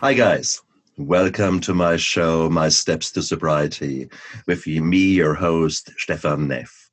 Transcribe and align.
Hi, 0.00 0.14
guys. 0.14 0.62
Welcome 0.96 1.60
to 1.60 1.74
my 1.74 1.98
show, 1.98 2.48
My 2.48 2.70
Steps 2.70 3.12
to 3.12 3.22
Sobriety, 3.22 4.08
with 4.46 4.66
me, 4.66 4.96
your 4.96 5.34
host, 5.34 5.90
Stefan 5.98 6.48
Neff. 6.48 6.90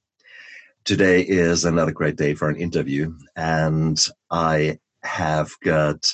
Today 0.84 1.22
is 1.22 1.64
another 1.64 1.94
great 1.94 2.18
day 2.18 2.34
for 2.34 2.50
an 2.50 2.58
interview, 2.58 3.16
and 3.38 3.98
I 4.30 4.80
have 5.04 5.54
got 5.64 6.06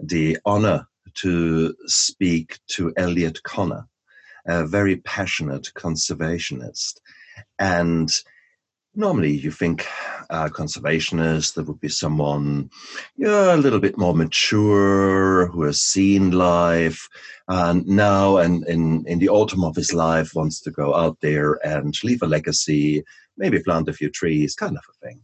the 0.00 0.38
honor 0.44 0.88
to 1.18 1.72
speak 1.86 2.58
to 2.70 2.92
Elliot 2.96 3.40
Connor, 3.44 3.86
a 4.44 4.66
very 4.66 4.96
passionate 4.96 5.70
conservationist. 5.76 6.94
And 7.60 8.12
normally 8.94 9.30
you 9.30 9.50
think 9.50 9.86
uh, 10.30 10.48
conservationist 10.48 11.54
there 11.54 11.64
would 11.64 11.80
be 11.80 11.88
someone 11.88 12.68
yeah, 13.16 13.54
a 13.54 13.56
little 13.56 13.78
bit 13.78 13.96
more 13.96 14.14
mature 14.14 15.46
who 15.46 15.62
has 15.62 15.80
seen 15.80 16.30
life 16.30 17.08
and 17.48 17.86
now 17.86 18.36
and 18.36 18.66
in, 18.66 19.04
in 19.06 19.18
the 19.18 19.28
autumn 19.28 19.64
of 19.64 19.76
his 19.76 19.92
life 19.92 20.34
wants 20.34 20.60
to 20.60 20.70
go 20.70 20.94
out 20.94 21.16
there 21.20 21.58
and 21.66 21.94
leave 22.04 22.22
a 22.22 22.26
legacy 22.26 23.02
maybe 23.36 23.62
plant 23.62 23.88
a 23.88 23.92
few 23.92 24.10
trees 24.10 24.54
kind 24.54 24.76
of 24.76 24.84
a 24.88 25.06
thing. 25.06 25.20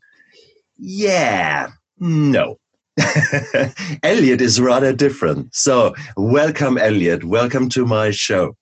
Yeah 0.79 1.71
no. 1.99 2.59
Elliot 4.03 4.41
is 4.41 4.61
rather 4.61 4.93
different. 4.93 5.55
So 5.55 5.95
welcome 6.17 6.79
elliot. 6.79 7.25
Welcome 7.25 7.69
to 7.71 7.85
my 7.85 8.11
show 8.11 8.57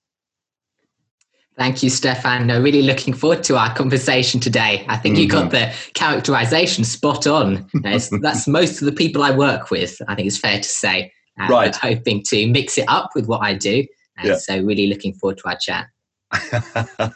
Thank 1.56 1.84
you, 1.84 1.90
Stefan. 1.90 2.48
No, 2.48 2.60
really 2.60 2.82
looking 2.82 3.14
forward 3.14 3.44
to 3.44 3.56
our 3.56 3.72
conversation 3.74 4.40
today. 4.40 4.84
I 4.88 4.96
think 4.96 5.14
mm-hmm. 5.14 5.22
you 5.22 5.28
got 5.28 5.52
mm-hmm. 5.52 5.70
the 5.70 5.92
characterization 5.92 6.83
spot 6.84 7.27
on. 7.28 7.69
that's 7.83 8.48
most 8.48 8.83
of 8.83 8.86
the 8.86 8.92
people 8.92 9.22
I 9.22 9.30
work 9.30 9.70
with. 9.70 10.00
I 10.08 10.16
think 10.16 10.27
it's 10.27 10.38
fair 10.38 10.58
to 10.58 10.69
say. 10.69 11.12
Uh, 11.41 11.47
right. 11.48 11.75
Hoping 11.77 12.22
to 12.25 12.47
mix 12.48 12.77
it 12.77 12.86
up 12.88 13.10
with 13.14 13.27
what 13.27 13.42
I 13.42 13.55
do. 13.55 13.86
And 14.16 14.28
yeah. 14.28 14.36
so, 14.36 14.60
really 14.62 14.88
looking 14.88 15.14
forward 15.14 15.38
to 15.38 15.48
our 15.48 15.56
chat. 15.56 15.86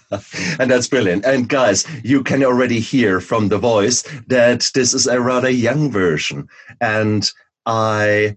and 0.61 0.71
that's 0.71 0.87
brilliant. 0.87 1.25
And 1.25 1.49
guys, 1.49 1.85
you 2.05 2.23
can 2.23 2.45
already 2.45 2.79
hear 2.79 3.21
from 3.21 3.49
the 3.49 3.59
voice 3.59 4.03
that 4.29 4.71
this 4.75 4.95
is 4.95 5.07
a 5.07 5.21
rather 5.21 5.51
young 5.51 5.91
version. 5.91 6.49
And 6.81 7.29
I 7.67 8.37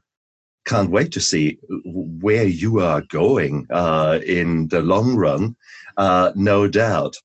can't 0.65 0.91
wait 0.91 1.11
to 1.13 1.19
see 1.19 1.57
where 1.85 2.45
you 2.45 2.79
are 2.79 3.01
going 3.01 3.67
uh, 3.69 4.19
in 4.25 4.67
the 4.67 4.81
long 4.81 5.15
run 5.15 5.55
uh, 6.01 6.31
no 6.35 6.67
doubt. 6.67 7.15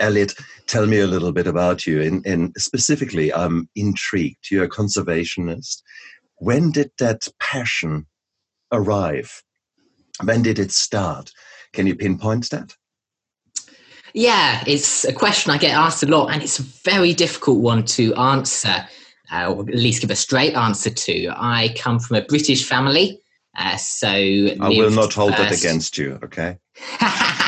Elliot, 0.00 0.34
tell 0.66 0.86
me 0.86 0.98
a 0.98 1.06
little 1.06 1.32
bit 1.32 1.46
about 1.46 1.86
you. 1.86 2.02
And, 2.02 2.26
and 2.26 2.52
specifically, 2.58 3.32
I'm 3.32 3.70
intrigued. 3.74 4.50
You're 4.50 4.64
a 4.64 4.68
conservationist. 4.68 5.80
When 6.36 6.72
did 6.72 6.90
that 6.98 7.26
passion 7.40 8.06
arrive? 8.70 9.42
When 10.22 10.42
did 10.42 10.58
it 10.58 10.72
start? 10.72 11.32
Can 11.72 11.86
you 11.86 11.96
pinpoint 11.96 12.50
that? 12.50 12.74
Yeah, 14.12 14.62
it's 14.66 15.04
a 15.04 15.12
question 15.12 15.52
I 15.52 15.58
get 15.58 15.72
asked 15.72 16.02
a 16.02 16.06
lot, 16.06 16.32
and 16.32 16.42
it's 16.42 16.58
a 16.58 16.62
very 16.84 17.14
difficult 17.14 17.60
one 17.60 17.84
to 17.96 18.14
answer, 18.14 18.86
uh, 19.32 19.52
or 19.52 19.62
at 19.68 19.74
least 19.74 20.02
give 20.02 20.10
a 20.10 20.16
straight 20.16 20.54
answer 20.54 20.90
to. 20.90 21.28
I 21.28 21.74
come 21.78 21.98
from 21.98 22.16
a 22.16 22.22
British 22.22 22.64
family, 22.66 23.20
uh, 23.56 23.76
so 23.76 24.08
I 24.08 24.68
will 24.68 24.90
not 24.90 25.14
hold 25.14 25.34
first. 25.34 25.50
that 25.50 25.58
against 25.58 25.96
you. 25.96 26.18
Okay. 26.24 26.58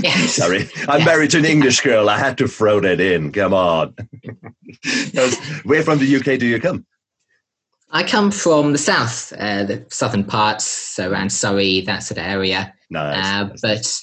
Yes. 0.00 0.32
Sorry, 0.34 0.68
I'm 0.88 1.00
yes. 1.00 1.06
married 1.06 1.30
to 1.30 1.38
an 1.38 1.44
English 1.44 1.80
girl. 1.80 2.08
I 2.08 2.18
had 2.18 2.38
to 2.38 2.48
throw 2.48 2.80
that 2.80 3.00
in. 3.00 3.32
Come 3.32 3.54
on. 3.54 3.94
Where 5.64 5.82
from 5.82 5.98
the 5.98 6.16
UK 6.16 6.38
do 6.38 6.46
you 6.46 6.60
come? 6.60 6.86
I 7.90 8.02
come 8.02 8.30
from 8.30 8.72
the 8.72 8.78
south, 8.78 9.32
uh, 9.38 9.64
the 9.64 9.86
southern 9.90 10.24
parts, 10.24 10.64
so 10.64 11.10
around 11.10 11.30
Surrey, 11.30 11.82
that 11.82 12.00
sort 12.00 12.18
of 12.18 12.26
area. 12.26 12.74
Nice, 12.90 13.26
uh, 13.26 13.44
nice. 13.44 13.60
But 13.60 14.02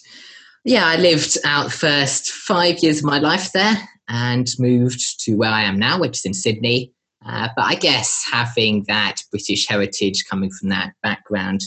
yeah, 0.63 0.85
I 0.85 0.95
lived 0.95 1.37
out 1.43 1.71
first 1.71 2.31
five 2.31 2.79
years 2.79 2.99
of 2.99 3.05
my 3.05 3.19
life 3.19 3.51
there 3.51 3.77
and 4.07 4.49
moved 4.57 5.19
to 5.25 5.35
where 5.35 5.51
I 5.51 5.63
am 5.63 5.77
now, 5.77 5.99
which 5.99 6.17
is 6.17 6.25
in 6.25 6.33
Sydney. 6.33 6.93
Uh, 7.25 7.49
but 7.55 7.63
I 7.63 7.75
guess 7.75 8.25
having 8.29 8.83
that 8.87 9.21
British 9.31 9.67
heritage 9.67 10.25
coming 10.29 10.49
from 10.49 10.69
that 10.69 10.93
background 11.01 11.63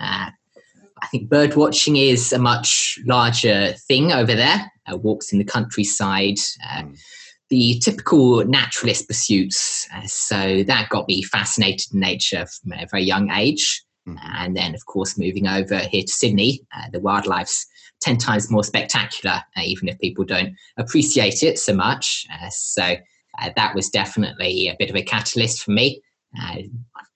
uh, 0.00 0.30
I 1.02 1.06
think 1.08 1.28
bird 1.28 1.56
watching 1.56 1.96
is 1.96 2.32
a 2.32 2.38
much 2.38 2.98
larger 3.04 3.72
thing 3.88 4.12
over 4.12 4.34
there. 4.34 4.70
Uh, 4.90 4.96
walks 4.96 5.32
in 5.32 5.38
the 5.38 5.44
countryside, 5.44 6.38
uh, 6.70 6.82
mm. 6.82 6.98
the 7.50 7.78
typical 7.80 8.44
naturalist 8.44 9.08
pursuits. 9.08 9.88
Uh, 9.94 10.06
so 10.06 10.62
that 10.62 10.88
got 10.90 11.08
me 11.08 11.22
fascinated 11.22 11.92
in 11.92 12.00
nature 12.00 12.46
from 12.46 12.72
a 12.72 12.86
very 12.90 13.02
young 13.02 13.30
age. 13.30 13.82
Mm. 14.08 14.18
And 14.22 14.56
then, 14.56 14.74
of 14.74 14.86
course, 14.86 15.18
moving 15.18 15.48
over 15.48 15.78
here 15.78 16.02
to 16.02 16.12
Sydney, 16.12 16.62
uh, 16.76 16.88
the 16.92 17.00
wildlife's 17.00 17.66
10 18.00 18.18
times 18.18 18.50
more 18.50 18.64
spectacular, 18.64 19.42
uh, 19.56 19.62
even 19.64 19.88
if 19.88 19.98
people 19.98 20.24
don't 20.24 20.54
appreciate 20.76 21.42
it 21.42 21.58
so 21.58 21.74
much. 21.74 22.26
Uh, 22.32 22.48
so 22.50 22.96
that 23.56 23.74
was 23.74 23.88
definitely 23.88 24.68
a 24.68 24.76
bit 24.78 24.90
of 24.90 24.96
a 24.96 25.02
catalyst 25.02 25.64
for 25.64 25.72
me. 25.72 26.00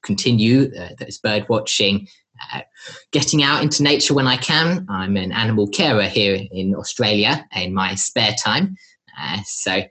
continue 0.03 0.71
those 0.99 1.19
bird 1.19 1.45
watching 1.49 2.07
getting 3.13 3.43
out 3.43 3.63
into 3.63 3.83
nature 3.83 4.15
when 4.15 4.27
I 4.27 4.37
can. 4.37 4.87
I'm 4.89 5.17
an 5.17 5.33
animal 5.33 5.69
carer 5.69 6.05
here 6.05 6.39
in 6.51 6.75
Australia 6.75 7.47
in 7.55 7.75
my 7.75 7.95
spare 7.95 8.35
time. 8.43 8.77
Uh, 9.19 9.39
so 9.45 9.83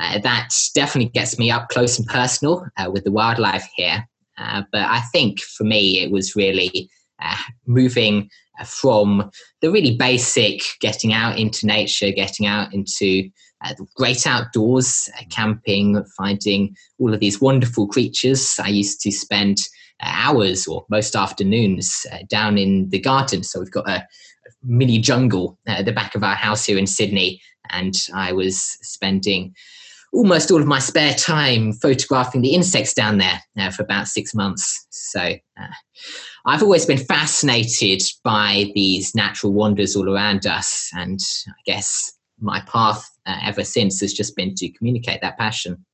uh, 0.00 0.18
that 0.20 0.50
definitely 0.74 1.10
gets 1.10 1.38
me 1.38 1.50
up 1.50 1.68
close 1.68 1.98
and 1.98 2.08
personal 2.08 2.66
uh, 2.76 2.90
with 2.90 3.04
the 3.04 3.12
wildlife 3.12 3.66
here. 3.76 4.06
Uh, 4.38 4.62
but 4.72 4.82
I 4.82 5.00
think 5.12 5.40
for 5.40 5.64
me, 5.64 6.00
it 6.02 6.10
was 6.10 6.34
really 6.34 6.90
uh, 7.22 7.36
moving 7.66 8.28
from 8.64 9.30
the 9.60 9.70
really 9.70 9.96
basic 9.96 10.62
getting 10.80 11.12
out 11.12 11.38
into 11.38 11.66
nature, 11.66 12.10
getting 12.10 12.46
out 12.46 12.72
into 12.72 13.28
the 13.78 13.86
great 13.96 14.26
outdoors, 14.26 15.08
camping, 15.30 16.04
finding 16.18 16.76
all 16.98 17.14
of 17.14 17.20
these 17.20 17.40
wonderful 17.40 17.86
creatures. 17.86 18.56
I 18.62 18.68
used 18.68 19.00
to 19.00 19.10
spend 19.10 19.58
hours 20.02 20.66
or 20.66 20.84
most 20.88 21.16
afternoons 21.16 22.06
uh, 22.12 22.18
down 22.28 22.58
in 22.58 22.88
the 22.90 22.98
garden. 22.98 23.42
So 23.42 23.60
we've 23.60 23.70
got 23.70 23.88
a, 23.88 24.06
mini 24.62 24.98
jungle 24.98 25.58
at 25.66 25.84
the 25.84 25.92
back 25.92 26.14
of 26.14 26.22
our 26.22 26.34
house 26.34 26.64
here 26.64 26.78
in 26.78 26.86
Sydney, 26.86 27.40
and 27.70 27.94
I 28.14 28.32
was 28.32 28.60
spending 28.82 29.54
almost 30.12 30.50
all 30.50 30.60
of 30.60 30.66
my 30.66 30.78
spare 30.78 31.14
time 31.14 31.72
photographing 31.72 32.40
the 32.40 32.54
insects 32.54 32.94
down 32.94 33.18
there 33.18 33.40
uh, 33.58 33.70
for 33.70 33.82
about 33.82 34.06
six 34.06 34.34
months. 34.34 34.86
So 34.90 35.20
uh, 35.20 35.74
I've 36.46 36.62
always 36.62 36.86
been 36.86 36.98
fascinated 36.98 38.02
by 38.22 38.70
these 38.74 39.14
natural 39.14 39.52
wonders 39.52 39.96
all 39.96 40.08
around 40.08 40.46
us, 40.46 40.90
and 40.94 41.20
I 41.48 41.60
guess 41.66 42.12
my 42.40 42.60
path 42.60 43.08
uh, 43.26 43.38
ever 43.42 43.64
since 43.64 44.00
has 44.00 44.12
just 44.12 44.36
been 44.36 44.54
to 44.56 44.68
communicate 44.70 45.20
that 45.20 45.38
passion. 45.38 45.84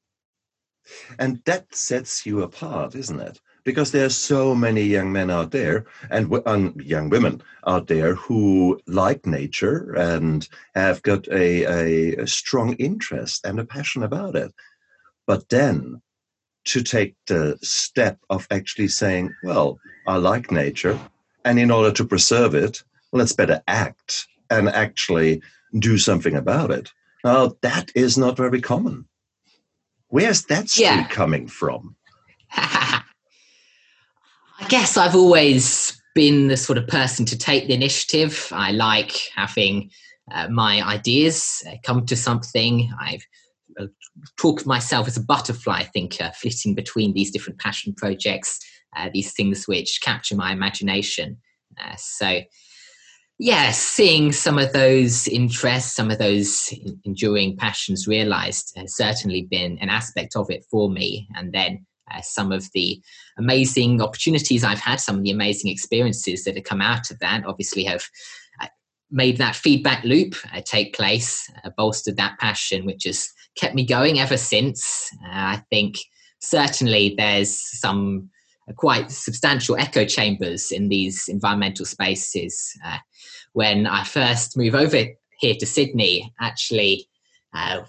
And 1.18 1.40
that 1.44 1.72
sets 1.74 2.26
you 2.26 2.42
apart, 2.42 2.94
isn't 2.94 3.20
it? 3.20 3.40
Because 3.64 3.92
there 3.92 4.06
are 4.06 4.10
so 4.10 4.54
many 4.54 4.82
young 4.82 5.12
men 5.12 5.30
out 5.30 5.50
there 5.50 5.86
and, 6.10 6.32
and 6.46 6.80
young 6.80 7.10
women 7.10 7.42
out 7.66 7.86
there 7.86 8.14
who 8.14 8.80
like 8.86 9.26
nature 9.26 9.92
and 9.94 10.48
have 10.74 11.02
got 11.02 11.26
a, 11.28 11.64
a, 11.64 12.16
a 12.22 12.26
strong 12.26 12.74
interest 12.74 13.44
and 13.44 13.60
a 13.60 13.64
passion 13.64 14.02
about 14.02 14.36
it. 14.36 14.52
But 15.26 15.48
then 15.48 16.02
to 16.64 16.82
take 16.82 17.14
the 17.26 17.58
step 17.62 18.18
of 18.28 18.46
actually 18.50 18.88
saying, 18.88 19.34
well, 19.42 19.78
I 20.06 20.16
like 20.16 20.50
nature, 20.50 20.98
and 21.44 21.58
in 21.58 21.70
order 21.70 21.92
to 21.92 22.04
preserve 22.04 22.54
it, 22.54 22.82
let's 23.12 23.32
better 23.32 23.62
act 23.66 24.26
and 24.50 24.68
actually 24.68 25.42
do 25.78 25.98
something 25.98 26.34
about 26.34 26.70
it. 26.70 26.90
Now, 27.24 27.56
that 27.62 27.90
is 27.94 28.18
not 28.18 28.36
very 28.36 28.60
common. 28.60 29.06
Where's 30.08 30.44
that 30.44 30.68
streak 30.68 30.86
yeah. 30.86 31.08
coming 31.08 31.46
from? 31.46 31.96
Guess 34.70 34.96
I've 34.96 35.16
always 35.16 36.00
been 36.14 36.46
the 36.46 36.56
sort 36.56 36.78
of 36.78 36.86
person 36.86 37.26
to 37.26 37.36
take 37.36 37.66
the 37.66 37.74
initiative. 37.74 38.46
I 38.52 38.70
like 38.70 39.10
having 39.34 39.90
uh, 40.30 40.46
my 40.46 40.80
ideas 40.80 41.60
uh, 41.68 41.74
come 41.84 42.06
to 42.06 42.14
something. 42.14 42.88
I've 43.00 43.26
uh, 43.80 43.86
talked 44.38 44.60
of 44.60 44.68
myself 44.68 45.08
as 45.08 45.16
a 45.16 45.24
butterfly 45.24 45.82
thinker, 45.82 46.30
flitting 46.36 46.76
between 46.76 47.14
these 47.14 47.32
different 47.32 47.58
passion 47.58 47.94
projects, 47.94 48.60
uh, 48.96 49.10
these 49.12 49.32
things 49.32 49.66
which 49.66 49.98
capture 50.02 50.36
my 50.36 50.52
imagination. 50.52 51.38
Uh, 51.76 51.96
so, 51.96 52.42
yeah, 53.40 53.72
seeing 53.72 54.30
some 54.30 54.56
of 54.56 54.72
those 54.72 55.26
interests, 55.26 55.96
some 55.96 56.12
of 56.12 56.18
those 56.18 56.72
enduring 57.04 57.56
passions 57.56 58.06
realized 58.06 58.72
has 58.76 58.94
certainly 58.96 59.48
been 59.50 59.78
an 59.78 59.88
aspect 59.88 60.36
of 60.36 60.48
it 60.48 60.64
for 60.70 60.88
me. 60.88 61.26
And 61.34 61.52
then 61.52 61.86
uh, 62.14 62.20
some 62.22 62.52
of 62.52 62.68
the 62.74 63.00
amazing 63.38 64.00
opportunities 64.00 64.64
I've 64.64 64.80
had, 64.80 65.00
some 65.00 65.16
of 65.16 65.22
the 65.22 65.30
amazing 65.30 65.70
experiences 65.70 66.44
that 66.44 66.56
have 66.56 66.64
come 66.64 66.80
out 66.80 67.10
of 67.10 67.18
that, 67.20 67.44
obviously 67.46 67.84
have 67.84 68.04
uh, 68.60 68.66
made 69.10 69.38
that 69.38 69.56
feedback 69.56 70.04
loop 70.04 70.34
uh, 70.52 70.60
take 70.64 70.94
place, 70.94 71.48
uh, 71.64 71.70
bolstered 71.76 72.16
that 72.16 72.38
passion, 72.38 72.86
which 72.86 73.04
has 73.04 73.28
kept 73.56 73.74
me 73.74 73.84
going 73.84 74.18
ever 74.18 74.36
since. 74.36 75.10
Uh, 75.24 75.56
I 75.56 75.62
think 75.70 75.96
certainly 76.40 77.14
there's 77.16 77.58
some 77.80 78.30
quite 78.76 79.10
substantial 79.10 79.76
echo 79.76 80.04
chambers 80.04 80.70
in 80.70 80.88
these 80.88 81.28
environmental 81.28 81.84
spaces. 81.84 82.72
Uh, 82.84 82.98
when 83.52 83.86
I 83.86 84.04
first 84.04 84.56
moved 84.56 84.76
over 84.76 85.04
here 85.38 85.54
to 85.58 85.66
Sydney, 85.66 86.32
actually, 86.40 87.08
uh, 87.54 87.82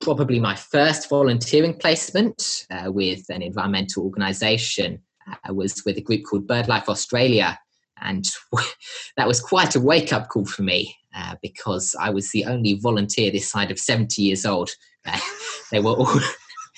probably 0.00 0.40
my 0.40 0.54
first 0.54 1.08
volunteering 1.08 1.74
placement 1.74 2.66
uh, 2.70 2.90
with 2.92 3.24
an 3.28 3.42
environmental 3.42 4.04
organisation 4.04 5.00
uh, 5.28 5.54
was 5.54 5.84
with 5.84 5.96
a 5.96 6.00
group 6.00 6.24
called 6.24 6.46
BirdLife 6.46 6.88
Australia. 6.88 7.58
And 8.00 8.26
that 9.16 9.26
was 9.26 9.40
quite 9.40 9.74
a 9.74 9.80
wake 9.80 10.12
up 10.12 10.28
call 10.28 10.44
for 10.44 10.62
me 10.62 10.94
uh, 11.14 11.36
because 11.42 11.94
I 11.98 12.10
was 12.10 12.30
the 12.30 12.44
only 12.44 12.74
volunteer 12.74 13.30
this 13.30 13.48
side 13.48 13.70
of 13.70 13.78
70 13.78 14.22
years 14.22 14.44
old. 14.44 14.70
Uh, 15.04 15.18
they 15.70 15.80
were 15.80 15.92
all 15.92 16.20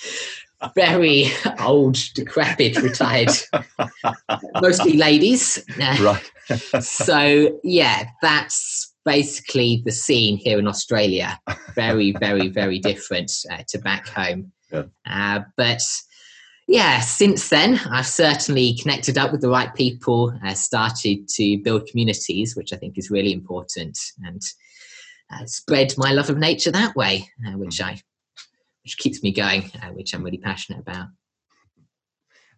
very 0.75 1.27
old, 1.59 1.97
decrepit, 2.15 2.81
retired, 2.81 3.31
mostly 4.61 4.93
ladies. 4.93 5.63
Right. 5.77 6.31
so, 6.81 7.59
yeah, 7.63 8.09
that's 8.21 8.88
basically 9.09 9.81
the 9.85 9.91
scene 9.91 10.37
here 10.37 10.59
in 10.59 10.67
Australia. 10.67 11.39
Very, 11.73 12.11
very, 12.11 12.47
very 12.47 12.77
different 12.77 13.31
uh, 13.51 13.63
to 13.69 13.79
back 13.79 14.07
home. 14.07 14.51
Yeah. 14.71 14.83
Uh, 15.09 15.39
but 15.57 15.81
yeah, 16.67 16.99
since 16.99 17.49
then, 17.49 17.79
I've 17.89 18.05
certainly 18.05 18.77
connected 18.79 19.17
up 19.17 19.31
with 19.31 19.41
the 19.41 19.49
right 19.49 19.73
people, 19.73 20.31
uh, 20.45 20.53
started 20.53 21.27
to 21.29 21.57
build 21.63 21.87
communities, 21.87 22.55
which 22.55 22.71
I 22.71 22.75
think 22.75 22.99
is 22.99 23.09
really 23.09 23.33
important, 23.33 23.97
and 24.23 24.41
uh, 25.33 25.45
spread 25.45 25.95
my 25.97 26.11
love 26.11 26.29
of 26.29 26.37
nature 26.37 26.71
that 26.71 26.95
way, 26.95 27.27
uh, 27.47 27.57
which 27.57 27.81
I 27.81 27.99
which 28.83 28.97
keeps 28.97 29.23
me 29.23 29.31
going, 29.31 29.71
uh, 29.81 29.87
which 29.87 30.13
I'm 30.13 30.23
really 30.23 30.37
passionate 30.37 30.81
about. 30.81 31.07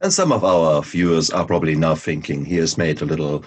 And 0.01 0.12
some 0.12 0.33
of 0.33 0.44
our 0.44 0.81
viewers 0.81 1.30
are 1.30 1.45
probably 1.45 1.75
now 1.75 1.95
thinking 1.95 2.44
he 2.44 2.57
has 2.57 2.77
made 2.77 3.01
a 3.01 3.06
little 3.06 3.45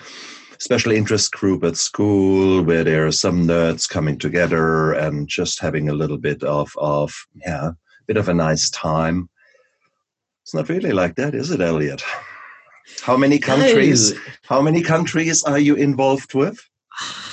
special 0.58 0.92
interest 0.92 1.32
group 1.32 1.64
at 1.64 1.76
school 1.76 2.62
where 2.62 2.84
there 2.84 3.06
are 3.06 3.12
some 3.12 3.46
nerds 3.46 3.88
coming 3.88 4.18
together 4.18 4.92
and 4.92 5.28
just 5.28 5.60
having 5.60 5.88
a 5.88 5.94
little 5.94 6.18
bit 6.18 6.42
of 6.42 6.72
of 6.76 7.14
yeah, 7.34 7.70
bit 8.06 8.16
of 8.16 8.28
a 8.28 8.34
nice 8.34 8.70
time. 8.70 9.28
It's 10.42 10.54
not 10.54 10.68
really 10.68 10.92
like 10.92 11.14
that, 11.16 11.34
is 11.34 11.50
it, 11.50 11.60
Elliot? 11.60 12.02
How 13.02 13.16
many 13.16 13.38
countries? 13.38 14.12
No. 14.12 14.20
How 14.42 14.62
many 14.62 14.82
countries 14.82 15.42
are 15.44 15.58
you 15.58 15.74
involved 15.74 16.34
with? 16.34 16.60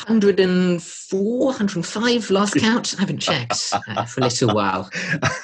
104, 0.07 1.45
105 1.45 2.29
last 2.31 2.55
count. 2.55 2.95
I 2.97 3.01
haven't 3.01 3.19
checked 3.19 3.71
uh, 3.73 4.05
for 4.05 4.21
a 4.21 4.23
little 4.23 4.55
while. 4.55 4.89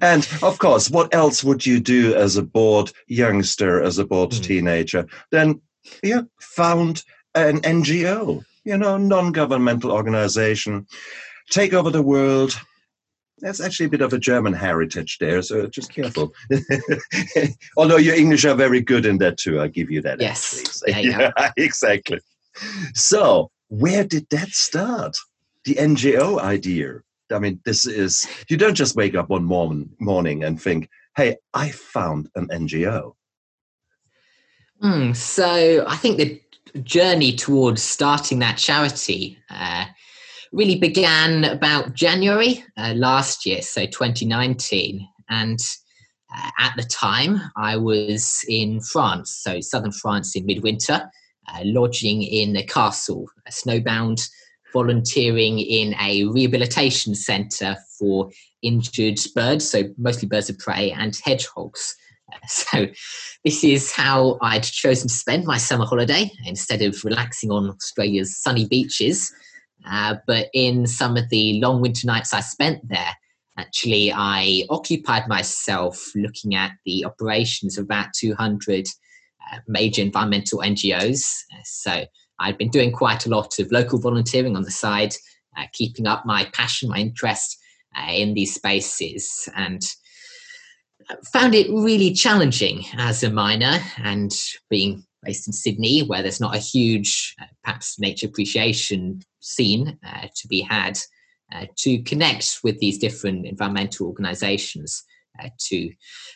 and 0.00 0.26
of 0.42 0.58
course, 0.58 0.90
what 0.90 1.12
else 1.14 1.44
would 1.44 1.66
you 1.66 1.80
do 1.80 2.14
as 2.14 2.36
a 2.36 2.42
bored 2.42 2.90
youngster, 3.06 3.82
as 3.82 3.98
a 3.98 4.06
bored 4.06 4.30
mm. 4.30 4.42
teenager? 4.42 5.06
Then 5.30 5.60
yeah, 6.02 6.22
found 6.40 7.02
an 7.34 7.60
NGO, 7.60 8.44
you 8.64 8.76
know, 8.76 8.96
non-governmental 8.96 9.90
organization, 9.90 10.86
take 11.50 11.72
over 11.72 11.90
the 11.90 12.02
world. 12.02 12.58
That's 13.38 13.60
actually 13.60 13.86
a 13.86 13.90
bit 13.90 14.00
of 14.00 14.12
a 14.12 14.18
German 14.18 14.52
heritage 14.52 15.18
there, 15.18 15.42
so 15.42 15.66
just 15.66 15.92
careful. 15.92 16.32
Although 17.76 17.96
your 17.96 18.14
English 18.14 18.44
are 18.44 18.54
very 18.54 18.80
good 18.80 19.04
in 19.04 19.18
that 19.18 19.38
too, 19.38 19.60
I 19.60 19.68
give 19.68 19.90
you 19.90 20.00
that. 20.02 20.20
Yes, 20.20 20.82
yeah, 20.86 20.98
yeah. 20.98 21.30
yeah, 21.38 21.52
exactly. 21.56 22.20
So, 22.94 23.50
where 23.68 24.04
did 24.04 24.28
that 24.30 24.50
start? 24.50 25.16
The 25.64 25.74
NGO 25.74 26.40
idea. 26.40 27.00
I 27.32 27.38
mean, 27.38 27.60
this 27.64 27.86
is, 27.86 28.28
you 28.48 28.56
don't 28.56 28.74
just 28.74 28.96
wake 28.96 29.14
up 29.14 29.30
one 29.30 29.44
morning 29.44 30.44
and 30.44 30.60
think, 30.60 30.88
hey, 31.16 31.36
I 31.52 31.70
found 31.70 32.28
an 32.36 32.48
NGO. 32.48 33.14
Mm, 34.84 35.16
so, 35.16 35.84
I 35.88 35.96
think 35.96 36.18
the 36.18 36.40
journey 36.82 37.34
towards 37.34 37.82
starting 37.82 38.40
that 38.40 38.58
charity 38.58 39.38
uh, 39.48 39.86
really 40.52 40.78
began 40.78 41.44
about 41.44 41.94
January 41.94 42.62
uh, 42.76 42.92
last 42.94 43.46
year, 43.46 43.62
so 43.62 43.86
2019. 43.86 45.08
And 45.30 45.58
uh, 46.36 46.50
at 46.58 46.74
the 46.76 46.82
time, 46.82 47.40
I 47.56 47.78
was 47.78 48.44
in 48.46 48.80
France, 48.82 49.40
so 49.42 49.60
southern 49.60 49.92
France 49.92 50.36
in 50.36 50.44
midwinter 50.44 51.10
uh, 51.48 51.60
lodging 51.64 52.22
in 52.22 52.56
a 52.56 52.62
castle, 52.62 53.28
a 53.46 53.50
snowbound, 53.50 54.28
volunteering 54.72 55.60
in 55.60 55.94
a 56.00 56.24
rehabilitation 56.26 57.14
centre 57.14 57.76
for 57.98 58.30
injured 58.62 59.18
birds, 59.34 59.68
so 59.68 59.84
mostly 59.96 60.28
birds 60.28 60.50
of 60.50 60.58
prey 60.58 60.90
and 60.90 61.18
hedgehogs. 61.24 61.96
Uh, 62.34 62.38
so, 62.48 62.86
this 63.44 63.62
is 63.62 63.92
how 63.92 64.38
I'd 64.40 64.62
chosen 64.62 65.08
to 65.08 65.14
spend 65.14 65.44
my 65.44 65.58
summer 65.58 65.84
holiday 65.84 66.30
instead 66.46 66.82
of 66.82 67.04
relaxing 67.04 67.50
on 67.50 67.68
Australia's 67.68 68.38
sunny 68.38 68.66
beaches. 68.66 69.32
Uh, 69.86 70.16
but 70.26 70.48
in 70.54 70.86
some 70.86 71.16
of 71.18 71.28
the 71.28 71.60
long 71.60 71.82
winter 71.82 72.06
nights 72.06 72.32
I 72.32 72.40
spent 72.40 72.88
there, 72.88 73.14
actually, 73.58 74.10
I 74.14 74.64
occupied 74.70 75.28
myself 75.28 76.10
looking 76.14 76.54
at 76.54 76.72
the 76.86 77.04
operations 77.04 77.76
of 77.76 77.84
about 77.84 78.14
200 78.18 78.86
major 79.66 80.02
environmental 80.02 80.60
NGOs. 80.60 81.26
So 81.64 82.04
I've 82.38 82.58
been 82.58 82.70
doing 82.70 82.92
quite 82.92 83.26
a 83.26 83.30
lot 83.30 83.58
of 83.58 83.70
local 83.70 83.98
volunteering 83.98 84.56
on 84.56 84.62
the 84.62 84.70
side, 84.70 85.14
uh, 85.56 85.64
keeping 85.72 86.06
up 86.06 86.26
my 86.26 86.46
passion, 86.52 86.88
my 86.88 86.98
interest 86.98 87.58
uh, 87.96 88.10
in 88.10 88.34
these 88.34 88.54
spaces, 88.54 89.48
and 89.54 89.82
found 91.32 91.54
it 91.54 91.70
really 91.70 92.12
challenging 92.12 92.84
as 92.96 93.22
a 93.22 93.30
minor 93.30 93.78
and 93.98 94.32
being 94.70 95.04
based 95.24 95.46
in 95.46 95.52
Sydney, 95.52 96.00
where 96.02 96.22
there's 96.22 96.40
not 96.40 96.54
a 96.54 96.60
huge, 96.60 97.34
uh, 97.40 97.46
perhaps, 97.62 97.98
nature 97.98 98.26
appreciation 98.26 99.20
scene 99.40 99.98
uh, 100.06 100.26
to 100.36 100.48
be 100.48 100.60
had, 100.60 100.98
uh, 101.52 101.66
to 101.76 102.02
connect 102.02 102.60
with 102.62 102.78
these 102.78 102.98
different 102.98 103.46
environmental 103.46 104.06
organizations 104.06 105.02
uh, 105.42 105.48
to 105.58 105.90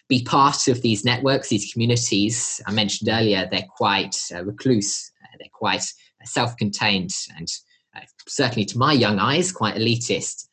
be 0.09 0.25
part 0.25 0.69
of 0.69 0.83
these 0.83 1.05
networks, 1.05 1.49
these 1.49 1.73
communities. 1.73 2.61
I 2.67 2.73
mentioned 2.73 3.11
earlier, 3.11 3.47
they're 3.51 3.67
quite 3.77 4.17
uh, 4.35 4.45
recluse, 4.45 5.13
uh, 5.23 5.37
they're 5.39 5.49
quite 5.53 5.85
self 6.25 6.57
contained, 6.57 7.13
and 7.37 7.49
certainly 8.27 8.65
to 8.65 8.79
my 8.79 8.93
young 8.93 9.19
eyes, 9.19 9.53
quite 9.53 9.77
elitist. 9.77 10.49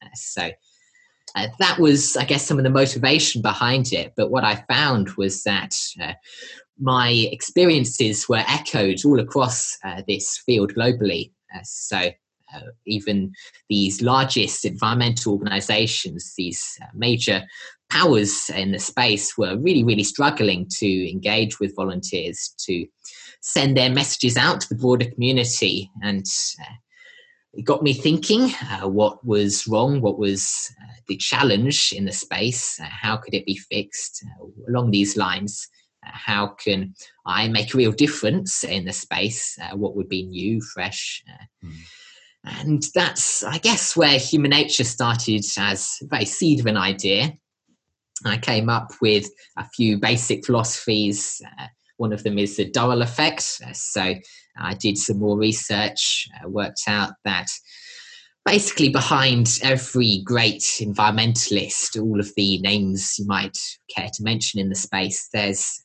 Uh, 1.35 1.47
that 1.59 1.79
was, 1.79 2.15
I 2.17 2.25
guess, 2.25 2.45
some 2.45 2.57
of 2.57 2.63
the 2.63 2.69
motivation 2.69 3.41
behind 3.41 3.91
it. 3.93 4.13
But 4.15 4.31
what 4.31 4.43
I 4.43 4.63
found 4.69 5.09
was 5.17 5.43
that 5.43 5.75
my 6.79 7.09
experiences 7.31 8.27
were 8.27 8.43
echoed 8.47 9.03
all 9.05 9.19
across 9.19 9.77
this 10.07 10.37
field 10.45 10.73
globally. 10.73 11.31
so 11.63 12.11
uh, 12.53 12.59
even 12.85 13.33
these 13.69 14.01
largest 14.01 14.65
environmental 14.65 15.33
organizations, 15.33 16.33
these 16.37 16.77
uh, 16.81 16.87
major 16.93 17.43
powers 17.89 18.49
in 18.49 18.71
the 18.71 18.79
space 18.79 19.37
were 19.37 19.57
really, 19.57 19.83
really 19.83 20.03
struggling 20.03 20.67
to 20.69 21.11
engage 21.11 21.59
with 21.59 21.75
volunteers 21.75 22.53
to 22.59 22.85
send 23.41 23.77
their 23.77 23.89
messages 23.89 24.37
out 24.37 24.61
to 24.61 24.69
the 24.69 24.75
broader 24.75 25.09
community. 25.11 25.89
And 26.03 26.25
uh, 26.61 26.73
it 27.55 27.63
got 27.63 27.83
me 27.83 27.93
thinking 27.93 28.51
uh, 28.61 28.87
what 28.87 29.25
was 29.25 29.67
wrong, 29.67 30.01
what 30.01 30.19
was 30.19 30.71
uh, 30.81 30.93
the 31.07 31.17
challenge 31.17 31.93
in 31.95 32.05
the 32.05 32.11
space, 32.11 32.79
uh, 32.79 32.85
how 32.85 33.17
could 33.17 33.33
it 33.33 33.45
be 33.45 33.55
fixed 33.55 34.23
uh, 34.41 34.45
along 34.67 34.91
these 34.91 35.15
lines. 35.15 35.67
Uh, 36.05 36.11
how 36.13 36.47
can 36.47 36.93
I 37.25 37.47
make 37.47 37.73
a 37.73 37.77
real 37.77 37.91
difference 37.91 38.63
in 38.63 38.85
the 38.85 38.93
space? 38.93 39.57
what 39.73 39.95
would 39.95 40.09
be 40.09 40.23
new, 40.23 40.61
fresh? 40.61 41.23
Mm. 41.63 41.73
And 42.45 42.83
that's, 42.93 43.43
I 43.43 43.57
guess, 43.57 43.95
where 43.95 44.19
human 44.19 44.51
nature 44.51 44.83
started 44.83 45.43
as 45.57 45.97
a 46.01 46.07
very 46.07 46.25
seed 46.25 46.59
of 46.59 46.67
an 46.67 46.77
idea. 46.77 47.33
I 48.23 48.37
came 48.37 48.69
up 48.69 48.91
with 49.01 49.27
a 49.57 49.67
few 49.69 49.97
basic 49.97 50.45
philosophies. 50.45 51.41
Uh, 51.59 51.67
one 51.97 52.13
of 52.13 52.23
them 52.23 52.37
is 52.37 52.57
the 52.57 52.69
Durrell 52.69 53.01
effect. 53.01 53.61
Uh, 53.65 53.73
so 53.73 54.13
I 54.57 54.73
did 54.73 54.97
some 54.97 55.19
more 55.19 55.37
research, 55.37 56.27
uh, 56.43 56.49
worked 56.49 56.83
out 56.87 57.13
that 57.25 57.49
basically 58.45 58.89
behind 58.89 59.59
every 59.63 60.21
great 60.23 60.61
environmentalist, 60.79 62.01
all 62.01 62.19
of 62.19 62.31
the 62.35 62.59
names 62.59 63.15
you 63.17 63.25
might 63.25 63.57
care 63.89 64.09
to 64.13 64.23
mention 64.23 64.59
in 64.59 64.69
the 64.69 64.75
space, 64.75 65.27
there's 65.33 65.81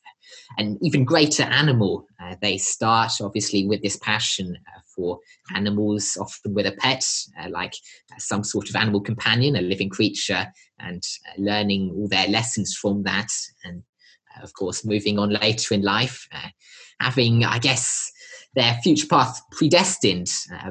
an 0.57 0.77
even 0.81 1.03
greater 1.03 1.43
animal. 1.43 2.05
Uh, 2.21 2.35
they 2.41 2.57
start 2.57 3.11
obviously 3.21 3.65
with 3.65 3.81
this 3.81 3.97
passion 3.97 4.55
uh, 4.67 4.79
for 4.95 5.19
animals, 5.55 6.17
often 6.19 6.53
with 6.53 6.67
a 6.67 6.73
pet, 6.73 7.03
uh, 7.41 7.49
like 7.49 7.73
uh, 8.13 8.19
some 8.19 8.43
sort 8.43 8.69
of 8.69 8.75
animal 8.75 9.01
companion, 9.01 9.55
a 9.55 9.61
living 9.61 9.89
creature, 9.89 10.45
and 10.79 11.03
uh, 11.27 11.41
learning 11.41 11.91
all 11.95 12.07
their 12.07 12.27
lessons 12.27 12.75
from 12.75 13.03
that. 13.03 13.29
And 13.63 13.81
uh, 14.37 14.43
of 14.43 14.53
course, 14.53 14.85
moving 14.85 15.17
on 15.17 15.33
later 15.33 15.73
in 15.73 15.81
life, 15.81 16.27
having, 16.99 17.43
I 17.43 17.57
guess, 17.57 18.11
their 18.55 18.73
future 18.83 19.07
path 19.07 19.41
predestined 19.51 20.29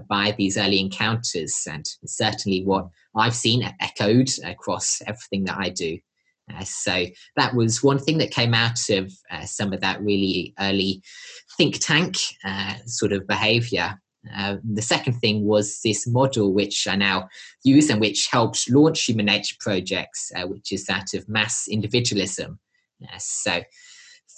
by 0.08 0.34
these 0.36 0.58
early 0.58 0.80
encounters. 0.80 1.66
And 1.70 1.84
certainly 2.04 2.62
what 2.64 2.88
I've 3.14 3.34
seen 3.34 3.68
echoed 3.80 4.28
across 4.44 5.00
everything 5.06 5.44
that 5.44 5.58
I 5.58 5.70
do. 5.70 5.98
Uh, 6.54 6.64
so 6.64 7.06
that 7.36 7.54
was 7.54 7.82
one 7.82 7.98
thing 7.98 8.18
that 8.18 8.30
came 8.30 8.54
out 8.54 8.88
of 8.90 9.12
uh, 9.30 9.44
some 9.44 9.72
of 9.72 9.80
that 9.80 10.00
really 10.02 10.54
early 10.58 11.02
think 11.56 11.78
tank 11.80 12.16
uh, 12.44 12.74
sort 12.86 13.12
of 13.12 13.26
behavior. 13.26 14.00
Uh, 14.36 14.56
the 14.64 14.82
second 14.82 15.14
thing 15.14 15.46
was 15.46 15.80
this 15.82 16.06
model 16.06 16.52
which 16.52 16.86
I 16.86 16.96
now 16.96 17.28
use 17.62 17.88
and 17.88 18.00
which 18.00 18.28
helped 18.30 18.70
launch 18.70 19.04
human 19.04 19.26
nature 19.26 19.56
projects, 19.60 20.30
uh, 20.36 20.46
which 20.46 20.72
is 20.72 20.84
that 20.86 21.14
of 21.14 21.28
mass 21.28 21.66
individualism. 21.68 22.58
so 23.18 23.62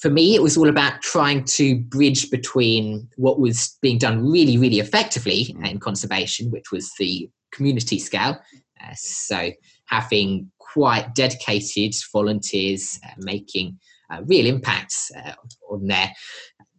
for 0.02 0.10
me, 0.10 0.34
it 0.34 0.42
was 0.42 0.56
all 0.56 0.68
about 0.68 1.00
trying 1.00 1.44
to 1.44 1.78
bridge 1.78 2.28
between 2.28 3.08
what 3.14 3.38
was 3.38 3.78
being 3.80 3.98
done 3.98 4.28
really, 4.28 4.58
really 4.58 4.80
effectively 4.80 5.54
in 5.62 5.78
conservation, 5.78 6.50
which 6.50 6.72
was 6.72 6.90
the 6.98 7.30
community 7.52 8.00
scale. 8.00 8.36
Uh, 8.82 8.94
so 8.96 9.52
having 9.86 10.50
quite 10.58 11.14
dedicated 11.14 11.94
volunteers 12.12 12.98
uh, 13.04 13.12
making 13.18 13.78
uh, 14.10 14.22
real 14.24 14.46
impacts 14.46 15.12
uh, 15.24 15.34
on 15.70 15.86
their 15.86 16.10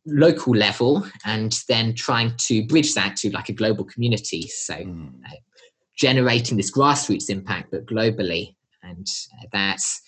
local 0.06 0.54
level 0.54 1.08
and 1.24 1.60
then 1.70 1.96
trying 1.96 2.36
to 2.36 2.68
bridge 2.68 2.94
that 2.94 3.16
to 3.16 3.30
like 3.32 3.48
a 3.48 3.54
global 3.54 3.86
community 3.86 4.50
so 4.50 4.74
mm. 4.74 5.10
generating 5.98 6.58
this 6.58 6.70
grassroots 6.70 7.30
impact 7.30 7.72
but 7.72 7.86
globally 7.86 8.54
and 8.82 9.08
uh, 9.40 9.46
that's 9.54 10.02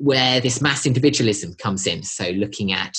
where 0.00 0.40
this 0.40 0.60
mass 0.60 0.86
individualism 0.86 1.54
comes 1.54 1.86
in 1.86 2.02
so 2.02 2.30
looking 2.30 2.72
at 2.72 2.96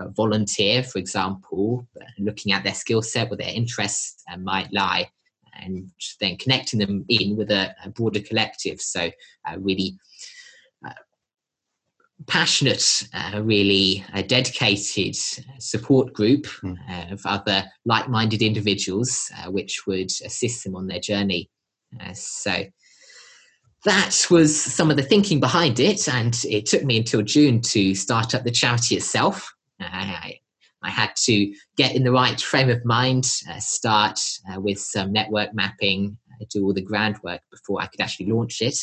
a 0.00 0.08
volunteer 0.10 0.82
for 0.82 0.98
example 0.98 1.86
looking 2.18 2.52
at 2.52 2.64
their 2.64 2.74
skill 2.74 3.02
set 3.02 3.30
where 3.30 3.36
their 3.36 3.54
interests 3.54 4.22
uh, 4.32 4.36
might 4.36 4.72
lie 4.72 5.08
and 5.62 5.90
then 6.20 6.36
connecting 6.36 6.78
them 6.78 7.04
in 7.08 7.36
with 7.36 7.50
a, 7.50 7.74
a 7.84 7.90
broader 7.90 8.20
collective. 8.20 8.80
So, 8.80 9.10
uh, 9.48 9.58
really 9.58 9.98
uh, 10.86 10.92
passionate, 12.26 13.08
uh, 13.14 13.40
really 13.42 14.04
a 14.14 14.22
dedicated 14.22 15.16
support 15.58 16.12
group 16.12 16.46
mm. 16.62 17.12
of 17.12 17.24
other 17.24 17.64
like 17.84 18.08
minded 18.08 18.42
individuals, 18.42 19.30
uh, 19.38 19.50
which 19.50 19.86
would 19.86 20.10
assist 20.24 20.64
them 20.64 20.76
on 20.76 20.86
their 20.86 21.00
journey. 21.00 21.50
Uh, 22.00 22.12
so, 22.12 22.64
that 23.84 24.26
was 24.30 24.60
some 24.60 24.90
of 24.90 24.96
the 24.96 25.02
thinking 25.02 25.40
behind 25.40 25.80
it, 25.80 26.08
and 26.08 26.38
it 26.48 26.66
took 26.66 26.84
me 26.84 26.98
until 26.98 27.22
June 27.22 27.60
to 27.62 27.94
start 27.94 28.34
up 28.34 28.44
the 28.44 28.50
charity 28.50 28.96
itself. 28.96 29.54
I, 29.80 30.40
I 30.82 30.90
had 30.90 31.10
to 31.24 31.52
get 31.76 31.94
in 31.94 32.04
the 32.04 32.12
right 32.12 32.40
frame 32.40 32.70
of 32.70 32.84
mind, 32.84 33.26
uh, 33.50 33.58
start 33.58 34.20
uh, 34.50 34.60
with 34.60 34.78
some 34.78 35.12
network 35.12 35.54
mapping, 35.54 36.16
uh, 36.32 36.44
do 36.50 36.64
all 36.64 36.74
the 36.74 36.82
groundwork 36.82 37.40
before 37.50 37.80
I 37.80 37.86
could 37.86 38.00
actually 38.00 38.26
launch 38.26 38.60
it. 38.60 38.78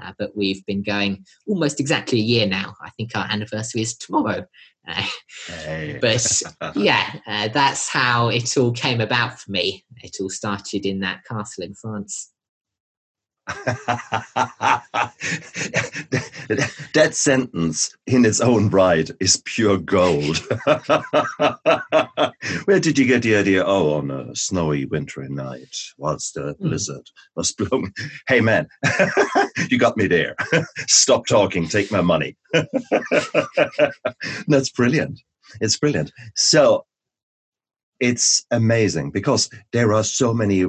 Uh, 0.00 0.12
but 0.18 0.36
we've 0.36 0.64
been 0.66 0.82
going 0.82 1.24
almost 1.48 1.80
exactly 1.80 2.20
a 2.20 2.22
year 2.22 2.46
now. 2.46 2.74
I 2.80 2.90
think 2.90 3.10
our 3.16 3.26
anniversary 3.28 3.82
is 3.82 3.96
tomorrow. 3.96 4.46
Uh, 4.86 5.06
hey. 5.48 5.98
but 6.00 6.42
yeah, 6.76 7.18
uh, 7.26 7.48
that's 7.48 7.88
how 7.88 8.28
it 8.28 8.56
all 8.56 8.72
came 8.72 9.00
about 9.00 9.40
for 9.40 9.50
me. 9.50 9.84
It 10.02 10.16
all 10.20 10.30
started 10.30 10.86
in 10.86 11.00
that 11.00 11.24
castle 11.24 11.64
in 11.64 11.74
France. 11.74 12.30
that 16.94 17.10
sentence 17.12 17.96
in 18.06 18.24
its 18.24 18.40
own 18.40 18.70
right 18.70 19.10
is 19.20 19.42
pure 19.44 19.78
gold. 19.78 20.38
Where 22.64 22.80
did 22.80 22.98
you 22.98 23.06
get 23.06 23.22
the 23.22 23.36
idea? 23.36 23.64
Oh, 23.64 23.94
on 23.94 24.10
a 24.10 24.34
snowy 24.34 24.84
wintry 24.84 25.28
night, 25.28 25.76
whilst 25.98 26.34
the 26.34 26.54
hmm. 26.54 26.68
blizzard 26.68 27.08
was 27.36 27.52
blowing. 27.52 27.92
Hey, 28.28 28.40
man, 28.40 28.66
you 29.68 29.78
got 29.78 29.96
me 29.96 30.06
there. 30.06 30.34
Stop 30.86 31.26
talking. 31.26 31.68
Take 31.68 31.92
my 31.92 32.00
money. 32.00 32.36
That's 34.48 34.70
brilliant. 34.70 35.20
It's 35.60 35.78
brilliant. 35.78 36.12
So 36.36 36.86
it's 38.00 38.44
amazing 38.50 39.10
because 39.10 39.50
there 39.72 39.92
are 39.92 40.04
so 40.04 40.32
many 40.32 40.66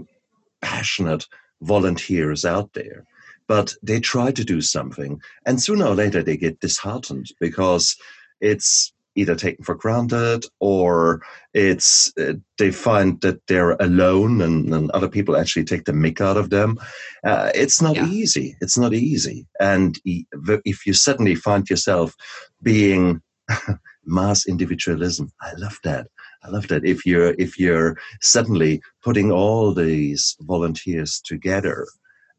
passionate 0.61 1.27
volunteers 1.61 2.45
out 2.45 2.71
there 2.73 3.05
but 3.47 3.73
they 3.83 3.99
try 3.99 4.31
to 4.31 4.45
do 4.45 4.61
something 4.61 5.21
and 5.45 5.61
sooner 5.61 5.85
or 5.85 5.95
later 5.95 6.23
they 6.23 6.37
get 6.37 6.59
disheartened 6.59 7.27
because 7.39 7.95
it's 8.39 8.93
either 9.15 9.35
taken 9.35 9.63
for 9.63 9.75
granted 9.75 10.45
or 10.61 11.21
it's 11.53 12.13
uh, 12.17 12.33
they 12.57 12.71
find 12.71 13.19
that 13.19 13.45
they're 13.47 13.71
alone 13.71 14.41
and, 14.41 14.73
and, 14.73 14.89
other 14.91 15.09
people 15.09 15.35
actually 15.35 15.65
take 15.65 15.83
the 15.83 15.91
mick 15.91 16.21
out 16.21 16.37
of 16.37 16.49
them. 16.49 16.79
Uh, 17.25 17.51
it's 17.53 17.81
not 17.81 17.97
yeah. 17.97 18.07
easy. 18.07 18.55
It's 18.61 18.77
not 18.77 18.93
easy. 18.93 19.45
And 19.59 19.99
if 20.05 20.85
you 20.85 20.93
suddenly 20.93 21.35
find 21.35 21.69
yourself 21.69 22.15
being 22.63 23.21
mass 24.05 24.47
individualism 24.47 25.31
i 25.41 25.51
love 25.57 25.79
that 25.83 26.07
I 26.43 26.49
love 26.49 26.67
that. 26.69 26.85
If 26.85 27.05
you're 27.05 27.35
if 27.37 27.59
you're 27.59 27.97
suddenly 28.21 28.81
putting 29.03 29.31
all 29.31 29.73
these 29.73 30.35
volunteers 30.41 31.21
together 31.21 31.87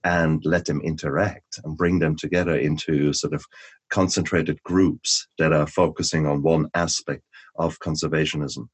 and 0.05 0.45
let 0.45 0.65
them 0.65 0.81
interact 0.81 1.61
and 1.65 1.77
bring 1.77 2.01
them 2.01 2.17
together 2.17 2.57
into 2.57 3.13
sort 3.13 3.33
of 3.33 3.45
concentrated 3.91 4.61
groups 4.65 5.29
that 5.39 5.53
are 5.53 5.67
focusing 5.67 6.27
on 6.27 6.43
one 6.43 6.69
aspect 6.75 7.23
of 7.57 7.79
conservationism. 7.79 8.69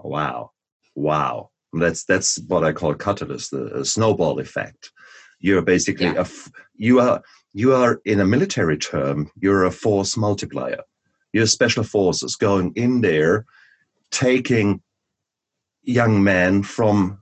Wow, 0.00 0.50
wow! 0.94 1.50
That's 1.72 2.04
that's 2.04 2.38
what 2.48 2.64
I 2.64 2.72
call 2.72 2.94
catalyst, 2.94 3.52
the 3.52 3.84
snowball 3.84 4.38
effect. 4.38 4.92
You're 5.40 5.62
basically 5.62 6.06
yeah. 6.06 6.24
a 6.24 6.26
you 6.74 7.00
are 7.00 7.22
you 7.54 7.74
are 7.74 8.00
in 8.04 8.20
a 8.20 8.26
military 8.26 8.76
term. 8.76 9.30
You're 9.40 9.64
a 9.64 9.70
force 9.70 10.16
multiplier. 10.16 10.82
You're 11.32 11.46
special 11.46 11.84
forces 11.84 12.36
going 12.36 12.72
in 12.74 13.00
there 13.00 13.46
taking 14.10 14.82
young 15.82 16.22
men 16.22 16.62
from 16.62 17.20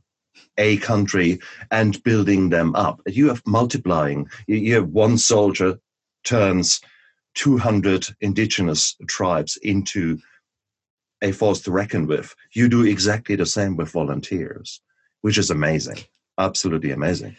a 0.58 0.76
country 0.78 1.38
and 1.70 2.02
building 2.02 2.50
them 2.50 2.74
up. 2.74 3.00
You 3.06 3.28
have 3.28 3.42
multiplying. 3.46 4.28
You 4.46 4.74
have 4.74 4.88
one 4.88 5.18
soldier 5.18 5.78
turns 6.24 6.80
200 7.34 8.08
indigenous 8.20 8.96
tribes 9.06 9.58
into 9.62 10.18
a 11.22 11.32
force 11.32 11.60
to 11.62 11.70
reckon 11.70 12.06
with. 12.06 12.34
You 12.52 12.68
do 12.68 12.84
exactly 12.84 13.36
the 13.36 13.46
same 13.46 13.76
with 13.76 13.90
volunteers, 13.90 14.80
which 15.20 15.38
is 15.38 15.50
amazing. 15.50 15.98
Absolutely 16.38 16.90
amazing. 16.90 17.36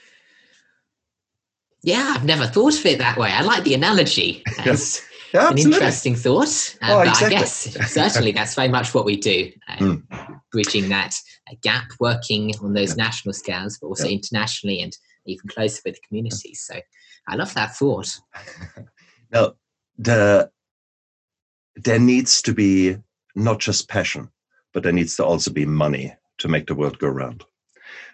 Yeah, 1.84 2.14
I've 2.16 2.26
never 2.26 2.48
thought 2.48 2.78
of 2.78 2.86
it 2.86 2.98
that 3.00 3.18
way. 3.18 3.30
I 3.30 3.42
like 3.42 3.64
the 3.64 3.74
analogy. 3.74 4.44
As 4.66 5.02
yeah, 5.38 5.50
an 5.50 5.58
interesting 5.58 6.16
thought. 6.16 6.78
Uh, 6.82 6.94
oh, 6.94 6.98
but 7.00 7.08
exactly. 7.08 7.36
I 7.36 7.40
guess 7.40 7.92
certainly 7.94 8.32
that's 8.32 8.56
very 8.56 8.68
much 8.68 8.94
what 8.94 9.06
we 9.06 9.18
do, 9.18 9.52
um, 9.68 10.06
mm. 10.10 10.40
bridging 10.52 10.90
that 10.90 11.16
uh, 11.50 11.56
gap, 11.62 11.90
working 12.00 12.54
on 12.62 12.74
those 12.74 12.98
yeah. 12.98 13.04
national 13.04 13.34
scales, 13.34 13.78
but 13.80 13.88
also 13.88 14.06
yeah. 14.06 14.14
internationally 14.14 14.82
and 14.82 14.98
even 15.26 15.48
closer 15.50 15.82
with 15.86 15.96
the 15.96 16.02
communities. 16.08 16.64
So 16.66 16.80
I 17.28 17.36
love 17.36 17.54
that 17.54 17.76
thought. 17.76 18.10
now, 19.32 19.54
the 19.98 20.50
there 21.76 22.00
needs 22.00 22.42
to 22.42 22.54
be 22.54 22.98
not 23.36 23.60
just 23.60 23.90
passion, 23.90 24.30
but 24.74 24.84
there 24.84 24.92
needs 24.92 25.16
to 25.18 25.26
also 25.26 25.52
be 25.52 25.66
money 25.66 26.16
to 26.40 26.48
make 26.48 26.68
the 26.68 26.76
world 26.76 26.98
go 27.00 27.08
round. 27.08 27.44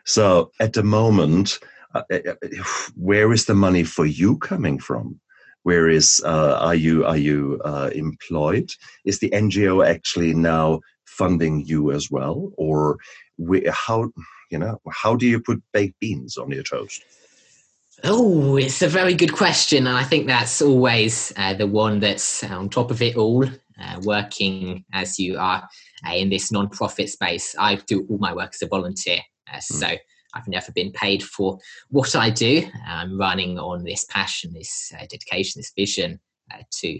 So 0.05 0.51
at 0.59 0.73
the 0.73 0.83
moment, 0.83 1.59
uh, 1.95 2.03
uh 2.11 2.33
where 2.95 3.31
is 3.31 3.45
the 3.45 3.55
money 3.55 3.83
for 3.83 4.05
you 4.05 4.37
coming 4.37 4.79
from? 4.79 5.19
Where 5.63 5.89
is 5.89 6.21
uh, 6.25 6.57
are 6.59 6.75
you 6.75 7.05
are 7.05 7.17
you 7.17 7.59
uh, 7.63 7.89
employed? 7.93 8.69
Is 9.05 9.19
the 9.19 9.29
NGO 9.29 9.85
actually 9.85 10.33
now 10.33 10.81
funding 11.05 11.65
you 11.65 11.91
as 11.91 12.09
well, 12.11 12.51
or 12.57 12.97
how 13.71 14.11
you 14.51 14.59
know 14.59 14.79
how 14.91 15.15
do 15.15 15.25
you 15.25 15.39
put 15.39 15.63
baked 15.71 15.99
beans 15.99 16.37
on 16.37 16.51
your 16.51 16.63
toast? 16.63 17.03
Oh, 18.03 18.57
it's 18.57 18.81
a 18.81 18.87
very 18.87 19.13
good 19.13 19.33
question, 19.33 19.87
and 19.87 19.97
I 19.97 20.03
think 20.03 20.27
that's 20.27 20.61
always 20.61 21.31
uh, 21.37 21.53
the 21.53 21.67
one 21.67 21.99
that's 21.99 22.43
on 22.43 22.69
top 22.69 22.91
of 22.91 23.01
it 23.01 23.15
all. 23.15 23.45
Uh, 23.81 23.99
working 24.03 24.85
as 24.93 25.17
you 25.17 25.35
are 25.39 25.67
uh, 26.07 26.13
in 26.13 26.29
this 26.29 26.51
non-profit 26.51 27.09
space, 27.09 27.55
I 27.57 27.75
do 27.87 28.05
all 28.07 28.19
my 28.19 28.31
work 28.31 28.51
as 28.53 28.61
a 28.61 28.67
volunteer, 28.67 29.19
uh, 29.51 29.57
mm. 29.57 29.63
so 29.63 29.87
I've 30.33 30.47
never 30.47 30.71
been 30.71 30.91
paid 30.91 31.23
for 31.23 31.59
what 31.89 32.15
I 32.15 32.29
do. 32.29 32.63
I'm 32.87 33.19
running 33.19 33.59
on 33.59 33.83
this 33.83 34.05
passion, 34.05 34.53
this 34.53 34.91
uh, 34.95 35.05
dedication, 35.09 35.59
this 35.59 35.73
vision 35.75 36.19
uh, 36.53 36.63
to 36.79 36.99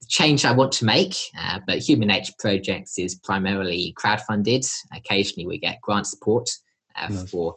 the 0.00 0.06
change 0.06 0.44
I 0.44 0.52
want 0.52 0.72
to 0.72 0.84
make. 0.84 1.14
Uh, 1.38 1.60
but 1.66 1.78
Human 1.78 2.08
Nature 2.08 2.34
Projects 2.38 2.98
is 2.98 3.16
primarily 3.16 3.94
crowdfunded. 3.98 4.68
Occasionally, 4.94 5.46
we 5.46 5.58
get 5.58 5.80
grant 5.82 6.06
support 6.06 6.48
uh, 6.96 7.08
nice. 7.08 7.30
for 7.30 7.56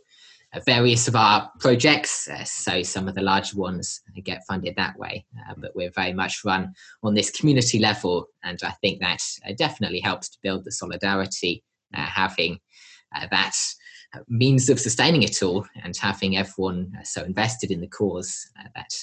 uh, 0.53 0.59
various 0.65 1.07
of 1.07 1.15
our 1.15 1.51
projects. 1.59 2.27
Uh, 2.27 2.43
so 2.43 2.81
some 2.81 3.07
of 3.07 3.15
the 3.15 3.21
larger 3.21 3.57
ones 3.57 4.01
get 4.23 4.43
funded 4.47 4.75
that 4.75 4.97
way. 4.97 5.25
but 5.57 5.75
we're 5.75 5.91
very 5.91 6.13
much 6.13 6.43
run 6.43 6.73
on 7.03 7.13
this 7.13 7.29
community 7.29 7.79
level, 7.79 8.25
and 8.43 8.59
I 8.63 8.71
think 8.81 8.99
that 9.01 9.21
definitely 9.57 9.99
helps 9.99 10.29
to 10.29 10.37
build 10.41 10.65
the 10.65 10.71
solidarity. 10.71 11.63
having 11.93 12.59
that 13.29 13.55
means 14.27 14.69
of 14.69 14.79
sustaining 14.79 15.23
it 15.23 15.41
all 15.41 15.65
and 15.83 15.95
having 15.97 16.37
everyone 16.37 16.91
uh, 16.99 17.03
so 17.03 17.23
invested 17.23 17.71
in 17.71 17.81
the 17.81 17.87
cause 17.87 18.49
uh, 18.59 18.67
that 18.75 18.93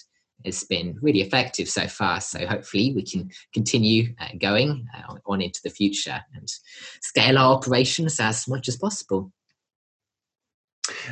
has 0.44 0.62
been 0.64 0.96
really 1.02 1.20
effective 1.20 1.68
so 1.68 1.86
far. 1.86 2.20
So 2.20 2.46
hopefully 2.46 2.92
we 2.94 3.02
can 3.02 3.30
continue 3.52 4.14
uh, 4.20 4.28
going 4.40 4.86
on 5.26 5.40
into 5.40 5.60
the 5.64 5.70
future 5.70 6.20
and 6.34 6.48
scale 7.00 7.38
our 7.38 7.54
operations 7.54 8.20
as 8.20 8.46
much 8.46 8.68
as 8.68 8.76
possible. 8.76 9.32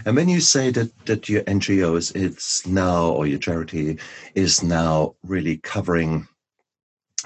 And 0.05 0.17
when 0.17 0.29
you 0.29 0.41
say 0.41 0.71
that, 0.71 1.07
that 1.07 1.29
your 1.29 1.43
NGO 1.43 1.99
is 1.99 2.13
it's 2.13 2.67
now 2.67 3.09
or 3.09 3.27
your 3.27 3.39
charity 3.39 3.99
is 4.35 4.63
now 4.63 5.17
really 5.23 5.59
covering 5.59 6.27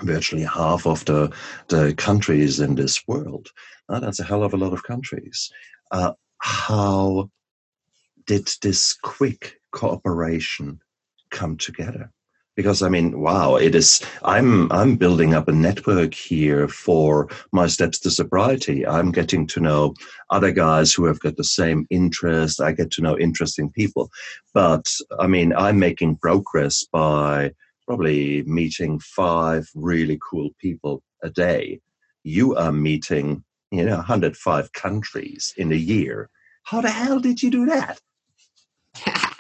virtually 0.02 0.42
half 0.42 0.86
of 0.86 1.04
the 1.04 1.32
the 1.68 1.94
countries 1.94 2.58
in 2.58 2.74
this 2.74 3.06
world, 3.06 3.48
that's 3.88 4.20
a 4.20 4.24
hell 4.24 4.42
of 4.42 4.54
a 4.54 4.56
lot 4.56 4.72
of 4.72 4.82
countries. 4.82 5.50
Uh, 5.90 6.12
how 6.40 7.30
did 8.26 8.48
this 8.62 8.92
quick 8.94 9.60
cooperation 9.72 10.80
come 11.30 11.56
together? 11.56 12.10
because 12.60 12.82
i 12.82 12.88
mean 12.88 13.20
wow 13.20 13.56
it 13.56 13.74
is 13.74 14.02
i'm 14.22 14.70
i'm 14.70 14.96
building 14.96 15.34
up 15.34 15.48
a 15.48 15.52
network 15.52 16.12
here 16.12 16.68
for 16.68 17.28
my 17.52 17.66
steps 17.66 17.98
to 17.98 18.10
sobriety. 18.10 18.86
I'm 18.86 19.12
getting 19.12 19.46
to 19.48 19.60
know 19.60 19.94
other 20.30 20.52
guys 20.52 20.92
who 20.92 21.04
have 21.06 21.20
got 21.20 21.36
the 21.36 21.44
same 21.44 21.86
interest. 21.90 22.60
I 22.60 22.72
get 22.72 22.90
to 22.92 23.02
know 23.02 23.18
interesting 23.18 23.70
people. 23.70 24.10
But 24.52 24.86
i 25.18 25.26
mean 25.26 25.54
i'm 25.54 25.78
making 25.78 26.16
progress 26.16 26.84
by 26.92 27.52
probably 27.86 28.42
meeting 28.44 28.98
five 29.00 29.68
really 29.74 30.18
cool 30.28 30.50
people 30.60 31.02
a 31.22 31.30
day. 31.30 31.80
You 32.24 32.54
are 32.56 32.72
meeting 32.72 33.42
you 33.70 33.84
know 33.84 33.96
105 33.96 34.72
countries 34.72 35.54
in 35.56 35.72
a 35.72 35.76
year 35.76 36.30
how 36.64 36.80
the 36.80 36.90
hell 36.90 37.20
did 37.20 37.42
you 37.42 37.50
do 37.50 37.66
that 37.66 38.00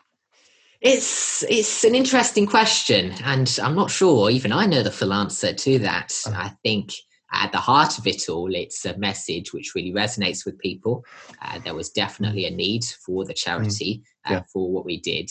It's 0.80 1.42
it's 1.42 1.84
an 1.84 1.94
interesting 1.94 2.46
question, 2.46 3.12
and 3.22 3.58
I'm 3.62 3.74
not 3.74 3.90
sure 3.90 4.30
even 4.30 4.50
I 4.50 4.64
know 4.64 4.82
the 4.82 4.90
full 4.90 5.12
answer 5.12 5.52
to 5.52 5.78
that. 5.80 6.14
Uh. 6.26 6.30
I 6.34 6.52
think 6.62 6.92
at 7.32 7.52
the 7.52 7.58
heart 7.58 7.98
of 7.98 8.06
it 8.06 8.28
all, 8.28 8.54
it's 8.54 8.84
a 8.86 8.96
message 8.96 9.52
which 9.52 9.74
really 9.74 9.92
resonates 9.92 10.44
with 10.46 10.58
people. 10.58 11.04
Uh, 11.42 11.58
there 11.58 11.74
was 11.74 11.90
definitely 11.90 12.46
a 12.46 12.50
need 12.50 12.84
for 12.84 13.24
the 13.24 13.34
charity 13.34 14.02
mm. 14.26 14.30
yeah. 14.30 14.38
uh, 14.38 14.42
for 14.52 14.72
what 14.72 14.86
we 14.86 14.98
did. 14.98 15.30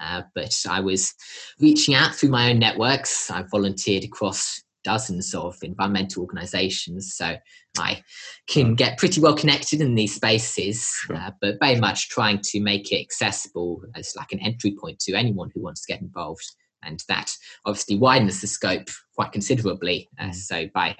Uh, 0.00 0.22
but 0.34 0.54
I 0.68 0.80
was 0.80 1.14
reaching 1.60 1.94
out 1.94 2.14
through 2.14 2.30
my 2.30 2.50
own 2.50 2.58
networks. 2.58 3.30
I 3.30 3.42
volunteered 3.42 4.04
across 4.04 4.62
dozens 4.84 5.34
of 5.34 5.56
environmental 5.62 6.22
organizations. 6.22 7.14
So 7.14 7.36
I 7.78 8.02
can 8.46 8.74
get 8.74 8.98
pretty 8.98 9.20
well 9.20 9.34
connected 9.34 9.80
in 9.80 9.94
these 9.94 10.14
spaces, 10.14 10.86
sure. 11.06 11.16
uh, 11.16 11.30
but 11.40 11.56
very 11.60 11.80
much 11.80 12.08
trying 12.08 12.40
to 12.44 12.60
make 12.60 12.92
it 12.92 13.00
accessible 13.00 13.82
as 13.96 14.12
like 14.16 14.32
an 14.32 14.40
entry 14.40 14.76
point 14.78 15.00
to 15.00 15.14
anyone 15.14 15.50
who 15.54 15.62
wants 15.62 15.84
to 15.84 15.92
get 15.92 16.02
involved. 16.02 16.44
And 16.84 17.02
that 17.08 17.32
obviously 17.64 17.96
widens 17.96 18.40
the 18.40 18.46
scope 18.46 18.88
quite 19.14 19.32
considerably. 19.32 20.08
Uh, 20.18 20.26
mm. 20.26 20.34
so, 20.34 20.66
by 20.74 20.96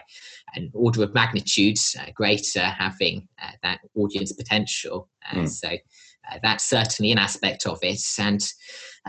an 0.55 0.71
order 0.73 1.03
of 1.03 1.14
magnitude 1.14 1.76
uh, 1.99 2.07
greater, 2.14 2.64
having 2.64 3.29
uh, 3.43 3.50
that 3.62 3.81
audience 3.95 4.33
potential. 4.33 5.09
Uh, 5.31 5.41
mm. 5.41 5.49
So, 5.49 5.69
uh, 5.69 6.38
that's 6.43 6.64
certainly 6.64 7.12
an 7.12 7.19
aspect 7.19 7.67
of 7.67 7.79
it. 7.83 8.00
And 8.19 8.43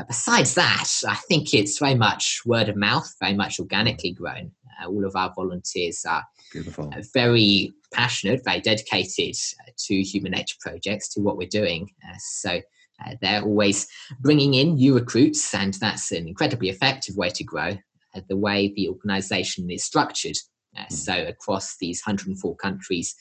besides 0.08 0.56
that, 0.56 0.90
I 1.08 1.16
think 1.16 1.54
it's 1.54 1.80
very 1.80 1.96
much 1.96 2.42
word 2.46 2.68
of 2.68 2.76
mouth, 2.76 3.10
very 3.22 3.34
much 3.34 3.60
organically 3.60 4.12
grown. 4.12 4.52
Uh, 4.82 4.88
all 4.88 5.06
of 5.06 5.16
our 5.16 5.32
volunteers 5.36 6.06
are 6.08 6.24
Beautiful. 6.52 6.92
Uh, 6.94 7.02
very 7.14 7.74
passionate, 7.94 8.44
very 8.44 8.62
dedicated 8.62 9.36
uh, 9.62 9.72
to 9.78 10.02
human 10.02 10.32
nature 10.32 10.56
projects, 10.62 11.10
to 11.14 11.22
what 11.22 11.38
we're 11.38 11.48
doing. 11.48 11.90
so 12.20 12.62
uh, 13.06 13.16
they're 13.22 13.42
always 13.42 13.88
bringing 14.22 14.54
in 14.54 14.76
new 14.76 14.96
recruits, 14.96 15.54
and 15.54 15.74
that's 15.76 16.12
an 16.12 16.28
incredibly 16.28 16.70
effective 16.70 17.18
way 17.18 17.30
to 17.30 17.44
grow. 17.44 17.78
Uh, 18.16 18.22
the 18.30 18.38
way 18.38 18.72
the 18.76 18.88
organization 18.88 19.70
is 19.70 19.84
structured. 19.84 20.38
Uh, 20.78 20.84
mm. 20.84 20.92
So, 20.92 21.26
across 21.28 21.76
these 21.78 22.02
104 22.06 22.56
countries 22.56 23.16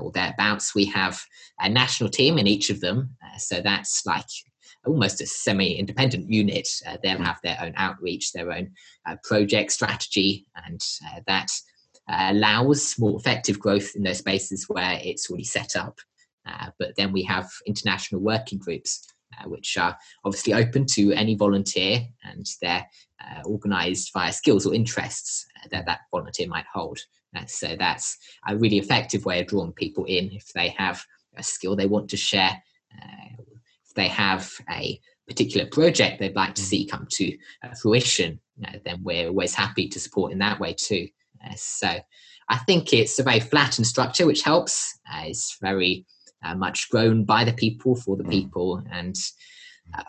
or 0.00 0.10
thereabouts, 0.10 0.74
we 0.74 0.86
have 0.86 1.22
a 1.60 1.68
national 1.68 2.08
team 2.08 2.38
in 2.38 2.46
each 2.46 2.70
of 2.70 2.80
them. 2.80 3.10
so, 3.38 3.60
that's 3.60 4.04
like 4.06 4.26
almost 4.86 5.20
a 5.20 5.26
semi-independent 5.26 6.30
unit. 6.30 6.68
Uh, 6.86 6.96
they'll 7.02 7.22
have 7.22 7.38
their 7.42 7.58
own 7.62 7.72
outreach, 7.76 8.32
their 8.32 8.52
own 8.52 8.70
uh, 9.06 9.16
project 9.22 9.72
strategy, 9.72 10.46
and 10.66 10.80
uh, 11.06 11.20
that 11.26 11.50
uh, 12.10 12.28
allows 12.30 12.96
more 12.98 13.18
effective 13.18 13.58
growth 13.58 13.94
in 13.94 14.02
those 14.02 14.18
spaces 14.18 14.66
where 14.68 14.98
it's 15.02 15.30
already 15.30 15.44
set 15.44 15.76
up. 15.76 15.98
Uh, 16.46 16.68
but 16.78 16.94
then 16.96 17.12
we 17.12 17.22
have 17.22 17.48
international 17.66 18.20
working 18.20 18.58
groups, 18.58 19.06
which 19.46 19.78
are 19.78 19.96
obviously 20.24 20.52
open 20.52 20.84
to 20.84 21.12
any 21.12 21.34
volunteer, 21.34 22.00
and 22.24 22.46
they're 22.60 22.84
organised 23.46 24.12
via 24.12 24.32
skills 24.32 24.66
or 24.66 24.74
interests 24.74 25.46
that 25.70 25.86
that 25.86 26.00
volunteer 26.10 26.48
might 26.48 26.66
hold. 26.72 26.98
so 27.46 27.76
that's 27.78 28.18
a 28.48 28.56
really 28.56 28.78
effective 28.78 29.24
way 29.24 29.40
of 29.40 29.46
drawing 29.46 29.72
people 29.72 30.04
in 30.04 30.30
if 30.32 30.52
they 30.54 30.68
have 30.76 31.02
a 31.36 31.42
skill 31.42 31.76
they 31.76 31.86
want 31.86 32.10
to 32.10 32.16
share 32.16 32.60
they 33.94 34.08
have 34.08 34.50
a 34.70 35.00
particular 35.26 35.66
project 35.66 36.18
they'd 36.18 36.36
like 36.36 36.54
to 36.54 36.62
mm. 36.62 36.66
see 36.66 36.86
come 36.86 37.06
to 37.10 37.36
uh, 37.64 37.74
fruition, 37.80 38.40
uh, 38.66 38.78
then 38.84 38.98
we're 39.02 39.28
always 39.28 39.54
happy 39.54 39.88
to 39.88 40.00
support 40.00 40.32
in 40.32 40.38
that 40.38 40.60
way 40.60 40.74
too. 40.74 41.08
Uh, 41.44 41.54
so 41.56 41.88
I 42.48 42.58
think 42.58 42.92
it's 42.92 43.18
a 43.18 43.22
very 43.22 43.40
flattened 43.40 43.86
structure, 43.86 44.26
which 44.26 44.42
helps. 44.42 44.98
Uh, 45.12 45.24
it's 45.26 45.56
very 45.60 46.04
uh, 46.44 46.54
much 46.54 46.88
grown 46.90 47.24
by 47.24 47.44
the 47.44 47.52
people 47.52 47.94
for 47.96 48.16
the 48.16 48.24
mm. 48.24 48.30
people, 48.30 48.82
and 48.90 49.16
uh, 49.96 50.02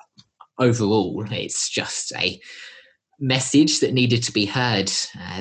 overall, 0.60 1.26
it's 1.32 1.70
just 1.70 2.12
a 2.18 2.40
message 3.20 3.80
that 3.80 3.94
needed 3.94 4.24
to 4.24 4.32
be 4.32 4.46
heard. 4.46 4.92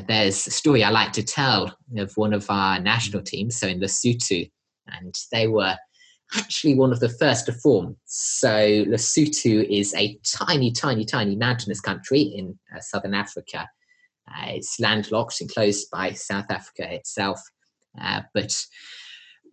there's 0.07 0.47
a 0.47 0.51
story 0.51 0.85
I 0.85 0.91
like 0.91 1.13
to 1.15 1.23
tell 1.23 1.77
of 1.97 2.13
one 2.17 2.33
of 2.33 2.49
our 2.49 2.79
national 2.79 3.23
teams, 3.23 3.59
so 3.59 3.67
in 3.67 3.81
Lesotho, 3.81 4.49
and 4.87 5.15
they 5.33 5.49
were 5.49 5.77
actually 6.35 6.75
one 6.75 6.93
of 6.93 7.01
the 7.01 7.09
first 7.09 7.47
to 7.47 7.53
form. 7.53 7.97
So 8.07 8.49
Lesotho 8.49 9.65
is 9.69 9.95
a 9.95 10.19
tiny, 10.25 10.73
tiny, 10.73 11.05
tiny 11.05 11.37
mountainous 11.37 11.81
country 11.81 12.21
in 12.21 12.59
uh, 12.75 12.81
southern 12.81 13.15
Africa. 13.15 13.69
Uh, 14.29 14.47
it's 14.49 14.79
landlocked, 14.81 15.41
enclosed 15.41 15.91
by 15.91 16.13
South 16.13 16.51
Africa 16.51 16.93
itself. 16.93 17.41
Uh, 18.01 18.23
but 18.35 18.65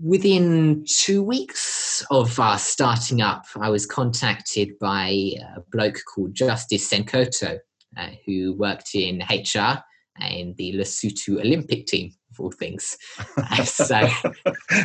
within 0.02 0.86
two 0.88 1.22
weeks 1.22 2.06
of 2.10 2.40
our 2.40 2.58
starting 2.58 3.22
up, 3.22 3.46
I 3.60 3.70
was 3.70 3.86
contacted 3.86 4.78
by 4.80 5.34
a 5.56 5.62
bloke 5.72 6.00
called 6.14 6.34
Justice 6.34 6.90
Senkoto, 6.90 7.60
uh, 7.98 8.10
who 8.26 8.54
worked 8.54 8.92
in 8.94 9.24
HR 9.30 9.84
in 10.22 10.54
the 10.58 10.74
Lesotho 10.74 11.40
Olympic 11.40 11.86
team 11.88 12.12
of 12.32 12.40
all 12.40 12.52
things. 12.52 12.98
so, 13.66 14.08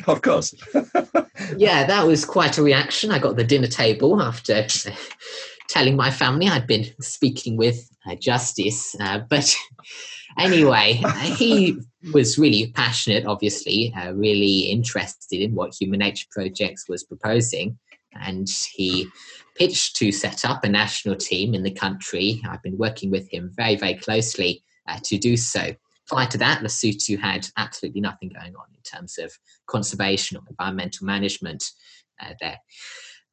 of 0.07 0.23
course. 0.23 0.55
yeah, 1.57 1.87
that 1.87 2.07
was 2.07 2.25
quite 2.25 2.59
a 2.59 2.63
reaction. 2.63 3.11
I 3.11 3.19
got 3.19 3.37
the 3.37 3.45
dinner 3.45 3.67
table 3.67 4.21
after 4.21 4.67
telling 5.69 5.97
my 5.97 6.11
family 6.11 6.49
I'd 6.49 6.67
been 6.67 6.87
speaking 7.01 7.57
with 7.57 7.89
uh, 8.07 8.15
Justice. 8.17 8.95
Uh, 9.01 9.21
but 9.29 9.55
anyway, 10.39 11.01
he 11.23 11.79
was 12.13 12.39
really 12.39 12.71
passionate, 12.73 13.27
obviously, 13.27 13.93
uh, 13.97 14.13
really 14.13 14.71
interested 14.71 15.41
in 15.41 15.55
what 15.55 15.75
Human 15.75 16.01
Nature 16.01 16.27
Projects 16.31 16.89
was 16.89 17.05
proposing. 17.05 17.79
And 18.21 18.49
he 18.73 19.09
pitched 19.57 19.97
to 19.97 20.13
set 20.13 20.45
up 20.45 20.65
a 20.65 20.69
national 20.69 21.17
team 21.17 21.55
in 21.55 21.63
the 21.63 21.71
country. 21.71 22.41
I've 22.49 22.63
been 22.63 22.79
working 22.79 23.11
with 23.11 23.29
him 23.29 23.51
very, 23.57 23.77
very 23.77 23.95
closely 23.95 24.63
uh, 24.89 24.99
to 25.05 25.19
do 25.19 25.37
so. 25.37 25.75
Prior 26.07 26.27
to 26.27 26.39
that, 26.39 26.63
Lesotho 26.63 27.19
had 27.19 27.49
absolutely 27.57 28.01
nothing 28.01 28.29
going 28.29 28.55
on 28.55 28.67
in 28.75 28.83
terms 28.83 29.19
of 29.19 29.33
conservation 29.67 30.37
or 30.37 30.43
environmental 30.49 31.07
management. 31.07 31.65
Uh, 32.21 32.35
their 32.41 32.59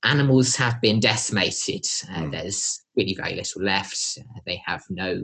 animals 0.03 0.55
have 0.55 0.79
been 0.81 0.99
decimated. 0.99 1.85
Uh, 2.09 2.21
mm. 2.21 2.31
There's 2.31 2.81
really 2.95 3.15
very 3.15 3.35
little 3.35 3.61
left. 3.63 4.17
Uh, 4.19 4.39
they 4.45 4.61
have 4.65 4.83
no 4.89 5.23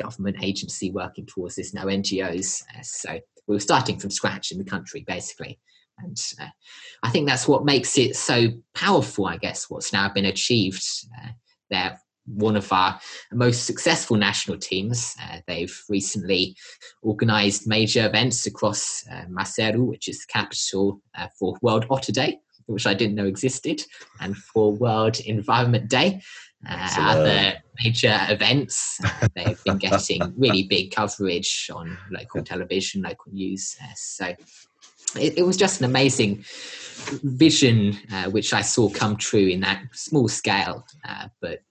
government 0.00 0.42
agency 0.42 0.90
working 0.90 1.26
towards 1.26 1.56
this, 1.56 1.74
no 1.74 1.84
NGOs. 1.84 2.62
Uh, 2.76 2.82
so 2.82 3.12
we 3.46 3.54
were 3.54 3.60
starting 3.60 3.98
from 3.98 4.10
scratch 4.10 4.50
in 4.50 4.58
the 4.58 4.64
country, 4.64 5.04
basically. 5.06 5.58
And 5.98 6.20
uh, 6.40 6.48
I 7.02 7.10
think 7.10 7.28
that's 7.28 7.46
what 7.46 7.64
makes 7.64 7.98
it 7.98 8.16
so 8.16 8.48
powerful, 8.74 9.26
I 9.26 9.36
guess, 9.36 9.68
what's 9.68 9.92
now 9.92 10.08
been 10.08 10.24
achieved. 10.24 10.84
Uh, 11.22 11.28
there 11.70 12.00
one 12.34 12.56
of 12.56 12.72
our 12.72 12.98
most 13.32 13.64
successful 13.64 14.16
national 14.16 14.58
teams. 14.58 15.16
Uh, 15.22 15.38
they've 15.46 15.82
recently 15.88 16.56
organised 17.02 17.66
major 17.66 18.06
events 18.06 18.46
across 18.46 19.04
uh, 19.10 19.24
Maseru, 19.30 19.86
which 19.86 20.08
is 20.08 20.20
the 20.20 20.32
capital 20.32 21.00
uh, 21.16 21.28
for 21.38 21.56
World 21.62 21.86
Otter 21.90 22.12
Day, 22.12 22.38
which 22.66 22.86
I 22.86 22.94
didn't 22.94 23.16
know 23.16 23.26
existed, 23.26 23.82
and 24.20 24.36
for 24.36 24.72
World 24.72 25.20
Environment 25.20 25.88
Day. 25.88 26.22
Uh, 26.68 26.90
other 26.98 27.54
major 27.82 28.14
events. 28.28 29.00
Uh, 29.02 29.28
they've 29.34 29.64
been 29.64 29.78
getting 29.78 30.20
really 30.36 30.64
big 30.64 30.90
coverage 30.90 31.70
on 31.74 31.96
local 32.10 32.42
television, 32.42 33.00
local 33.00 33.32
news. 33.32 33.78
Uh, 33.82 33.86
so 33.96 34.26
it, 35.18 35.38
it, 35.38 35.46
was 35.46 35.56
just 35.56 35.80
an 35.80 35.86
amazing 35.86 36.44
vision, 37.22 37.96
which 38.30 38.52
I 38.52 38.60
saw 38.60 38.90
come 38.90 39.16
true 39.16 39.46
in 39.46 39.60
that 39.60 39.82
small 39.94 40.28
scale, 40.28 40.84
but 41.40 41.62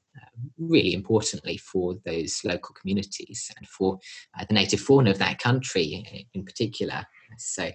really 0.58 0.94
importantly 0.94 1.58
for 1.58 1.96
those 2.06 2.42
local 2.44 2.76
communities 2.80 3.52
and 3.58 3.68
for 3.68 4.00
uh, 4.40 4.46
the 4.48 4.54
native 4.54 4.80
fauna 4.80 5.12
of 5.12 5.18
that 5.20 5.40
country 5.40 6.28
in 6.34 6.46
particular. 6.46 7.06
So 7.38 7.72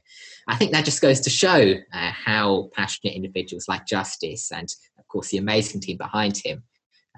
I 0.48 0.56
think 0.56 0.72
that 0.72 0.84
just 0.84 1.02
goes 1.02 1.20
to 1.20 1.30
show 1.30 1.74
uh, 1.92 2.10
how 2.12 2.70
passionate 2.74 3.14
individuals 3.14 3.66
like 3.68 3.86
Justice 3.86 4.50
and, 4.52 4.68
of 4.98 5.06
course, 5.08 5.30
the 5.30 5.38
amazing 5.38 5.80
team 5.80 5.96
behind 5.96 6.36
him 6.44 6.64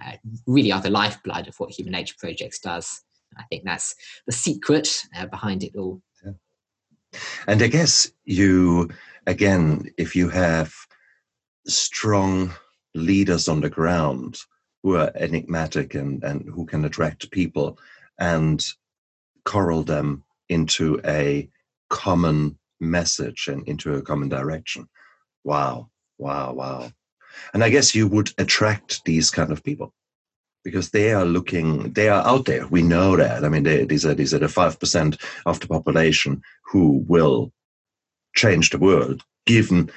uh, 0.04 0.12
really 0.46 0.72
are 0.72 0.82
the 0.82 0.90
lifeblood 0.90 1.48
of 1.48 1.56
what 1.58 1.70
Human 1.70 1.92
Nature 1.92 2.16
Projects 2.18 2.60
does. 2.60 3.02
I 3.38 3.44
think 3.50 3.64
that's 3.64 3.94
the 4.26 4.32
secret 4.32 4.88
uh, 5.16 5.26
behind 5.26 5.62
it 5.62 5.72
all. 5.76 6.02
And 7.46 7.62
I 7.62 7.68
guess 7.68 8.10
you, 8.24 8.90
again, 9.26 9.90
if 9.96 10.14
you 10.14 10.28
have 10.28 10.74
strong 11.66 12.52
leaders 12.94 13.48
on 13.48 13.60
the 13.60 13.70
ground 13.70 14.38
who 14.86 14.94
are 14.94 15.10
enigmatic 15.16 15.96
and, 15.96 16.22
and 16.22 16.48
who 16.48 16.64
can 16.64 16.84
attract 16.84 17.28
people 17.32 17.76
and 18.20 18.64
corral 19.44 19.82
them 19.82 20.22
into 20.48 21.00
a 21.04 21.48
common 21.90 22.56
message 22.78 23.48
and 23.48 23.66
into 23.66 23.94
a 23.94 24.00
common 24.00 24.28
direction. 24.28 24.88
Wow, 25.42 25.90
wow, 26.18 26.52
wow. 26.52 26.92
And 27.52 27.64
I 27.64 27.68
guess 27.68 27.96
you 27.96 28.06
would 28.06 28.30
attract 28.38 29.04
these 29.04 29.28
kind 29.28 29.50
of 29.50 29.64
people 29.64 29.92
because 30.62 30.90
they 30.90 31.12
are 31.12 31.24
looking, 31.24 31.92
they 31.94 32.08
are 32.08 32.24
out 32.24 32.44
there. 32.44 32.68
We 32.68 32.82
know 32.82 33.16
that. 33.16 33.44
I 33.44 33.48
mean, 33.48 33.64
they, 33.64 33.86
these 33.86 34.06
are 34.06 34.14
these 34.14 34.34
are 34.34 34.38
the 34.38 34.48
five 34.48 34.78
percent 34.78 35.16
of 35.46 35.58
the 35.58 35.66
population 35.66 36.42
who 36.64 37.04
will 37.08 37.52
change 38.36 38.70
the 38.70 38.78
world, 38.78 39.24
given 39.46 39.90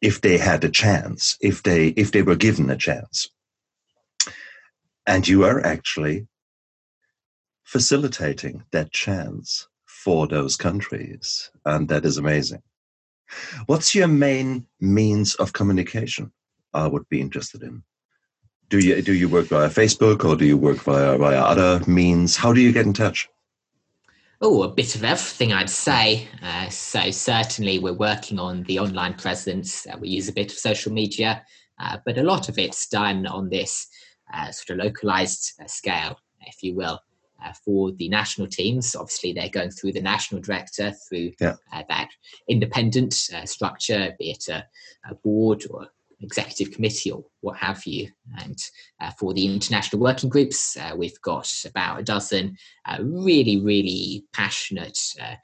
if 0.00 0.20
they 0.20 0.36
had 0.36 0.64
a 0.64 0.68
chance, 0.68 1.36
if 1.40 1.62
they 1.62 1.90
if 1.90 2.10
they 2.10 2.22
were 2.22 2.34
given 2.34 2.70
a 2.70 2.76
chance. 2.76 3.30
And 5.06 5.26
you 5.26 5.44
are 5.44 5.64
actually 5.64 6.26
facilitating 7.64 8.62
that 8.72 8.92
chance 8.92 9.68
for 9.86 10.26
those 10.26 10.56
countries, 10.56 11.50
and 11.64 11.88
that 11.88 12.04
is 12.04 12.18
amazing. 12.18 12.62
What's 13.66 13.94
your 13.94 14.08
main 14.08 14.66
means 14.80 15.34
of 15.36 15.52
communication? 15.52 16.32
I 16.74 16.86
would 16.86 17.08
be 17.08 17.20
interested 17.20 17.62
in. 17.62 17.82
Do 18.68 18.78
you 18.78 19.02
do 19.02 19.12
you 19.12 19.28
work 19.28 19.46
via 19.46 19.68
Facebook 19.68 20.24
or 20.24 20.36
do 20.36 20.44
you 20.44 20.56
work 20.56 20.78
via 20.78 21.18
via 21.18 21.40
other 21.40 21.84
means? 21.86 22.36
How 22.36 22.52
do 22.52 22.60
you 22.60 22.72
get 22.72 22.86
in 22.86 22.92
touch? 22.92 23.28
Oh, 24.40 24.62
a 24.64 24.68
bit 24.68 24.96
of 24.96 25.04
everything, 25.04 25.52
I'd 25.52 25.70
say. 25.70 26.26
Uh, 26.42 26.68
so 26.68 27.10
certainly, 27.10 27.78
we're 27.78 27.92
working 27.92 28.40
on 28.40 28.64
the 28.64 28.80
online 28.80 29.14
presence. 29.14 29.86
Uh, 29.86 29.96
we 30.00 30.08
use 30.08 30.28
a 30.28 30.32
bit 30.32 30.50
of 30.50 30.58
social 30.58 30.92
media, 30.92 31.44
uh, 31.78 31.98
but 32.04 32.18
a 32.18 32.24
lot 32.24 32.48
of 32.48 32.58
it's 32.58 32.88
done 32.88 33.26
on 33.26 33.50
this 33.50 33.86
sort 34.50 34.78
of 34.78 34.84
localized 34.84 35.52
uh, 35.60 35.66
scale, 35.66 36.18
if 36.42 36.62
you 36.62 36.74
will. 36.74 37.00
Uh, 37.44 37.52
for 37.64 37.90
the 37.92 38.08
national 38.08 38.46
teams, 38.46 38.94
obviously, 38.94 39.32
they're 39.32 39.48
going 39.48 39.70
through 39.70 39.90
the 39.90 40.00
national 40.00 40.40
director 40.40 40.92
through 41.08 41.32
yeah. 41.40 41.54
that 41.88 42.08
independent 42.48 43.12
structure, 43.12 44.14
be 44.16 44.30
it 44.30 44.46
a, 44.48 44.64
a 45.10 45.14
board 45.24 45.64
or 45.68 45.88
executive 46.22 46.72
committee 46.72 47.10
or 47.10 47.24
what 47.40 47.56
have 47.58 47.84
you. 47.84 48.08
And 48.38 48.58
uh, 49.00 49.10
for 49.18 49.34
the 49.34 49.52
international 49.52 50.00
working 50.00 50.28
groups, 50.28 50.76
uh, 50.76 50.94
we've 50.96 51.20
got 51.22 51.52
about 51.66 52.00
a 52.00 52.04
dozen 52.04 52.56
uh, 52.86 52.98
really, 53.02 53.60
really 53.60 54.24
passionate 54.32 54.98
uh, 55.20 55.34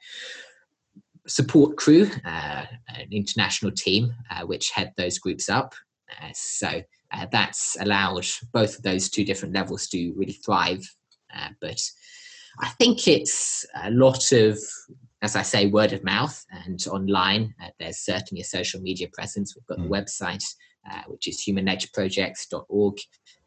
support 1.27 1.77
crew, 1.77 2.09
uh, 2.25 2.65
an 2.87 3.07
international 3.11 3.71
team 3.71 4.13
uh, 4.31 4.45
which 4.45 4.71
head 4.71 4.93
those 4.97 5.19
groups 5.19 5.49
up. 5.49 5.73
so 6.33 6.81
that's 7.31 7.77
allowed 7.79 8.25
both 8.53 8.77
of 8.77 8.83
those 8.83 9.09
two 9.09 9.25
different 9.25 9.53
levels 9.53 9.87
to 9.87 10.13
really 10.15 10.33
thrive. 10.33 10.83
but 11.61 11.81
I 12.59 12.69
think 12.79 13.07
it's 13.07 13.65
a 13.83 13.91
lot 13.91 14.31
of 14.31 14.57
as 15.21 15.35
I 15.35 15.41
say, 15.41 15.65
word 15.65 15.91
of 15.91 16.01
mouth 16.01 16.45
and 16.49 16.81
online. 16.87 17.53
Uh, 17.61 17.67
there's 17.77 17.97
certainly 17.97 18.39
a 18.39 18.45
social 18.45 18.79
media 18.79 19.09
presence. 19.11 19.53
We've 19.53 19.65
got 19.65 19.79
mm. 19.79 19.83
the 19.83 19.89
website 19.89 20.45
uh, 20.89 21.03
which 21.07 21.27
is 21.27 21.43
humannatureprojects.org. 21.45 22.97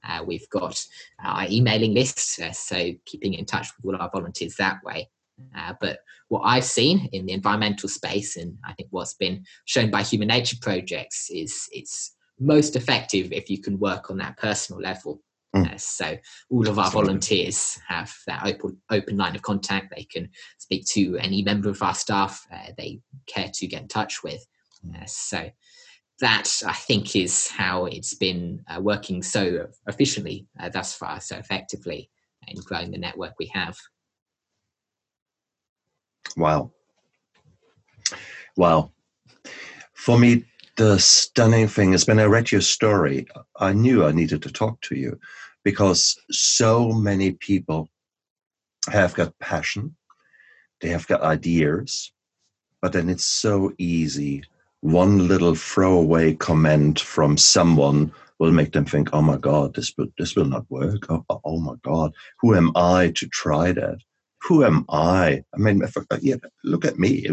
Uh, 0.05 0.25
we've 0.27 0.49
got 0.51 0.85
our 1.25 1.47
emailing 1.49 1.95
list, 1.95 2.41
uh, 2.41 2.53
so 2.53 2.93
keeping 3.07 3.35
in 3.35 3.45
touch 3.45 3.69
with 3.83 3.95
all 3.95 4.03
our 4.03 4.11
volunteers 4.11 4.57
that 4.57 4.83
way. 4.85 5.09
Uh, 5.57 5.73
but 5.81 6.01
what 6.29 6.43
I've 6.45 6.65
seen 6.65 7.09
in 7.13 7.27
the 7.27 7.33
environmental 7.33 7.89
space, 7.89 8.37
and 8.37 8.57
I 8.65 8.75
think 8.75 8.89
what's 8.91 9.15
been 9.15 9.45
shown 9.65 9.91
by 9.91 10.03
Human 10.03 10.29
Nature 10.29 10.57
Projects, 10.61 11.31
is 11.31 11.69
it's 11.73 12.15
most 12.43 12.77
effective 12.77 13.33
if 13.33 13.49
you 13.49 13.61
can 13.61 13.79
work 13.79 14.11
on 14.11 14.19
that 14.19 14.37
personal 14.37 14.81
level. 14.81 15.21
Mm. 15.55 15.75
Uh, 15.75 15.77
so 15.77 16.17
all 16.51 16.67
of 16.67 16.79
our 16.79 16.91
volunteers 16.91 17.79
have 17.87 18.13
that 18.27 18.47
open 18.47 18.81
open 18.91 19.17
line 19.19 19.37
of 19.37 19.43
contact. 19.43 19.93
They 19.95 20.05
can 20.05 20.31
speak 20.59 20.87
to 20.93 21.19
any 21.19 21.43
member 21.43 21.69
of 21.69 21.83
our 21.83 21.95
staff 21.95 22.47
uh, 22.53 22.73
they 22.79 23.01
care 23.27 23.51
to 23.53 23.67
get 23.67 23.83
in 23.83 23.89
touch 23.89 24.23
with. 24.23 24.45
Mm. 24.85 25.09
so 25.09 25.49
that 26.21 26.51
I 26.67 26.73
think 26.73 27.17
is 27.17 27.49
how 27.49 27.87
it's 27.87 28.15
been 28.15 28.65
uh, 28.69 28.81
working 28.81 29.23
so 29.23 29.67
efficiently 29.87 30.47
uh, 30.61 30.69
thus 30.69 30.95
far, 30.95 31.21
so 31.21 31.37
effectively 31.37 32.11
in 32.49 32.61
growing 32.63 32.91
the 32.91 32.99
network 32.99 33.35
we 33.39 33.47
have. 33.47 33.77
Wow. 36.37 36.73
Wow. 38.57 38.93
For 39.95 40.19
me, 40.19 40.45
the 40.77 40.99
stunning 40.99 41.69
thing 41.69 41.93
is 41.93 42.07
when 42.07 42.19
I 42.19 42.25
read 42.25 42.51
your 42.51 42.61
story, 42.61 43.27
I 43.57 43.73
knew 43.73 44.05
I 44.05 44.13
needed 44.13 44.43
to 44.43 44.53
talk 44.53 44.81
to 44.83 44.97
you 44.97 45.19
because 45.65 46.19
so 46.31 46.93
many 46.93 47.33
people 47.33 47.89
have 48.91 49.15
got 49.15 49.39
passion, 49.39 49.97
they 50.81 50.89
have 50.89 51.07
got 51.07 51.23
ideas, 51.23 52.13
but 52.81 52.93
then 52.93 53.09
it's 53.09 53.25
so 53.25 53.73
easy 53.79 54.43
one 54.83 55.29
little 55.29 55.55
throwaway 55.55 56.35
comment 56.35 56.99
from 57.01 57.37
someone 57.37 58.13
will 58.41 58.51
make 58.51 58.73
them 58.73 58.85
think, 58.85 59.11
"Oh 59.13 59.23
my 59.23 59.37
God, 59.37 59.75
this 59.75 59.97
will 59.97 60.09
this 60.19 60.35
will 60.35 60.45
not 60.45 60.69
work." 60.71 61.09
Oh, 61.09 61.25
oh, 61.31 61.41
oh 61.45 61.61
my 61.61 61.75
God, 61.83 62.13
who 62.41 62.55
am 62.55 62.73
I 62.75 63.13
to 63.15 63.27
try 63.29 63.71
that? 63.73 63.99
Who 64.43 64.65
am 64.65 64.85
I? 64.89 65.45
I 65.55 65.57
mean, 65.57 65.83
uh, 65.85 66.19
yeah, 66.21 66.35
look 66.65 66.85
at 66.85 66.99
me. 66.99 67.29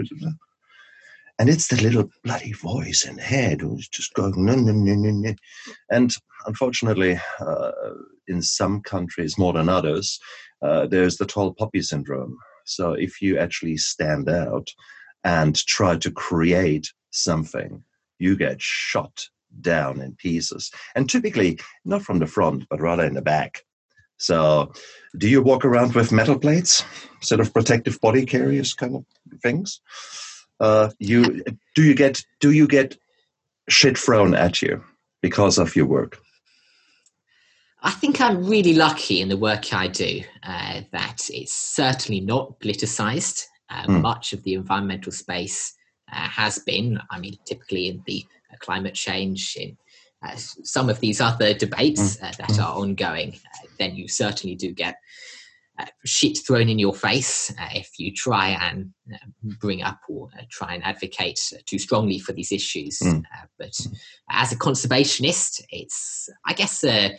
And 1.39 1.49
it's 1.49 1.67
the 1.67 1.81
little 1.81 2.09
bloody 2.23 2.51
voice 2.51 3.05
in 3.05 3.17
head 3.17 3.61
who's 3.61 3.87
just 3.87 4.13
going, 4.13 4.33
no. 4.35 5.33
And 5.89 6.15
unfortunately, 6.45 7.17
uh, 7.39 7.71
in 8.27 8.41
some 8.41 8.81
countries 8.81 9.37
more 9.37 9.53
than 9.53 9.69
others, 9.69 10.19
uh, 10.61 10.87
there's 10.87 11.15
the 11.15 11.25
tall 11.25 11.53
poppy 11.53 11.81
syndrome. 11.81 12.37
So 12.65 12.91
if 12.91 13.21
you 13.21 13.37
actually 13.39 13.77
stand 13.77 14.29
out 14.29 14.67
and 15.23 15.55
try 15.65 15.95
to 15.97 16.11
create 16.11 16.91
something, 17.11 17.83
you 18.19 18.35
get 18.35 18.61
shot 18.61 19.29
down 19.61 20.01
in 20.01 20.15
pieces. 20.15 20.71
And 20.95 21.09
typically, 21.09 21.57
not 21.85 22.03
from 22.03 22.19
the 22.19 22.27
front, 22.27 22.65
but 22.69 22.81
rather 22.81 23.05
in 23.05 23.13
the 23.13 23.21
back. 23.21 23.63
So, 24.17 24.73
do 25.17 25.29
you 25.29 25.41
walk 25.41 25.63
around 25.63 25.95
with 25.95 26.11
metal 26.11 26.37
plates, 26.37 26.83
sort 27.21 27.39
of 27.39 27.53
protective 27.53 27.99
body 28.01 28.25
carriers 28.25 28.73
kind 28.73 28.95
of 28.95 29.05
things? 29.41 29.79
Uh, 30.59 30.89
you 30.99 31.43
do 31.75 31.83
you 31.83 31.95
get 31.95 32.23
do 32.39 32.51
you 32.51 32.67
get 32.67 32.97
shit 33.69 33.97
thrown 33.97 34.33
at 34.33 34.61
you 34.61 34.83
because 35.21 35.57
of 35.57 35.75
your 35.75 35.85
work? 35.85 36.19
I 37.81 37.91
think 37.91 38.19
I'm 38.19 38.45
really 38.45 38.73
lucky 38.73 39.21
in 39.21 39.29
the 39.29 39.37
work 39.37 39.73
I 39.73 39.87
do 39.87 40.21
uh, 40.43 40.81
that 40.91 41.29
it's 41.29 41.53
certainly 41.53 42.19
not 42.19 42.59
politicized. 42.59 43.45
Uh, 43.69 43.85
mm. 43.85 44.01
Much 44.01 44.33
of 44.33 44.43
the 44.43 44.55
environmental 44.55 45.11
space 45.11 45.75
uh, 46.11 46.27
has 46.27 46.59
been. 46.59 46.99
I 47.09 47.19
mean, 47.19 47.37
typically 47.45 47.87
in 47.87 48.03
the 48.05 48.25
uh, 48.51 48.57
climate 48.59 48.95
change, 48.95 49.55
in 49.57 49.77
uh, 50.25 50.35
some 50.35 50.89
of 50.89 50.99
these 50.99 51.21
other 51.21 51.53
debates 51.53 52.17
mm. 52.17 52.19
that 52.19 52.37
mm. 52.37 52.59
are 52.59 52.75
ongoing, 52.75 53.39
then 53.77 53.95
you 53.95 54.07
certainly 54.07 54.55
do 54.55 54.73
get 54.73 54.95
uh, 55.79 55.85
shit 56.05 56.37
thrown 56.45 56.69
in 56.69 56.79
your 56.79 56.93
face 56.93 57.51
uh, 57.59 57.69
if 57.73 57.91
you 57.97 58.11
try 58.11 58.49
and 58.49 58.91
uh, 59.13 59.17
bring 59.59 59.81
up 59.81 59.99
or 60.09 60.29
try 60.49 60.73
and 60.73 60.83
advocate 60.83 61.39
too 61.65 61.79
strongly 61.79 62.19
for 62.19 62.33
these 62.33 62.51
issues. 62.51 62.99
Mm. 62.99 63.23
but 63.57 63.75
as 64.29 64.51
a 64.51 64.57
conservationist, 64.57 65.61
it's, 65.71 66.29
I 66.45 66.53
guess, 66.53 66.83
a 66.83 67.17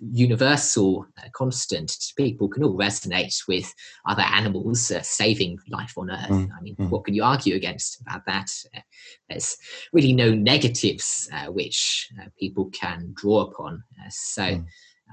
universal 0.00 1.06
uh, 1.18 1.28
constant 1.32 1.92
people 2.16 2.48
can 2.48 2.62
all 2.62 2.76
resonate 2.76 3.34
with 3.48 3.72
other 4.06 4.22
animals 4.22 4.90
uh, 4.90 5.00
saving 5.02 5.58
life 5.70 5.94
on 5.96 6.10
earth 6.10 6.28
mm. 6.28 6.48
i 6.58 6.62
mean 6.62 6.76
mm. 6.76 6.90
what 6.90 7.04
can 7.04 7.14
you 7.14 7.24
argue 7.24 7.54
against 7.54 8.00
about 8.02 8.24
that 8.26 8.50
uh, 8.76 8.80
there's 9.28 9.56
really 9.92 10.12
no 10.12 10.34
negatives 10.34 11.28
uh, 11.32 11.46
which 11.46 12.08
uh, 12.20 12.26
people 12.38 12.66
can 12.70 13.12
draw 13.16 13.40
upon 13.40 13.82
uh, 14.00 14.10
so 14.10 14.42
mm. 14.42 14.64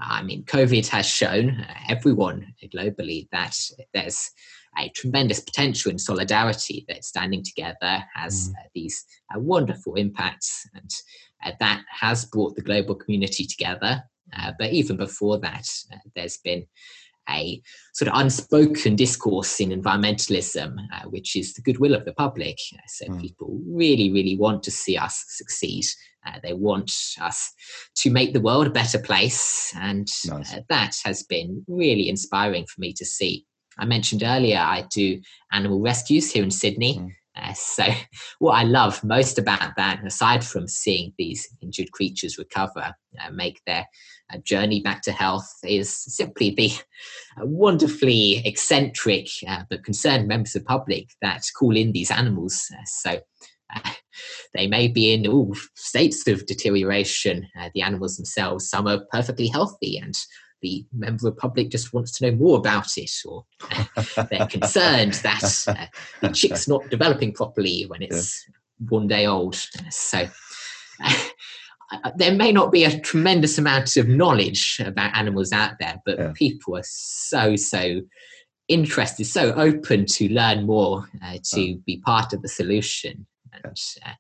I 0.01 0.21
mean 0.23 0.43
covid 0.43 0.87
has 0.87 1.05
shown 1.05 1.49
uh, 1.49 1.73
everyone 1.89 2.53
globally 2.73 3.27
that 3.31 3.57
there's 3.93 4.29
a 4.77 4.89
tremendous 4.89 5.39
potential 5.39 5.91
in 5.91 5.99
solidarity 5.99 6.83
that 6.87 7.03
standing 7.03 7.43
together 7.43 8.03
has 8.15 8.49
mm. 8.49 8.53
Uh, 8.53 8.67
these 8.73 9.05
uh, 9.35 9.39
wonderful 9.39 9.93
impacts 9.95 10.67
and 10.73 10.89
that 11.59 11.83
has 11.89 12.25
brought 12.25 12.55
the 12.55 12.61
global 12.61 12.95
community 12.95 13.45
together 13.45 14.01
but 14.57 14.71
even 14.71 14.97
before 14.97 15.39
that, 15.39 15.67
there's 16.15 16.37
been 16.37 16.65
a 17.29 17.61
sort 17.93 18.09
of 18.09 18.19
unspoken 18.19 18.95
discourse 18.95 19.59
in 19.59 19.69
environmentalism, 19.69 20.75
uh, 20.93 21.07
which 21.09 21.35
is 21.35 21.53
the 21.53 21.61
goodwill 21.61 21.95
of 21.95 22.05
the 22.05 22.13
public. 22.13 22.57
So 22.87 23.05
mm. 23.05 23.21
people 23.21 23.59
really, 23.67 24.11
really 24.11 24.37
want 24.37 24.63
to 24.63 24.71
see 24.71 24.97
us 24.97 25.23
succeed. 25.27 25.85
Uh, 26.25 26.39
they 26.41 26.53
want 26.53 26.91
us 27.21 27.51
to 27.95 28.09
make 28.09 28.33
the 28.33 28.41
world 28.41 28.67
a 28.67 28.71
better 28.71 28.99
place. 28.99 29.73
And 29.75 30.07
nice. 30.25 30.53
uh, 30.53 30.61
that 30.69 30.95
has 31.03 31.23
been 31.23 31.63
really 31.67 32.09
inspiring 32.09 32.65
for 32.65 32.79
me 32.79 32.93
to 32.93 33.05
see. 33.05 33.45
I 33.77 33.85
mentioned 33.85 34.23
earlier 34.23 34.59
I 34.59 34.85
do 34.91 35.19
animal 35.51 35.81
rescues 35.81 36.31
here 36.31 36.43
in 36.43 36.51
Sydney. 36.51 36.97
Mm. 36.97 37.11
Uh, 37.35 37.53
so, 37.53 37.85
what 38.39 38.53
I 38.53 38.63
love 38.63 39.03
most 39.03 39.37
about 39.39 39.75
that, 39.77 40.05
aside 40.05 40.43
from 40.43 40.67
seeing 40.67 41.13
these 41.17 41.47
injured 41.61 41.91
creatures 41.91 42.37
recover, 42.37 42.93
uh, 43.19 43.31
make 43.31 43.61
their 43.65 43.87
uh, 44.33 44.37
journey 44.43 44.81
back 44.81 45.01
to 45.03 45.11
health, 45.11 45.51
is 45.63 45.95
simply 45.95 46.51
the 46.51 46.71
uh, 47.41 47.45
wonderfully 47.45 48.41
eccentric 48.45 49.27
uh, 49.47 49.63
but 49.69 49.83
concerned 49.83 50.27
members 50.27 50.55
of 50.55 50.63
the 50.63 50.67
public 50.67 51.09
that 51.21 51.43
call 51.57 51.75
in 51.75 51.91
these 51.91 52.11
animals. 52.11 52.65
Uh, 52.73 52.83
so, 52.85 53.19
they 54.53 54.67
may 54.67 54.87
be 54.87 55.13
in 55.13 55.25
all 55.25 55.55
states 55.75 56.27
of 56.27 56.45
deterioration, 56.45 57.47
the 57.73 57.81
animals 57.81 58.17
themselves. 58.17 58.69
Some 58.69 58.87
are 58.87 59.01
perfectly 59.11 59.47
healthy 59.47 59.97
and 59.97 60.15
the 60.63 60.83
member 60.93 61.27
of 61.27 61.35
the 61.35 61.39
public 61.39 61.69
just 61.69 61.93
wants 61.93 62.11
to 62.13 62.25
know 62.25 62.35
more 62.35 62.57
about 62.57 62.97
it, 62.97 63.11
or 63.25 63.45
they're 64.29 64.47
concerned 64.47 65.13
that 65.15 65.65
uh, 65.67 65.85
the 66.21 66.33
chick's 66.33 66.67
not 66.67 66.89
developing 66.89 67.33
properly 67.33 67.83
when 67.83 68.01
it's 68.01 68.43
yeah. 68.47 68.87
one 68.89 69.07
day 69.07 69.27
old. 69.27 69.55
So 69.91 70.27
uh, 71.03 72.11
there 72.15 72.33
may 72.33 72.51
not 72.51 72.71
be 72.71 72.85
a 72.85 72.99
tremendous 73.01 73.59
amount 73.59 73.95
of 73.97 74.07
knowledge 74.07 74.81
about 74.83 75.15
animals 75.15 75.51
out 75.51 75.73
there, 75.79 76.01
but 76.05 76.17
yeah. 76.17 76.31
people 76.33 76.77
are 76.77 76.85
so 76.85 77.55
so 77.55 78.01
interested, 78.69 79.25
so 79.25 79.53
open 79.53 80.05
to 80.05 80.29
learn 80.29 80.65
more, 80.65 81.05
uh, 81.23 81.37
to 81.53 81.77
be 81.85 82.01
part 82.05 82.33
of 82.33 82.41
the 82.41 82.47
solution. 82.47 83.27
And 83.51 83.77
uh, 84.05 84.11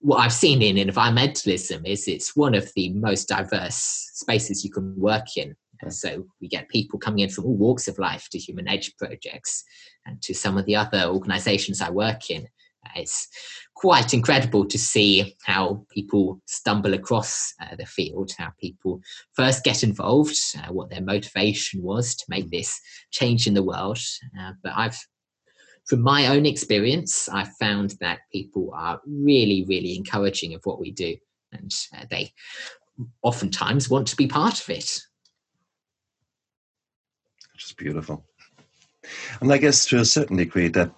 what 0.00 0.18
I've 0.18 0.32
seen 0.32 0.62
in 0.62 0.76
environmentalism 0.76 1.86
is 1.86 2.08
it's 2.08 2.36
one 2.36 2.54
of 2.54 2.70
the 2.74 2.90
most 2.90 3.28
diverse 3.28 4.10
spaces 4.14 4.64
you 4.64 4.70
can 4.70 4.94
work 4.98 5.36
in. 5.36 5.56
And 5.82 5.92
so 5.92 6.26
we 6.40 6.48
get 6.48 6.68
people 6.68 6.98
coming 6.98 7.20
in 7.20 7.30
from 7.30 7.44
all 7.44 7.56
walks 7.56 7.88
of 7.88 7.98
life 7.98 8.28
to 8.30 8.38
Human 8.38 8.64
Nature 8.64 8.92
Projects 8.98 9.64
and 10.04 10.20
to 10.22 10.34
some 10.34 10.56
of 10.58 10.66
the 10.66 10.76
other 10.76 11.04
organizations 11.04 11.80
I 11.80 11.90
work 11.90 12.30
in. 12.30 12.48
It's 12.94 13.28
quite 13.74 14.14
incredible 14.14 14.64
to 14.66 14.78
see 14.78 15.36
how 15.44 15.84
people 15.90 16.40
stumble 16.46 16.94
across 16.94 17.52
uh, 17.60 17.76
the 17.76 17.86
field, 17.86 18.30
how 18.38 18.52
people 18.60 19.00
first 19.34 19.64
get 19.64 19.82
involved, 19.82 20.36
uh, 20.56 20.72
what 20.72 20.90
their 20.90 21.02
motivation 21.02 21.82
was 21.82 22.14
to 22.14 22.24
make 22.28 22.50
this 22.50 22.80
change 23.10 23.46
in 23.46 23.54
the 23.54 23.62
world. 23.62 23.98
Uh, 24.38 24.52
but 24.62 24.72
I've, 24.76 24.98
from 25.86 26.02
my 26.02 26.28
own 26.28 26.46
experience, 26.46 27.28
I've 27.28 27.52
found 27.60 27.94
that 28.00 28.20
people 28.32 28.72
are 28.74 29.00
really, 29.06 29.64
really 29.68 29.96
encouraging 29.96 30.54
of 30.54 30.60
what 30.64 30.80
we 30.80 30.90
do, 30.90 31.16
and 31.52 31.72
uh, 31.96 32.04
they 32.10 32.32
oftentimes 33.22 33.90
want 33.90 34.06
to 34.08 34.16
be 34.16 34.26
part 34.26 34.60
of 34.60 34.70
it 34.70 35.00
is 37.66 37.72
beautiful. 37.72 38.24
And 39.40 39.52
I 39.52 39.58
guess 39.58 39.86
to 39.86 39.98
a 39.98 40.04
certain 40.04 40.36
degree, 40.36 40.68
that 40.68 40.90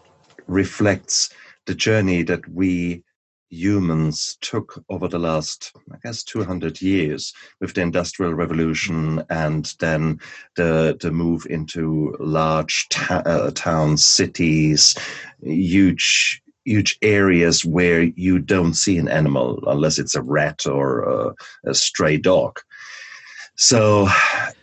reflects 0.47 1.31
the 1.67 1.75
journey 1.75 2.23
that 2.23 2.49
we 2.49 3.03
humans 3.51 4.37
took 4.41 4.83
over 4.91 5.09
the 5.09 5.19
last, 5.19 5.73
I 5.93 5.97
guess, 6.03 6.23
200 6.23 6.83
years 6.83 7.33
with 7.61 7.75
the 7.75 7.81
Industrial 7.81 8.35
Revolution 8.35 9.23
and 9.31 9.75
then 9.81 10.21
the, 10.57 10.97
the 11.01 11.11
move 11.11 11.47
into 11.49 12.15
large 12.21 12.89
ta- 12.91 13.23
uh, 13.25 13.51
towns, 13.53 14.05
cities, 14.05 14.95
huge 15.43 16.43
huge 16.65 16.99
areas 17.01 17.65
where 17.65 18.03
you 18.03 18.39
don't 18.39 18.75
see 18.75 18.99
an 18.99 19.09
animal 19.09 19.59
unless 19.67 19.99
it's 19.99 20.15
a 20.15 20.21
rat 20.21 20.67
or 20.67 21.01
a, 21.01 21.35
a 21.65 21.73
stray 21.73 22.19
dog. 22.19 22.61
So 23.61 24.07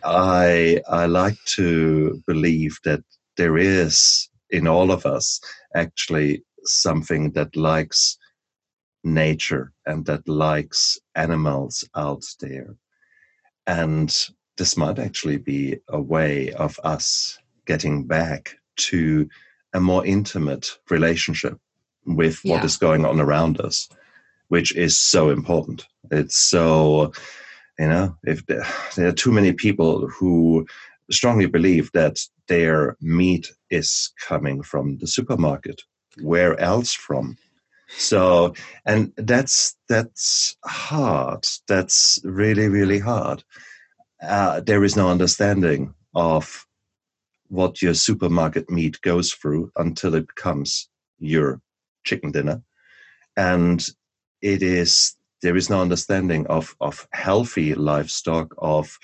I 0.04 0.80
I 0.88 1.04
like 1.04 1.36
to 1.56 2.22
believe 2.26 2.78
that 2.84 3.02
there 3.36 3.58
is 3.58 4.30
in 4.48 4.66
all 4.66 4.90
of 4.90 5.04
us 5.04 5.38
actually 5.74 6.42
something 6.64 7.32
that 7.32 7.54
likes 7.56 8.16
nature 9.04 9.74
and 9.84 10.06
that 10.06 10.26
likes 10.26 10.98
animals 11.14 11.86
out 11.94 12.24
there. 12.40 12.74
And 13.66 14.16
this 14.56 14.78
might 14.78 14.98
actually 14.98 15.36
be 15.36 15.76
a 15.90 16.00
way 16.00 16.52
of 16.52 16.80
us 16.82 17.38
getting 17.66 18.06
back 18.06 18.56
to 18.76 19.28
a 19.74 19.80
more 19.80 20.06
intimate 20.06 20.78
relationship 20.88 21.58
with 22.06 22.40
yeah. 22.42 22.54
what 22.54 22.64
is 22.64 22.78
going 22.78 23.04
on 23.04 23.20
around 23.20 23.60
us, 23.60 23.90
which 24.48 24.74
is 24.74 24.98
so 24.98 25.28
important. 25.28 25.86
It's 26.10 26.38
so 26.38 27.12
you 27.78 27.88
know, 27.88 28.16
if 28.24 28.44
there 28.46 28.64
are 29.08 29.12
too 29.12 29.32
many 29.32 29.52
people 29.52 30.08
who 30.08 30.66
strongly 31.10 31.46
believe 31.46 31.90
that 31.92 32.18
their 32.48 32.96
meat 33.00 33.52
is 33.70 34.12
coming 34.20 34.62
from 34.62 34.98
the 34.98 35.06
supermarket, 35.06 35.82
where 36.20 36.58
else 36.60 36.92
from? 36.92 37.36
So, 37.98 38.54
and 38.84 39.12
that's 39.16 39.76
that's 39.88 40.56
hard. 40.64 41.46
That's 41.68 42.20
really 42.24 42.68
really 42.68 42.98
hard. 42.98 43.44
Uh, 44.22 44.60
there 44.60 44.82
is 44.82 44.96
no 44.96 45.08
understanding 45.08 45.94
of 46.14 46.66
what 47.48 47.82
your 47.82 47.94
supermarket 47.94 48.70
meat 48.70 49.00
goes 49.02 49.32
through 49.32 49.70
until 49.76 50.14
it 50.14 50.26
becomes 50.26 50.88
your 51.18 51.60
chicken 52.04 52.32
dinner, 52.32 52.62
and 53.36 53.86
it 54.42 54.62
is 54.62 55.15
there 55.42 55.56
is 55.56 55.70
no 55.70 55.80
understanding 55.80 56.46
of 56.46 56.74
of 56.80 57.06
healthy 57.12 57.74
livestock 57.74 58.54
of 58.58 58.98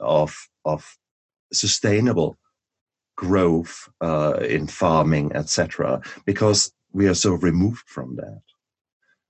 of 0.00 0.34
of 0.64 0.96
sustainable 1.52 2.36
growth 3.16 3.88
uh, 4.02 4.34
in 4.40 4.66
farming 4.66 5.32
etc 5.34 6.00
because 6.26 6.72
we 6.96 7.06
are 7.08 7.14
so 7.14 7.32
removed 7.32 7.86
from 7.86 8.16
that. 8.16 8.40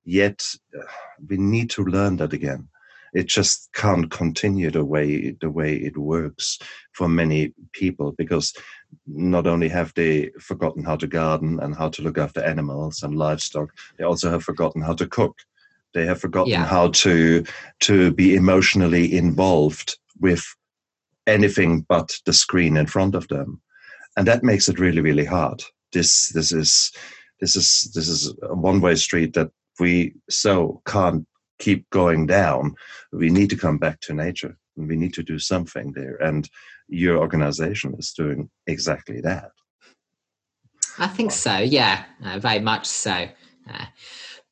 Yet 0.04 0.44
uh, 0.78 0.84
we 1.28 1.36
need 1.36 1.68
to 1.70 1.84
learn 1.84 2.16
that 2.18 2.32
again. 2.32 2.68
It 3.12 3.26
just 3.26 3.70
can't 3.74 4.08
continue 4.10 4.70
the 4.70 4.84
way 4.84 5.30
the 5.40 5.50
way 5.50 5.74
it 5.74 5.96
works 5.96 6.58
for 6.92 7.08
many 7.08 7.54
people 7.72 8.12
because 8.16 8.52
not 9.06 9.46
only 9.46 9.68
have 9.68 9.92
they 9.94 10.30
forgotten 10.40 10.84
how 10.84 10.96
to 10.96 11.06
garden 11.08 11.58
and 11.60 11.74
how 11.74 11.88
to 11.88 12.02
look 12.02 12.18
after 12.18 12.40
animals 12.40 13.02
and 13.02 13.16
livestock 13.16 13.70
they 13.98 14.04
also 14.04 14.30
have 14.30 14.44
forgotten 14.44 14.82
how 14.82 14.94
to 14.94 15.06
cook 15.06 15.36
they 15.96 16.04
have 16.04 16.20
forgotten 16.20 16.52
yeah. 16.52 16.66
how 16.66 16.88
to 16.88 17.42
to 17.80 18.12
be 18.12 18.36
emotionally 18.36 19.16
involved 19.16 19.98
with 20.20 20.44
anything 21.26 21.86
but 21.88 22.12
the 22.26 22.32
screen 22.34 22.76
in 22.76 22.86
front 22.86 23.14
of 23.14 23.26
them, 23.28 23.60
and 24.16 24.28
that 24.28 24.44
makes 24.44 24.68
it 24.68 24.78
really 24.78 25.00
really 25.00 25.24
hard. 25.24 25.64
This 25.92 26.28
this 26.28 26.52
is 26.52 26.92
this 27.40 27.56
is 27.56 27.90
this 27.94 28.08
is 28.08 28.34
a 28.42 28.54
one 28.54 28.80
way 28.82 28.94
street 28.94 29.32
that 29.32 29.50
we 29.80 30.14
so 30.28 30.82
can't 30.84 31.26
keep 31.58 31.88
going 31.90 32.26
down. 32.26 32.74
We 33.12 33.30
need 33.30 33.48
to 33.50 33.56
come 33.56 33.78
back 33.78 34.00
to 34.00 34.14
nature. 34.14 34.56
And 34.76 34.88
we 34.88 34.96
need 34.96 35.14
to 35.14 35.22
do 35.22 35.38
something 35.38 35.92
there, 35.92 36.16
and 36.16 36.46
your 36.88 37.16
organization 37.16 37.94
is 37.98 38.12
doing 38.12 38.50
exactly 38.66 39.22
that. 39.22 39.52
I 40.98 41.06
think 41.06 41.32
so. 41.32 41.56
Yeah, 41.56 42.04
uh, 42.22 42.38
very 42.38 42.60
much 42.60 42.84
so. 42.84 43.28
Uh, 43.72 43.86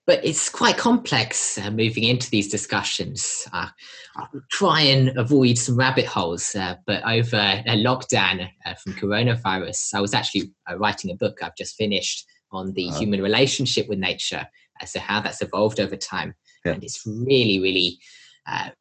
but 0.06 0.24
it's 0.24 0.48
quite 0.48 0.76
complex 0.76 1.58
uh, 1.58 1.70
moving 1.70 2.04
into 2.04 2.28
these 2.30 2.48
discussions. 2.48 3.48
Uh, 3.52 3.68
I'll 4.16 4.28
try 4.50 4.80
and 4.82 5.16
avoid 5.16 5.56
some 5.56 5.76
rabbit 5.76 6.06
holes, 6.06 6.54
uh, 6.54 6.76
but 6.86 7.02
over 7.04 7.36
a 7.36 7.82
lockdown 7.82 8.48
uh, 8.66 8.74
from 8.74 8.92
coronavirus, 8.94 9.94
I 9.94 10.00
was 10.00 10.12
actually 10.12 10.52
uh, 10.70 10.76
writing 10.76 11.10
a 11.10 11.16
book 11.16 11.38
I've 11.42 11.56
just 11.56 11.76
finished 11.76 12.26
on 12.52 12.72
the 12.74 12.88
uh-huh. 12.88 12.98
human 13.00 13.22
relationship 13.22 13.88
with 13.88 13.98
nature, 13.98 14.46
so 14.84 15.00
how 15.00 15.20
that's 15.20 15.42
evolved 15.42 15.80
over 15.80 15.96
time. 15.96 16.34
Yeah. 16.64 16.72
And 16.72 16.84
it's 16.84 17.02
really, 17.06 17.58
really 17.60 17.98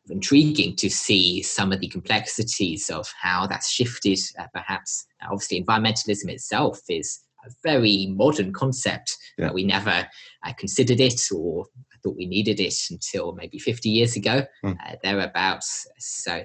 intriguing 0.10 0.76
to 0.76 0.90
see 0.90 1.42
some 1.42 1.72
of 1.72 1.80
the 1.80 1.88
complexities 1.88 2.90
of 2.90 3.12
how 3.20 3.48
that's 3.48 3.72
shifted. 3.72 4.20
perhaps, 4.54 5.06
obviously, 5.24 5.64
environmentalism 5.64 6.30
itself 6.30 6.82
is 6.90 7.22
a 7.46 7.52
very 7.64 8.08
modern 8.16 8.54
concept. 8.54 9.18
Yeah. 9.38 9.52
we 9.52 9.64
never 9.64 10.08
uh, 10.46 10.54
considered 10.54 11.00
it 11.00 11.22
or 11.34 11.66
thought 12.04 12.18
we 12.18 12.26
needed 12.26 12.60
it 12.60 12.76
until 12.92 13.34
maybe 13.34 13.58
50 13.58 13.90
years 13.90 14.16
ago, 14.16 14.44
mm. 14.64 14.78
uh, 14.86 14.96
thereabouts. 15.04 15.88
So, 16.00 16.44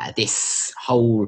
uh, 0.00 0.12
this 0.16 0.72
whole 0.82 1.26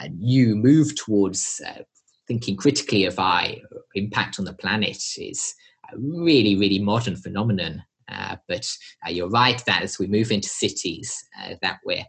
uh, 0.00 0.08
new 0.16 0.56
move 0.56 0.94
towards 0.96 1.60
uh, 1.66 1.82
thinking 2.26 2.56
critically 2.56 3.04
of 3.04 3.18
our 3.18 3.46
impact 3.94 4.38
on 4.38 4.44
the 4.44 4.52
planet 4.52 5.02
is 5.18 5.54
a 5.92 5.96
really, 5.98 6.56
really 6.56 6.78
modern 6.78 7.16
phenomenon. 7.16 7.82
Uh, 8.10 8.36
but 8.48 8.66
you're 9.08 9.28
right 9.28 9.62
that 9.66 9.82
as 9.82 9.98
we 9.98 10.06
move 10.06 10.30
into 10.30 10.48
cities, 10.48 11.22
that 11.60 11.78
we're 11.84 12.04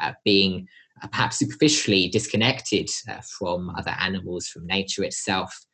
uh, 0.00 0.12
being 0.24 0.66
uh, 1.02 1.08
perhaps 1.08 1.38
superficially 1.38 2.08
disconnected 2.08 2.88
uh, 3.08 3.20
from 3.38 3.70
other 3.70 3.94
animals, 4.00 4.48
from 4.48 4.66
nature 4.66 5.04
itself. 5.04 5.66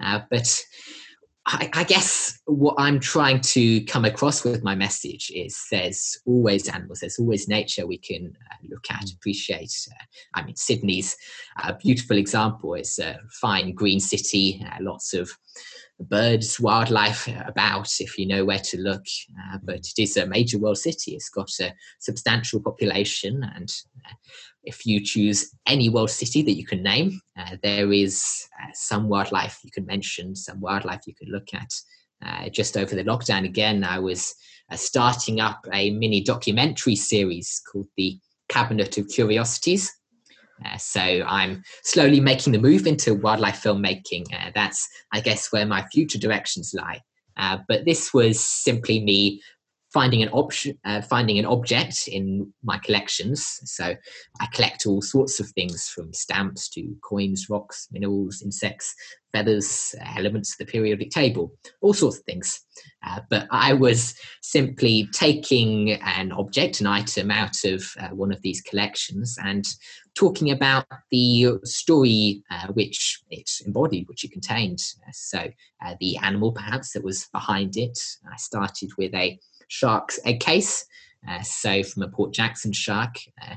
Uh, 0.00 0.20
but 0.30 0.60
I, 1.46 1.70
I, 1.72 1.84
guess 1.84 2.38
what 2.44 2.74
I'm 2.78 3.00
trying 3.00 3.40
to 3.40 3.82
come 3.84 4.04
across 4.04 4.44
with 4.44 4.62
my 4.62 4.74
message 4.74 5.32
is 5.34 5.58
there's 5.70 6.20
always 6.26 6.68
animals, 6.68 7.00
there's 7.00 7.18
always 7.18 7.48
nature 7.48 7.86
we 7.86 7.96
can 7.96 8.34
uh, 8.50 8.56
look 8.68 8.84
at, 8.90 9.06
mm. 9.06 9.14
appreciate. 9.16 9.72
Uh, 9.90 10.04
I 10.34 10.44
mean, 10.44 10.56
Sydney's 10.56 11.16
a 11.62 11.74
beautiful 11.74 12.18
example. 12.18 12.74
It's 12.74 12.98
a 12.98 13.18
fine 13.40 13.72
green 13.72 13.98
city, 13.98 14.62
uh, 14.70 14.76
lots 14.82 15.14
of 15.14 15.30
birds, 16.00 16.60
wildlife 16.60 17.28
about 17.46 17.88
if 18.00 18.18
you 18.18 18.26
know 18.26 18.44
where 18.44 18.58
to 18.58 18.78
look. 18.78 19.04
Uh, 19.36 19.58
but 19.62 19.76
it 19.76 19.98
is 19.98 20.16
a 20.16 20.26
major 20.26 20.58
world 20.58 20.78
city. 20.78 21.12
It's 21.12 21.28
got 21.28 21.50
a 21.60 21.72
substantial 21.98 22.60
population 22.60 23.42
and 23.54 23.72
uh, 24.06 24.14
if 24.68 24.84
you 24.84 25.00
choose 25.02 25.54
any 25.66 25.88
world 25.88 26.10
city 26.10 26.42
that 26.42 26.56
you 26.56 26.66
can 26.66 26.82
name, 26.82 27.20
uh, 27.38 27.56
there 27.62 27.92
is 27.92 28.46
uh, 28.62 28.70
some 28.74 29.08
wildlife 29.08 29.58
you 29.64 29.70
can 29.70 29.86
mention, 29.86 30.36
some 30.36 30.60
wildlife 30.60 31.06
you 31.06 31.14
can 31.14 31.28
look 31.30 31.48
at. 31.54 31.70
Uh, 32.24 32.48
just 32.48 32.76
over 32.76 32.94
the 32.94 33.04
lockdown, 33.04 33.44
again, 33.44 33.84
I 33.84 33.98
was 33.98 34.34
uh, 34.70 34.76
starting 34.76 35.40
up 35.40 35.64
a 35.72 35.90
mini 35.90 36.22
documentary 36.22 36.96
series 36.96 37.62
called 37.70 37.86
The 37.96 38.18
Cabinet 38.48 38.98
of 38.98 39.08
Curiosities. 39.08 39.90
Uh, 40.64 40.76
so 40.76 41.00
I'm 41.00 41.62
slowly 41.82 42.20
making 42.20 42.52
the 42.52 42.58
move 42.58 42.86
into 42.86 43.14
wildlife 43.14 43.62
filmmaking. 43.62 44.24
Uh, 44.32 44.50
that's, 44.54 44.86
I 45.12 45.20
guess, 45.20 45.52
where 45.52 45.66
my 45.66 45.84
future 45.92 46.18
directions 46.18 46.74
lie. 46.74 47.00
but 47.68 47.84
this 47.84 48.12
was 48.12 48.44
simply 48.44 49.00
me 49.00 49.40
finding 49.98 50.22
an 50.22 50.28
option, 50.28 50.78
uh, 50.84 51.02
finding 51.02 51.40
an 51.40 51.44
object 51.44 52.06
in 52.06 52.52
my 52.62 52.78
collections. 52.78 53.58
So 53.64 53.96
I 54.40 54.46
collect 54.52 54.86
all 54.86 55.02
sorts 55.02 55.40
of 55.40 55.48
things 55.48 55.88
from 55.88 56.12
stamps 56.12 56.68
to 56.74 56.94
coins, 57.02 57.50
rocks, 57.50 57.88
minerals, 57.90 58.40
insects, 58.40 58.94
feathers, 59.32 59.96
elements 60.16 60.52
of 60.52 60.58
the 60.58 60.70
periodic 60.70 61.10
table, 61.10 61.52
all 61.80 61.94
sorts 61.94 62.18
of 62.18 62.24
things. 62.26 62.60
Uh, 63.04 63.18
but 63.28 63.48
I 63.50 63.72
was 63.72 64.14
simply 64.40 65.08
taking 65.12 65.94
an 65.94 66.30
object, 66.30 66.80
an 66.80 66.86
item 66.86 67.32
out 67.32 67.64
of 67.64 67.82
uh, 67.98 68.10
one 68.10 68.30
of 68.30 68.40
these 68.42 68.60
collections 68.60 69.36
and 69.42 69.66
talking 70.14 70.52
about 70.52 70.86
the 71.10 71.58
story 71.64 72.44
uh, 72.52 72.68
which 72.68 73.20
it 73.30 73.50
embodied, 73.66 74.06
which 74.06 74.22
it 74.22 74.30
contained. 74.30 74.78
So 75.12 75.40
uh, 75.84 75.94
the 75.98 76.18
animal 76.18 76.52
perhaps 76.52 76.92
that 76.92 77.02
was 77.02 77.26
behind 77.32 77.76
it. 77.76 77.98
I 78.32 78.36
started 78.36 78.90
with 78.96 79.12
a 79.14 79.40
shark's 79.68 80.18
egg 80.24 80.40
case. 80.40 80.84
Uh, 81.28 81.42
so 81.42 81.82
from 81.82 82.02
a 82.02 82.08
Port 82.08 82.32
Jackson 82.32 82.72
shark, 82.72 83.16
uh, 83.42 83.56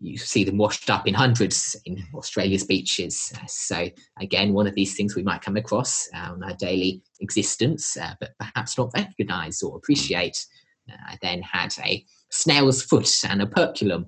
you 0.00 0.18
see 0.18 0.44
them 0.44 0.58
washed 0.58 0.90
up 0.90 1.06
in 1.06 1.14
hundreds 1.14 1.76
in 1.86 2.02
Australia's 2.14 2.64
beaches. 2.64 3.32
Uh, 3.36 3.46
so 3.46 3.88
again, 4.20 4.52
one 4.52 4.66
of 4.66 4.74
these 4.74 4.96
things 4.96 5.14
we 5.14 5.22
might 5.22 5.40
come 5.40 5.56
across 5.56 6.08
uh, 6.14 6.32
on 6.32 6.42
our 6.42 6.54
daily 6.54 7.02
existence, 7.20 7.96
uh, 7.96 8.14
but 8.20 8.30
perhaps 8.38 8.76
not 8.76 8.90
recognise 8.94 9.62
or 9.62 9.76
appreciate. 9.76 10.44
Uh, 10.90 10.96
I 11.08 11.18
then 11.22 11.40
had 11.42 11.74
a 11.82 12.04
snail's 12.30 12.82
foot 12.82 13.10
and 13.28 13.40
a 13.40 13.46
operculum. 13.46 14.06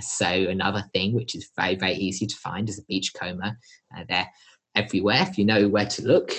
so 0.00 0.26
another 0.26 0.84
thing 0.92 1.14
which 1.14 1.34
is 1.34 1.50
very 1.56 1.76
very 1.76 1.94
easy 1.94 2.26
to 2.26 2.36
find 2.36 2.68
is 2.68 2.78
a 2.78 2.84
beachcomber. 2.88 3.56
they're 4.08 4.28
everywhere 4.74 5.22
if 5.28 5.36
you 5.38 5.44
know 5.44 5.68
where 5.68 5.86
to 5.86 6.02
look. 6.02 6.32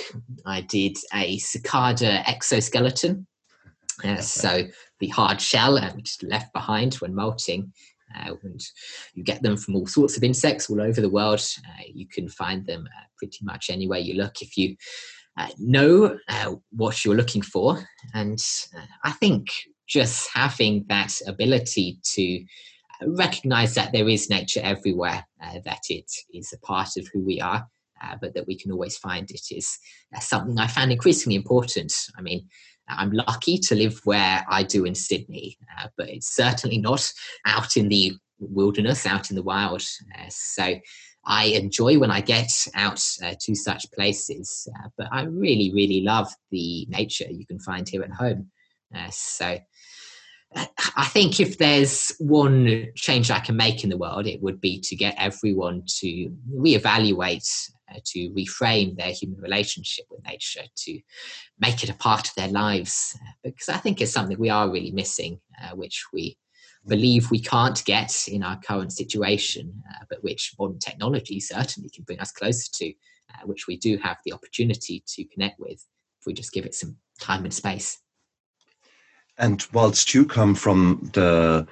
I 0.45 0.61
did 0.61 0.97
a 1.13 1.37
cicada 1.37 2.27
exoskeleton 2.27 3.27
uh, 4.03 4.17
so 4.17 4.63
the 4.99 5.07
hard 5.07 5.41
shell, 5.41 5.77
uh, 5.77 5.91
which 5.93 6.11
is 6.11 6.29
left 6.29 6.53
behind 6.53 6.95
when 6.95 7.15
molting, 7.15 7.71
uh, 8.15 8.33
and 8.43 8.61
you 9.13 9.23
get 9.23 9.41
them 9.41 9.57
from 9.57 9.75
all 9.75 9.87
sorts 9.87 10.17
of 10.17 10.23
insects 10.23 10.69
all 10.69 10.81
over 10.81 11.01
the 11.01 11.09
world. 11.09 11.43
Uh, 11.67 11.83
you 11.93 12.07
can 12.07 12.27
find 12.27 12.65
them 12.65 12.87
uh, 12.87 13.05
pretty 13.17 13.39
much 13.43 13.69
anywhere 13.69 13.99
you 13.99 14.15
look 14.15 14.41
if 14.41 14.57
you 14.57 14.75
uh, 15.37 15.47
know 15.59 16.17
what 16.71 17.05
you're 17.05 17.15
looking 17.15 17.41
for. 17.41 17.79
And 18.13 18.39
I 19.03 19.11
think 19.11 19.47
just 19.87 20.29
having 20.33 20.85
that 20.89 21.13
ability 21.27 21.99
to 22.03 22.43
recognize 23.05 23.75
that 23.75 23.91
there 23.93 24.09
is 24.09 24.29
nature 24.29 24.59
everywhere, 24.63 25.25
that 25.63 25.81
it 25.89 26.11
is 26.33 26.51
a 26.51 26.59
part 26.59 26.97
of 26.97 27.07
who 27.13 27.23
we 27.23 27.39
are. 27.39 27.65
but 28.21 28.33
that 28.33 28.47
we 28.47 28.57
can 28.57 28.71
always 28.71 28.97
find 28.97 29.29
it 29.31 29.47
is 29.51 29.77
something 30.19 30.57
I 30.57 30.67
found 30.67 30.91
increasingly 30.91 31.35
important. 31.35 31.93
I 32.17 32.21
mean, 32.21 32.49
I'm 32.89 33.11
lucky 33.11 33.57
to 33.59 33.75
live 33.75 33.99
where 34.03 34.45
I 34.49 34.63
do 34.63 34.85
in 34.85 34.95
Sydney, 34.95 35.57
uh, 35.79 35.87
but 35.97 36.09
it's 36.09 36.35
certainly 36.35 36.77
not 36.77 37.11
out 37.45 37.77
in 37.77 37.89
the 37.89 38.13
wilderness, 38.39 39.05
out 39.05 39.29
in 39.29 39.35
the 39.35 39.43
wild. 39.43 39.83
Uh, 40.17 40.29
so 40.29 40.75
I 41.25 41.45
enjoy 41.45 41.99
when 41.99 42.11
I 42.11 42.21
get 42.21 42.51
out 42.75 43.03
uh, 43.23 43.35
to 43.41 43.55
such 43.55 43.91
places, 43.91 44.67
uh, 44.75 44.89
but 44.97 45.07
I 45.11 45.23
really, 45.23 45.71
really 45.73 46.01
love 46.01 46.33
the 46.51 46.85
nature 46.89 47.27
you 47.29 47.45
can 47.45 47.59
find 47.59 47.87
here 47.87 48.03
at 48.03 48.11
home. 48.11 48.49
Uh, 48.95 49.09
so 49.11 49.59
uh, 50.55 50.65
I 50.95 51.05
think 51.05 51.39
if 51.39 51.57
there's 51.57 52.11
one 52.19 52.87
change 52.95 53.29
I 53.29 53.39
can 53.39 53.55
make 53.55 53.83
in 53.83 53.89
the 53.89 53.97
world, 53.97 54.25
it 54.25 54.41
would 54.41 54.59
be 54.59 54.79
to 54.81 54.95
get 54.95 55.15
everyone 55.17 55.83
to 55.99 56.31
reevaluate 56.51 57.47
uh, 57.93 57.99
to 58.05 58.29
reframe 58.31 58.95
their 58.95 59.11
human 59.11 59.39
relationship 59.41 60.05
with 60.09 60.25
nature, 60.25 60.63
to 60.75 60.99
make 61.59 61.83
it 61.83 61.89
a 61.89 61.95
part 61.95 62.27
of 62.27 62.35
their 62.35 62.47
lives, 62.47 63.17
uh, 63.21 63.31
because 63.43 63.69
I 63.69 63.77
think 63.77 64.01
it's 64.01 64.11
something 64.11 64.37
we 64.37 64.49
are 64.49 64.69
really 64.69 64.91
missing, 64.91 65.39
uh, 65.61 65.75
which 65.75 66.05
we 66.13 66.37
believe 66.87 67.29
we 67.29 67.41
can't 67.41 67.83
get 67.85 68.27
in 68.27 68.43
our 68.43 68.59
current 68.61 68.93
situation, 68.93 69.83
uh, 69.89 70.05
but 70.09 70.23
which 70.23 70.53
modern 70.59 70.79
technology 70.79 71.39
certainly 71.39 71.89
can 71.89 72.03
bring 72.03 72.19
us 72.19 72.31
closer 72.31 72.69
to, 72.73 72.93
which 73.45 73.67
we 73.67 73.77
do 73.77 73.97
have 73.97 74.17
the 74.25 74.33
opportunity 74.33 75.03
to 75.07 75.23
connect 75.25 75.59
with 75.59 75.85
if 76.19 76.25
we 76.25 76.33
just 76.33 76.51
give 76.51 76.65
it 76.65 76.73
some 76.73 76.97
time 77.19 77.43
and 77.43 77.53
space. 77.53 77.99
And 79.37 79.65
whilst 79.71 80.13
you 80.13 80.25
come 80.25 80.55
from 80.55 81.09
the 81.13 81.67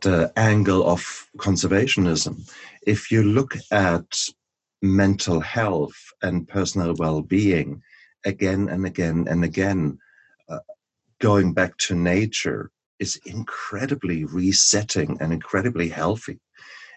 the 0.00 0.32
angle 0.36 0.88
of 0.88 1.28
conservationism, 1.36 2.52
if 2.82 3.12
you 3.12 3.22
look 3.22 3.56
at 3.70 4.28
mental 4.82 5.40
health 5.40 5.96
and 6.22 6.46
personal 6.48 6.94
well-being 6.98 7.82
again 8.24 8.68
and 8.68 8.86
again 8.86 9.26
and 9.28 9.44
again. 9.44 9.98
Uh, 10.48 10.58
going 11.20 11.52
back 11.52 11.76
to 11.78 11.94
nature 11.94 12.70
is 12.98 13.20
incredibly 13.26 14.24
resetting 14.24 15.16
and 15.20 15.32
incredibly 15.32 15.88
healthy. 15.88 16.38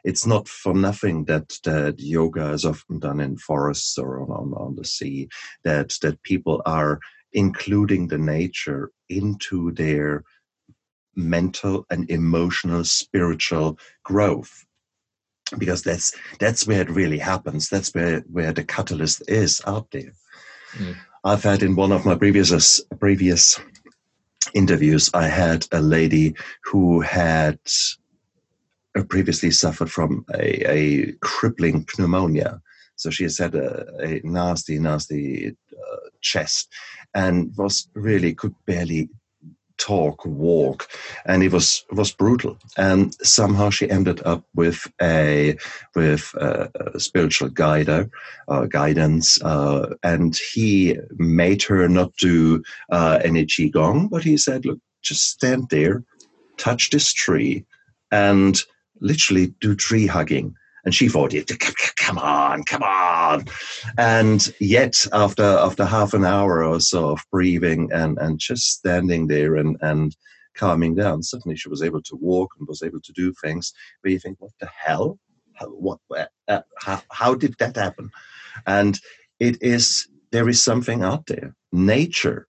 It's 0.04 0.26
not 0.26 0.48
for 0.48 0.74
nothing 0.74 1.26
that 1.26 1.54
that 1.64 2.00
yoga 2.00 2.52
is 2.54 2.66
often 2.66 3.00
done 3.00 3.20
in 3.20 3.38
forests 3.38 3.98
or 3.98 4.22
on, 4.22 4.32
on, 4.32 4.54
on 4.54 4.76
the 4.76 4.86
sea 4.86 5.30
that 5.64 5.96
that 6.02 6.22
people 6.24 6.62
are 6.66 7.00
including 7.34 8.08
the 8.08 8.18
nature 8.18 8.92
into 9.10 9.72
their 9.74 10.24
mental 11.16 11.86
and 11.90 12.10
emotional 12.10 12.84
spiritual 12.84 13.78
growth 14.04 14.66
because 15.58 15.82
that's 15.84 16.14
that's 16.40 16.68
where 16.68 16.82
it 16.82 16.90
really 16.90 17.20
happens. 17.20 17.70
That's 17.70 17.94
where 17.94 18.22
where 18.32 18.54
the 18.54 18.64
catalyst 18.64 19.24
is 19.28 19.62
out 19.66 19.90
there. 19.92 20.14
Mm. 20.74 20.96
I've 21.24 21.44
had 21.44 21.64
in 21.64 21.76
one 21.76 21.92
of 21.92 22.06
my 22.06 22.16
previous 22.16 22.82
previous 23.00 23.60
interviews, 24.54 25.10
I 25.14 25.28
had 25.28 25.68
a 25.72 25.82
lady 25.82 26.36
who 26.64 27.02
had 27.02 27.60
uh, 28.98 29.04
previously 29.04 29.52
suffered 29.52 29.92
from 29.92 30.26
a, 30.34 30.70
a 30.70 31.12
crippling 31.22 31.86
pneumonia. 31.98 32.62
So 32.96 33.10
she 33.10 33.24
has 33.24 33.38
had 33.38 33.56
a, 33.56 33.86
a 34.00 34.22
nasty, 34.24 34.78
nasty 34.78 35.56
uh, 35.72 35.96
chest 36.22 36.68
and 37.14 37.52
was 37.58 37.88
really 37.94 38.34
could 38.34 38.54
barely 38.66 39.10
talk, 39.82 40.26
walk, 40.26 40.88
and 41.26 41.44
it 41.44 41.52
was 41.52 41.84
it 41.92 41.96
was 41.96 42.12
brutal. 42.12 42.58
And 42.78 43.14
somehow 43.26 43.70
she 43.70 43.90
ended 43.90 44.22
up 44.26 44.44
with 44.56 44.88
a 45.02 45.58
with 45.96 46.34
a, 46.36 46.70
a 46.96 47.00
spiritual 47.00 47.50
guide, 47.50 47.90
uh, 47.90 48.66
guidance, 48.68 49.42
uh, 49.42 49.96
and 50.04 50.40
he 50.54 50.98
made 51.18 51.64
her 51.64 51.90
not 51.90 52.16
do 52.18 52.64
uh, 52.92 53.20
any 53.24 53.46
qigong, 53.46 54.10
but 54.10 54.24
he 54.24 54.38
said, 54.38 54.66
"Look, 54.66 54.80
just 55.02 55.30
stand 55.30 55.70
there, 55.70 56.04
touch 56.58 56.90
this 56.92 57.12
tree, 57.14 57.66
and 58.12 58.62
literally 59.00 59.54
do 59.60 59.76
tree 59.76 60.08
hugging." 60.08 60.56
And 60.84 60.96
she 60.96 61.08
thought, 61.10 61.34
come 61.96 62.18
on, 62.18 62.64
come 62.64 62.84
on. 62.84 63.46
And 63.98 64.54
yet, 64.60 65.06
after 65.14 65.44
after 65.44 65.86
half 65.86 66.14
an 66.14 66.26
hour 66.26 66.64
or 66.64 66.80
so 66.80 67.10
of 67.10 67.26
breathing 67.32 67.90
and, 67.94 68.18
and 68.18 68.40
just 68.40 68.72
standing 68.72 69.28
there 69.28 69.56
and, 69.56 69.78
and 69.82 70.16
calming 70.56 70.96
down, 70.96 71.24
suddenly 71.24 71.56
she 71.56 71.70
was 71.70 71.84
able 71.84 72.02
to 72.04 72.16
walk 72.16 72.52
and 72.58 72.68
was 72.68 72.82
able 72.82 73.02
to 73.02 73.14
do 73.14 73.34
things 73.44 73.74
where 74.02 74.12
you 74.12 74.20
think, 74.20 74.38
what 74.40 74.52
the 74.60 74.70
hell? 74.76 75.20
How, 75.54 75.68
what, 75.68 76.00
uh, 76.48 76.62
how, 76.80 77.02
how 77.12 77.36
did 77.36 77.56
that 77.60 77.76
happen? 77.76 78.10
And 78.66 79.00
it 79.40 79.62
is, 79.62 80.08
there 80.32 80.50
is 80.50 80.64
something 80.64 81.04
out 81.04 81.28
there. 81.28 81.56
Nature, 81.72 82.48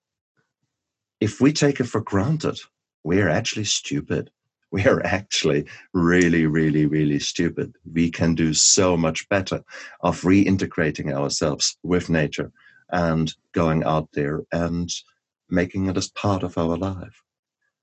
if 1.19 1.39
we 1.39 1.53
take 1.53 1.79
it 1.79 1.85
for 1.85 2.01
granted, 2.01 2.59
we're 3.03 3.29
actually 3.29 3.65
stupid 3.65 4.31
we 4.83 4.83
are 4.87 5.05
actually 5.05 5.65
really, 5.93 6.47
really, 6.47 6.87
really 6.87 7.19
stupid. 7.19 7.75
We 7.93 8.09
can 8.09 8.33
do 8.33 8.55
so 8.55 8.97
much 8.97 9.29
better 9.29 9.63
of 10.01 10.21
reintegrating 10.21 11.13
ourselves 11.13 11.77
with 11.83 12.09
nature 12.09 12.51
and 12.89 13.31
going 13.51 13.83
out 13.83 14.09
there 14.13 14.41
and 14.51 14.89
making 15.47 15.85
it 15.85 15.97
as 15.97 16.09
part 16.09 16.41
of 16.41 16.57
our 16.57 16.75
life. 16.75 17.21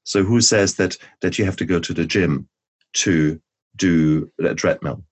So 0.02 0.24
who 0.24 0.40
says 0.40 0.74
that 0.74 0.96
that 1.20 1.38
you 1.38 1.44
have 1.44 1.56
to 1.56 1.64
go 1.64 1.78
to 1.78 1.94
the 1.94 2.04
gym 2.04 2.48
to 2.94 3.40
do 3.76 4.28
a 4.40 4.56
treadmill? 4.56 5.04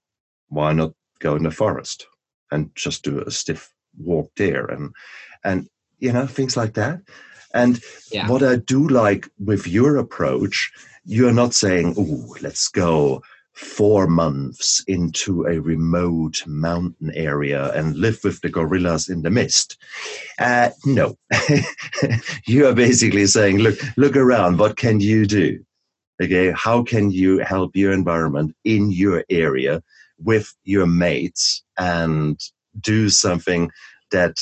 Why 0.49 0.73
not 0.73 0.95
go 1.21 1.37
in 1.37 1.45
the 1.45 1.53
forest 1.53 2.07
and 2.51 2.75
just 2.75 3.05
do 3.05 3.21
a 3.21 3.31
stiff 3.31 3.73
walk 3.97 4.33
there 4.37 4.67
and 4.67 4.93
and 5.45 5.69
you 6.01 6.13
know 6.13 6.27
things 6.27 6.57
like 6.57 6.75
that. 6.75 7.01
And 7.55 7.81
yeah. 8.13 8.29
what 8.29 8.43
I 8.43 8.57
do 8.57 8.89
like 8.89 9.29
with 9.39 9.67
your 9.67 9.97
approach, 9.97 10.71
you're 11.05 11.33
not 11.33 11.55
saying, 11.55 11.95
"Oh, 11.97 12.37
let's 12.43 12.69
go 12.69 13.23
four 13.59 14.07
months 14.07 14.85
into 14.87 15.45
a 15.47 15.59
remote 15.59 16.45
mountain 16.47 17.11
area 17.15 17.73
and 17.73 17.97
live 17.97 18.21
with 18.23 18.41
the 18.41 18.49
gorillas 18.49 19.09
in 19.09 19.23
the 19.23 19.31
mist. 19.31 19.77
Uh, 20.39 20.71
no, 20.85 21.17
you 22.47 22.67
are 22.69 22.75
basically 22.75 23.27
saying, 23.27 23.59
look, 23.59 23.77
look 23.97 24.15
around. 24.15 24.59
What 24.59 24.77
can 24.77 25.01
you 25.01 25.27
do? 25.27 25.65
Okay, 26.23 26.53
how 26.53 26.85
can 26.85 27.11
you 27.11 27.39
help 27.39 27.75
your 27.75 27.93
environment 27.93 28.55
in 28.65 28.93
your 28.93 29.25
area 29.29 29.83
with 30.23 30.55
your 30.65 30.87
mates 30.87 31.65
and 31.79 32.41
do 32.81 33.09
something 33.09 33.71
that 34.13 34.37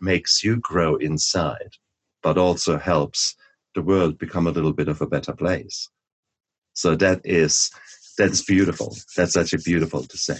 makes 0.00 0.42
you 0.42 0.56
grow 0.56 0.96
inside, 0.96 1.72
but 2.26 2.36
also 2.36 2.76
helps 2.76 3.36
the 3.76 3.82
world 3.82 4.18
become 4.18 4.48
a 4.48 4.50
little 4.50 4.72
bit 4.72 4.88
of 4.88 5.00
a 5.00 5.06
better 5.06 5.32
place? 5.32 5.88
So 6.74 6.96
that 6.96 7.20
is 7.22 7.70
that's 8.18 8.42
beautiful. 8.42 8.96
That's 9.16 9.36
actually 9.36 9.62
beautiful 9.64 10.02
to 10.02 10.18
say. 10.18 10.38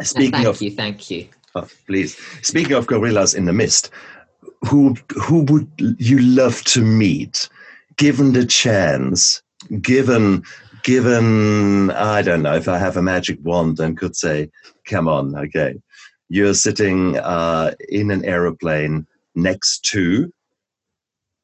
Speaking 0.00 0.32
thank 0.32 0.46
of, 0.46 0.62
you, 0.62 0.70
thank 0.70 1.10
you. 1.10 1.28
Oh, 1.54 1.68
please. 1.86 2.16
Speaking 2.40 2.72
of 2.72 2.86
gorillas 2.86 3.34
in 3.34 3.44
the 3.44 3.52
mist, 3.52 3.90
who 4.66 4.94
who 5.22 5.42
would 5.50 5.68
you 5.98 6.18
love 6.18 6.64
to 6.64 6.80
meet, 6.80 7.50
given 7.96 8.32
the 8.32 8.46
chance, 8.46 9.42
given 9.82 10.44
given 10.82 11.90
I 11.90 12.22
don't 12.22 12.42
know 12.42 12.54
if 12.54 12.68
I 12.68 12.78
have 12.78 12.96
a 12.96 13.02
magic 13.02 13.38
wand 13.42 13.80
and 13.80 13.98
could 13.98 14.16
say, 14.16 14.48
come 14.86 15.08
on, 15.08 15.36
okay, 15.36 15.74
you're 16.30 16.54
sitting 16.54 17.18
uh, 17.18 17.74
in 17.90 18.10
an 18.10 18.24
aeroplane 18.24 19.06
next 19.34 19.84
to. 19.90 20.32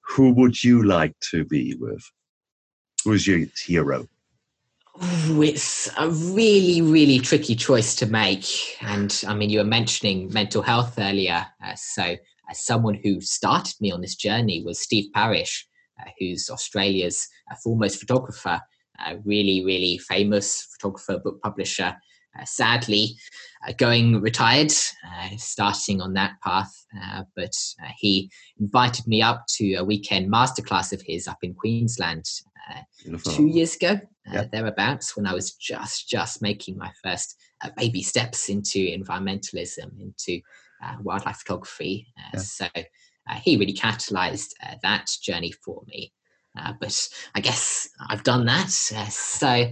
Who 0.08 0.32
would 0.34 0.62
you 0.62 0.84
like 0.84 1.14
to 1.30 1.44
be 1.44 1.74
with? 1.78 2.02
Who's 3.04 3.26
your 3.26 3.46
hero? 3.66 4.06
Ooh, 5.02 5.42
it's 5.42 5.90
a 5.98 6.08
really, 6.08 6.80
really 6.80 7.18
tricky 7.18 7.56
choice 7.56 7.96
to 7.96 8.06
make. 8.06 8.46
And 8.80 9.24
I 9.26 9.34
mean, 9.34 9.50
you 9.50 9.58
were 9.58 9.64
mentioning 9.64 10.32
mental 10.32 10.62
health 10.62 10.94
earlier. 10.98 11.46
Uh, 11.64 11.74
so, 11.74 12.16
as 12.48 12.64
someone 12.64 12.94
who 12.94 13.20
started 13.20 13.74
me 13.80 13.90
on 13.90 14.02
this 14.02 14.14
journey 14.14 14.62
was 14.64 14.78
Steve 14.78 15.10
Parish, 15.12 15.66
uh, 16.00 16.10
who's 16.18 16.48
Australia's 16.48 17.26
uh, 17.50 17.56
foremost 17.62 17.98
photographer, 17.98 18.60
really, 19.24 19.64
really 19.64 19.98
famous 19.98 20.66
photographer, 20.72 21.18
book 21.18 21.40
publisher. 21.42 21.96
Uh, 22.36 22.44
sadly, 22.44 23.14
uh, 23.64 23.72
going 23.78 24.20
retired, 24.20 24.72
uh, 25.06 25.28
starting 25.36 26.00
on 26.00 26.14
that 26.14 26.32
path. 26.42 26.84
but 27.36 27.52
he 27.96 28.28
invited 28.58 29.06
me 29.06 29.22
up 29.22 29.44
to 29.48 29.74
a 29.74 29.84
weekend 29.84 30.32
masterclass 30.32 30.92
of 30.92 31.00
his 31.02 31.28
up 31.28 31.38
in 31.42 31.54
Queensland 31.54 32.24
two 33.24 33.46
years 33.46 33.76
ago, 33.76 34.00
uh, 34.32 34.44
thereabouts, 34.50 35.16
when 35.16 35.26
I 35.26 35.34
was 35.34 35.52
just 35.54 36.08
just 36.08 36.42
making 36.42 36.76
my 36.76 36.90
first 37.02 37.36
uh, 37.62 37.70
baby 37.76 38.02
steps 38.02 38.48
into 38.48 38.78
environmentalism, 38.78 39.90
into 40.00 40.40
uh, 40.82 40.96
wildlife 41.02 41.36
photography. 41.38 42.06
Uh. 42.32 42.38
So 42.38 42.66
uh, 42.74 43.34
he 43.42 43.56
really 43.56 43.74
catalyzed 43.74 44.50
uh, 44.62 44.76
that 44.82 45.10
journey 45.22 45.52
for 45.64 45.82
me. 45.86 46.12
But 46.54 47.08
I 47.34 47.40
guess 47.40 47.88
I've 48.08 48.22
done 48.22 48.46
that. 48.46 48.70
so 48.70 49.70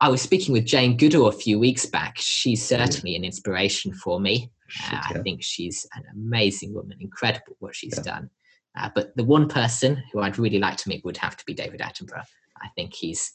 I 0.00 0.08
was 0.08 0.20
speaking 0.20 0.52
with 0.52 0.64
Jane 0.64 0.96
Goodall 0.96 1.28
a 1.28 1.32
few 1.32 1.58
weeks 1.58 1.86
back. 1.86 2.16
She's 2.18 2.66
certainly 2.66 3.14
an 3.16 3.24
inspiration 3.24 3.92
for 3.92 4.18
me. 4.18 4.50
Yeah. 4.90 5.02
I 5.10 5.18
think 5.20 5.42
she's 5.42 5.86
an 5.94 6.02
amazing 6.12 6.74
woman, 6.74 6.96
incredible 7.00 7.56
what 7.60 7.76
she's 7.76 7.94
yeah. 7.98 8.02
done. 8.02 8.30
Uh, 8.76 8.88
but 8.94 9.14
the 9.16 9.24
one 9.24 9.48
person 9.48 10.02
who 10.12 10.20
I'd 10.20 10.38
really 10.38 10.58
like 10.58 10.76
to 10.78 10.88
meet 10.88 11.04
would 11.04 11.18
have 11.18 11.36
to 11.36 11.44
be 11.44 11.54
David 11.54 11.80
Attenborough. 11.80 12.24
I 12.62 12.68
think 12.76 12.94
he's. 12.94 13.32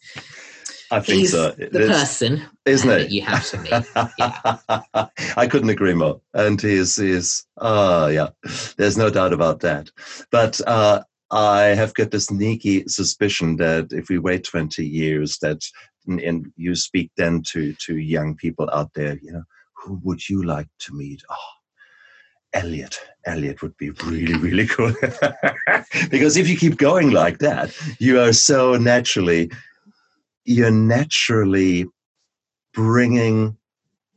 I 0.89 0.99
think 0.99 1.19
he's 1.19 1.31
so. 1.31 1.51
The 1.51 1.65
it's, 1.65 1.99
person, 1.99 2.43
isn't 2.65 2.89
uh, 2.89 2.93
it? 2.93 3.11
you 3.11 3.21
have 3.21 3.45
to 3.49 3.57
meet. 3.59 4.11
Yeah. 4.17 5.07
I 5.37 5.47
couldn't 5.47 5.69
agree 5.69 5.93
more. 5.93 6.21
And 6.33 6.61
he's 6.61 6.95
he's 6.95 7.45
oh 7.57 8.05
uh, 8.05 8.07
yeah, 8.07 8.29
there's 8.77 8.97
no 8.97 9.09
doubt 9.09 9.33
about 9.33 9.59
that. 9.61 9.89
But 10.31 10.59
uh, 10.65 11.03
I 11.29 11.75
have 11.75 11.93
got 11.93 12.11
this 12.11 12.25
sneaky 12.25 12.87
suspicion 12.87 13.57
that 13.57 13.91
if 13.91 14.09
we 14.09 14.17
wait 14.17 14.45
20 14.45 14.85
years, 14.85 15.37
that 15.39 15.61
and 16.07 16.51
you 16.55 16.73
speak 16.75 17.11
then 17.17 17.43
to 17.47 17.73
to 17.73 17.97
young 17.97 18.35
people 18.35 18.69
out 18.71 18.91
there, 18.95 19.17
you 19.21 19.31
know, 19.31 19.43
who 19.75 19.99
would 20.03 20.27
you 20.29 20.43
like 20.43 20.67
to 20.79 20.93
meet? 20.93 21.21
Oh, 21.29 21.51
Elliot. 22.53 22.99
Elliot 23.25 23.61
would 23.61 23.75
be 23.77 23.89
really, 23.89 24.35
really 24.37 24.67
cool. 24.67 24.93
because 26.09 26.37
if 26.37 26.47
you 26.47 26.57
keep 26.57 26.77
going 26.77 27.11
like 27.11 27.39
that, 27.39 27.75
you 27.99 28.19
are 28.19 28.33
so 28.33 28.77
naturally, 28.77 29.51
you're 30.45 30.71
naturally 30.71 31.85
bringing 32.73 33.57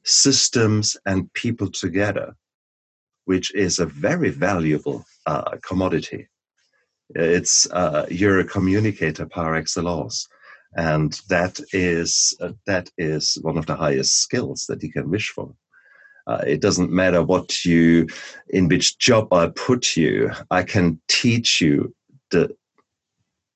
systems 0.04 0.96
and 1.06 1.32
people 1.32 1.70
together, 1.70 2.36
which 3.24 3.52
is 3.54 3.78
a 3.78 3.86
very 3.86 4.30
valuable 4.30 5.04
uh, 5.26 5.56
commodity. 5.62 6.28
It's 7.14 7.70
uh, 7.70 8.06
you're 8.10 8.40
a 8.40 8.44
communicator 8.44 9.26
par 9.26 9.54
excellence, 9.54 10.28
and 10.76 11.12
that 11.28 11.60
is 11.72 12.34
uh, 12.40 12.52
that 12.66 12.90
is 12.98 13.38
one 13.42 13.58
of 13.58 13.66
the 13.66 13.76
highest 13.76 14.20
skills 14.22 14.66
that 14.68 14.82
you 14.82 14.92
can 14.92 15.10
wish 15.10 15.30
for. 15.30 15.52
Uh, 16.26 16.42
it 16.46 16.60
doesn't 16.60 16.92
matter 16.92 17.22
what 17.22 17.64
you, 17.64 18.06
in 18.50 18.68
which 18.68 18.98
job 18.98 19.32
I 19.32 19.48
put 19.48 19.96
you, 19.96 20.30
I 20.50 20.62
can 20.62 21.00
teach 21.08 21.60
you 21.60 21.94
the 22.30 22.54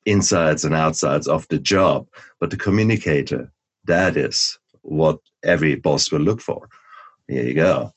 insides 0.06 0.64
and 0.64 0.74
outsides 0.74 1.28
of 1.28 1.46
the 1.48 1.58
job. 1.58 2.08
But 2.40 2.50
the 2.50 2.56
communicator, 2.56 3.52
that 3.84 4.16
is 4.16 4.58
what 4.82 5.18
every 5.44 5.76
boss 5.76 6.10
will 6.10 6.20
look 6.20 6.40
for. 6.40 6.68
Here 7.28 7.44
you 7.44 7.54
go. 7.54 7.92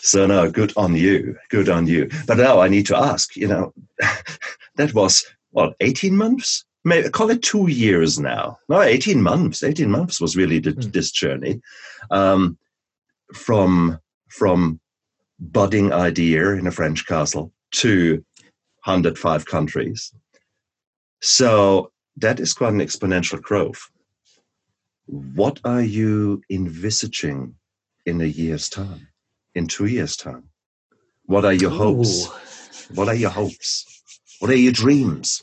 So 0.00 0.26
no, 0.26 0.50
good 0.50 0.72
on 0.76 0.96
you, 0.96 1.36
good 1.50 1.68
on 1.68 1.86
you. 1.86 2.10
But 2.26 2.38
now 2.38 2.60
I 2.60 2.68
need 2.68 2.86
to 2.86 2.96
ask. 2.96 3.36
You 3.36 3.48
know, 3.48 3.74
that 4.78 4.94
was 4.94 5.24
what 5.50 5.74
eighteen 5.80 6.16
months. 6.16 6.64
Maybe 6.84 7.10
call 7.10 7.30
it 7.30 7.42
two 7.42 7.68
years 7.68 8.18
now. 8.18 8.58
No, 8.68 8.80
eighteen 8.80 9.22
months. 9.22 9.62
Eighteen 9.62 9.90
months 9.90 10.20
was 10.20 10.36
really 10.36 10.58
the, 10.58 10.72
mm. 10.72 10.92
this 10.92 11.10
journey. 11.10 11.60
Um, 12.10 12.58
from 13.34 13.98
from 14.28 14.80
budding 15.38 15.92
idea 15.92 16.52
in 16.52 16.66
a 16.66 16.70
French 16.70 17.06
castle 17.06 17.52
to 17.70 18.24
105 18.84 19.44
countries. 19.46 20.12
So 21.20 21.92
that 22.16 22.40
is 22.40 22.54
quite 22.54 22.72
an 22.72 22.80
exponential 22.80 23.40
growth. 23.40 23.90
What 25.06 25.60
are 25.64 25.82
you 25.82 26.42
envisaging 26.50 27.54
in 28.06 28.20
a 28.20 28.26
year's 28.26 28.68
time, 28.68 29.08
in 29.54 29.66
two 29.66 29.86
years' 29.86 30.16
time? 30.16 30.48
What 31.24 31.44
are 31.44 31.52
your 31.52 31.72
Ooh. 31.72 31.76
hopes? 31.76 32.26
What 32.94 33.08
are 33.08 33.14
your 33.14 33.30
hopes? 33.30 33.97
What 34.38 34.50
are 34.50 34.56
your 34.56 34.72
dreams? 34.72 35.42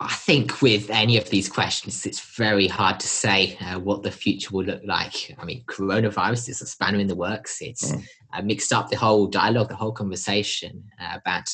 I 0.00 0.14
think 0.14 0.60
with 0.60 0.90
any 0.90 1.16
of 1.16 1.30
these 1.30 1.48
questions, 1.48 2.04
it's 2.04 2.36
very 2.36 2.66
hard 2.66 3.00
to 3.00 3.06
say 3.06 3.56
uh, 3.60 3.78
what 3.78 4.02
the 4.02 4.10
future 4.10 4.50
will 4.52 4.64
look 4.64 4.82
like. 4.84 5.34
I 5.38 5.44
mean, 5.44 5.64
coronavirus 5.66 6.48
is 6.48 6.60
a 6.60 6.66
spanner 6.66 6.98
in 6.98 7.06
the 7.06 7.14
works. 7.14 7.58
It's 7.60 7.92
mm. 7.92 8.04
uh, 8.32 8.42
mixed 8.42 8.72
up 8.72 8.90
the 8.90 8.96
whole 8.96 9.26
dialogue, 9.26 9.68
the 9.68 9.76
whole 9.76 9.92
conversation 9.92 10.84
uh, 11.00 11.16
about 11.16 11.48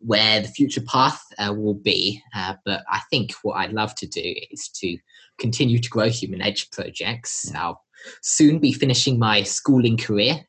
where 0.00 0.40
the 0.40 0.48
future 0.48 0.82
path 0.82 1.22
uh, 1.38 1.54
will 1.56 1.74
be. 1.74 2.22
Uh, 2.34 2.54
but 2.64 2.82
I 2.90 3.00
think 3.10 3.32
what 3.42 3.54
I'd 3.54 3.72
love 3.72 3.94
to 3.96 4.06
do 4.06 4.34
is 4.50 4.68
to 4.80 4.98
continue 5.38 5.78
to 5.78 5.88
grow 5.88 6.08
Human 6.08 6.40
Nature 6.40 6.66
projects. 6.72 7.50
Mm. 7.50 7.56
I'll 7.56 7.82
soon 8.22 8.58
be 8.58 8.72
finishing 8.72 9.18
my 9.18 9.42
schooling 9.42 9.96
career 9.96 10.40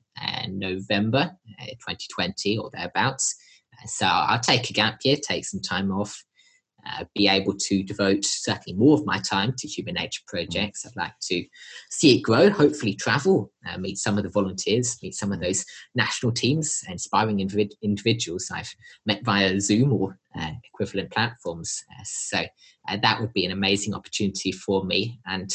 in 0.43 0.59
November 0.59 1.31
2020 1.59 2.57
uh, 2.57 2.61
or 2.61 2.71
thereabouts. 2.73 3.35
So 3.85 4.05
I'll 4.05 4.39
take 4.39 4.69
a 4.69 4.73
gap 4.73 4.99
year, 5.03 5.17
take 5.21 5.45
some 5.45 5.61
time 5.61 5.91
off 5.91 6.23
uh, 6.87 7.03
be 7.15 7.27
able 7.27 7.53
to 7.53 7.83
devote 7.83 8.23
certainly 8.23 8.77
more 8.77 8.97
of 8.97 9.05
my 9.05 9.19
time 9.19 9.53
to 9.57 9.67
human 9.67 9.95
nature 9.95 10.21
projects. 10.27 10.85
I'd 10.85 10.95
like 10.95 11.17
to 11.23 11.43
see 11.89 12.17
it 12.17 12.21
grow, 12.21 12.49
hopefully 12.49 12.93
travel, 12.93 13.51
uh, 13.67 13.77
meet 13.77 13.97
some 13.97 14.17
of 14.17 14.23
the 14.23 14.29
volunteers, 14.29 14.97
meet 15.01 15.13
some 15.13 15.31
of 15.31 15.39
those 15.39 15.65
national 15.95 16.31
teams, 16.31 16.83
inspiring 16.87 17.39
individ- 17.39 17.75
individuals 17.81 18.49
I've 18.53 18.73
met 19.05 19.23
via 19.25 19.59
Zoom 19.59 19.91
or 19.91 20.17
uh, 20.39 20.51
equivalent 20.63 21.11
platforms. 21.11 21.83
Uh, 21.91 22.03
so 22.03 22.39
uh, 22.87 22.97
that 23.01 23.19
would 23.19 23.33
be 23.33 23.45
an 23.45 23.51
amazing 23.51 23.93
opportunity 23.93 24.51
for 24.51 24.85
me. 24.85 25.19
And 25.25 25.51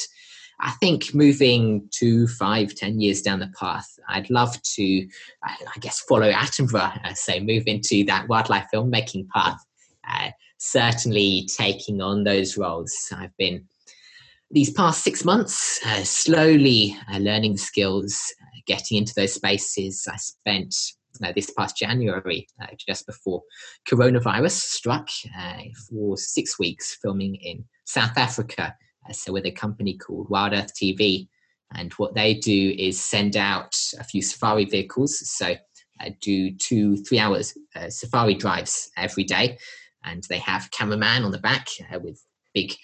I 0.61 0.71
think 0.73 1.15
moving 1.15 1.89
to 1.93 2.29
five, 2.29 2.75
ten 2.75 3.01
years 3.01 3.23
down 3.23 3.41
the 3.41 3.53
path, 3.59 3.99
I'd 4.09 4.31
love 4.31 4.61
to, 4.63 5.09
I 5.43 5.79
guess, 5.81 6.01
follow 6.01 6.31
Attenborough, 6.31 7.05
uh, 7.05 7.15
say, 7.15 7.41
move 7.41 7.65
into 7.67 8.05
that 8.05 8.29
wildlife 8.29 8.69
filmmaking 8.73 9.29
path. 9.29 9.65
Uh, 10.09 10.31
certainly 10.63 11.49
taking 11.57 12.01
on 12.01 12.23
those 12.23 12.57
roles. 12.57 12.95
I've 13.17 13.37
been 13.37 13.65
these 14.53 14.71
past 14.71 15.03
six 15.03 15.25
months 15.25 15.81
uh, 15.85 16.05
slowly 16.05 16.97
uh, 17.13 17.19
learning 17.19 17.55
the 17.55 17.59
skills, 17.59 18.33
uh, 18.41 18.61
getting 18.67 18.99
into 18.99 19.13
those 19.15 19.35
spaces. 19.35 20.07
I 20.11 20.17
spent 20.17 20.75
uh, 21.25 21.33
this 21.35 21.51
past 21.51 21.77
January, 21.77 22.47
uh, 22.61 22.67
just 22.79 23.07
before 23.07 23.43
coronavirus 23.89 24.53
struck, 24.53 25.09
uh, 25.37 25.63
for 25.89 26.17
six 26.17 26.59
weeks 26.59 26.97
filming 27.03 27.35
in 27.37 27.65
South 27.85 28.17
Africa. 28.17 28.77
So 29.11 29.33
with 29.33 29.47
a 29.47 29.51
company 29.51 29.97
called 29.97 30.29
Wild 30.31 30.53
Earth 30.53 30.73
TV, 30.75 31.29
and 31.75 31.93
what 31.95 32.15
they 32.15 32.35
do 32.35 32.75
is 32.79 33.03
send 33.03 33.37
out 33.37 33.75
a 33.99 34.05
few 34.05 34.23
safari 34.23 34.67
vehicles. 34.67 35.19
So 35.29 35.55
I 36.01 36.17
do 36.21 36.55
two, 36.57 36.97
three 36.99 37.19
hours 37.19 37.55
safari 37.89 38.35
drives 38.35 38.91
every 38.97 39.25
day 39.25 39.57
and 40.05 40.25
they 40.29 40.39
have 40.39 40.71
cameraman 40.71 41.25
on 41.25 41.31
the 41.31 41.39
back 41.39 41.69
uh, 41.93 41.99
with 42.01 42.21
big 42.55 42.75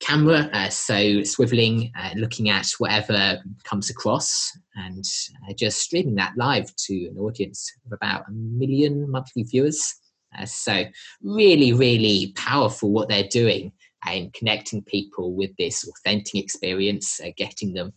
camera, 0.00 0.48
uh, 0.52 0.68
so 0.68 0.94
swiveling, 1.20 1.90
uh, 1.98 2.10
looking 2.16 2.50
at 2.50 2.66
whatever 2.78 3.38
comes 3.64 3.90
across, 3.90 4.50
and 4.76 5.04
uh, 5.48 5.54
just 5.54 5.80
streaming 5.80 6.14
that 6.14 6.36
live 6.36 6.74
to 6.76 7.06
an 7.08 7.18
audience 7.18 7.70
of 7.86 7.92
about 7.92 8.28
a 8.28 8.32
million 8.32 9.10
monthly 9.10 9.42
viewers. 9.42 9.94
Uh, 10.38 10.44
so 10.44 10.84
really, 11.22 11.72
really 11.72 12.32
powerful 12.36 12.90
what 12.92 13.08
they're 13.08 13.28
doing 13.28 13.72
and 14.04 14.32
connecting 14.32 14.82
people 14.82 15.34
with 15.34 15.50
this 15.56 15.86
authentic 15.88 16.36
experience, 16.36 17.20
uh, 17.20 17.30
getting 17.36 17.72
them 17.74 17.92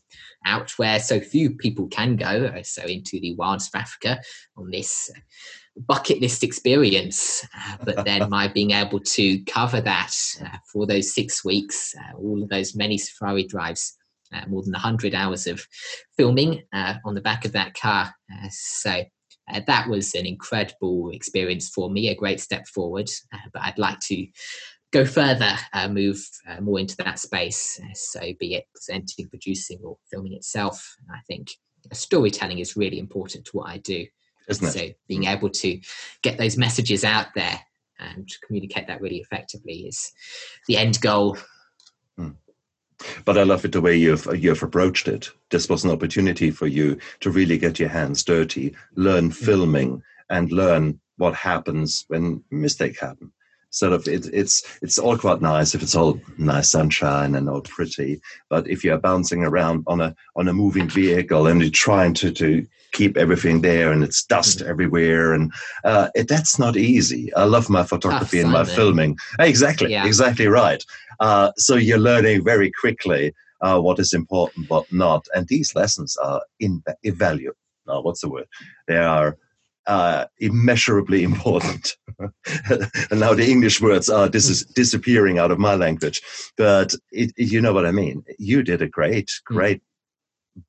out 0.45 0.72
where 0.72 0.99
so 0.99 1.20
few 1.20 1.56
people 1.56 1.88
can 1.88 2.16
go, 2.16 2.52
so 2.64 2.84
into 2.84 3.20
the 3.20 3.36
wilds 3.36 3.70
of 3.74 3.80
Africa 3.80 4.20
on 4.58 4.70
this 4.72 5.12
bucket 5.78 6.22
list 6.22 6.43
experience, 6.43 7.45
uh, 7.58 7.78
but 7.84 8.06
then 8.06 8.30
my 8.30 8.47
being 8.47 8.72
able 8.72 8.99
to 8.99 9.43
cover 9.45 9.82
that 9.82 10.14
uh, 10.43 10.58
for 10.72 10.86
those 10.86 11.14
six 11.14 11.43
weeks, 11.45 11.93
uh, 11.97 12.18
all 12.18 12.41
of 12.41 12.49
those 12.49 12.76
many 12.76 12.97
safari 12.97 13.45
drives, 13.45 13.97
uh, 14.34 14.45
more 14.47 14.64
than 14.64 14.74
100 14.74 15.14
hours 15.14 15.47
of 15.47 15.66
filming 16.18 16.64
uh, 16.74 16.95
on 17.06 17.16
the 17.16 17.22
back 17.22 17.45
of 17.45 17.52
that 17.52 17.74
car. 17.74 18.14
Uh, 18.32 18.47
so 18.49 19.04
that 19.68 19.89
was 19.89 20.14
an 20.16 20.26
incredible 20.26 21.10
experience 21.10 21.70
for 21.70 21.89
me, 21.89 22.08
a 22.08 22.16
great 22.16 22.39
step 22.39 22.66
forward. 22.68 23.10
but 23.52 23.62
I'd 23.62 23.78
like 23.78 23.99
to 24.08 24.26
go 24.92 25.06
further, 25.06 25.56
move 25.89 26.20
more 26.62 26.80
into 26.80 26.96
that 26.98 27.20
space. 27.20 27.80
so, 27.94 28.22
be 28.39 28.56
it 28.56 28.66
presenting, 28.74 29.28
producing, 29.30 29.80
or 29.84 29.98
filming 30.12 30.34
itself. 30.34 30.96
I 31.10 31.20
think 31.28 31.50
storytelling 31.94 32.60
is 32.60 32.78
really 32.78 33.00
important 33.00 33.46
to 33.46 33.52
what 33.54 33.70
I 33.70 33.78
do 33.78 34.06
isn't 34.52 34.68
it? 34.68 34.72
So 34.72 34.94
being 35.08 35.26
able 35.26 35.50
to 35.50 35.80
get 36.22 36.38
those 36.38 36.58
messages 36.58 37.04
out 37.04 37.28
there 37.36 37.60
and 38.00 38.28
communicate 38.46 38.88
that 38.88 39.02
really 39.02 39.18
effectively 39.18 39.86
is 39.88 40.12
the 40.68 40.78
end 40.78 41.00
goal. 41.02 41.38
Mm. 42.20 42.36
But 43.26 43.38
I 43.38 43.44
love 43.44 43.66
it 43.66 43.72
the 43.72 43.82
way 43.82 43.96
you've 43.96 44.28
you've 44.38 44.62
approached 44.62 45.08
it. 45.08 45.32
This 45.50 45.70
was 45.70 45.84
an 45.84 45.92
opportunity 45.92 46.52
for 46.52 46.68
you 46.68 47.00
to 47.22 47.32
really 47.32 47.58
get 47.58 47.80
your 47.80 47.89
hands 47.89 48.24
dirty, 48.24 48.76
learn 48.96 49.26
hmm. 49.26 49.32
filming, 49.32 50.04
and 50.30 50.52
learn 50.52 51.00
what 51.18 51.34
happens 51.34 52.06
when 52.08 52.44
mistakes 52.52 53.00
happen 53.00 53.32
sort 53.72 53.93
of 53.93 54.07
it, 54.07 54.28
it's 54.34 54.80
it's 54.82 54.99
all 54.99 55.17
quite 55.17 55.41
nice 55.41 55.74
if 55.74 55.82
it's 55.82 55.95
all 55.95 56.19
nice 56.38 56.69
sunshine 56.69 57.36
and 57.36 57.49
all 57.49 57.61
pretty 57.61 58.22
but 58.49 58.67
if 58.69 58.84
you're 58.84 58.97
bouncing 58.97 59.43
around 59.43 59.84
on 59.88 60.01
a 60.01 60.15
on 60.36 60.47
a 60.47 60.53
moving 60.53 60.88
vehicle 60.88 61.47
and 61.47 61.61
you're 61.61 61.72
trying 61.72 62.13
to 62.13 62.32
to 62.32 62.65
keep 62.91 63.17
everything 63.17 63.61
there 63.61 63.91
and 63.91 64.03
it's 64.03 64.24
dust 64.24 64.59
mm-hmm. 64.59 64.69
everywhere 64.69 65.34
and 65.34 65.51
uh, 65.86 66.09
it, 66.13 66.28
that's 66.28 66.59
not 66.59 66.76
easy. 66.76 67.34
I 67.36 67.45
love 67.45 67.69
my 67.69 67.84
photography 67.84 68.41
and 68.41 68.51
my 68.51 68.65
filming. 68.65 69.17
Exactly 69.39 69.91
yeah. 69.91 70.05
exactly 70.05 70.47
right. 70.47 70.84
Uh, 71.22 71.51
so 71.55 71.76
you're 71.76 71.97
learning 71.97 72.43
very 72.43 72.69
quickly 72.69 73.34
uh, 73.61 73.80
what 73.80 73.99
is 73.99 74.11
important 74.11 74.69
what 74.69 74.91
not 74.91 75.26
and 75.34 75.47
these 75.47 75.74
lessons 75.74 76.17
are 76.17 76.41
in, 76.59 76.84
invaluable 77.03 77.55
uh, 77.88 78.01
what's 78.01 78.22
the 78.22 78.30
word? 78.30 78.47
They 78.88 78.97
are 78.97 79.38
uh, 79.88 80.25
immeasurably 80.39 81.23
important. 81.32 81.95
and 82.19 83.19
now 83.19 83.34
the 83.34 83.47
English 83.49 83.82
words 83.82 84.09
are 84.09 84.29
this 84.29 84.49
is 84.49 84.63
disappearing 84.65 85.39
out 85.39 85.51
of 85.51 85.59
my 85.59 85.75
language, 85.75 86.21
but 86.57 86.93
it, 87.11 87.32
it, 87.38 87.51
you 87.51 87.61
know 87.61 87.73
what 87.73 87.86
I 87.86 87.91
mean. 87.91 88.23
You 88.38 88.63
did 88.63 88.82
a 88.82 88.88
great, 88.88 89.32
hmm. 89.47 89.55
great 89.55 89.82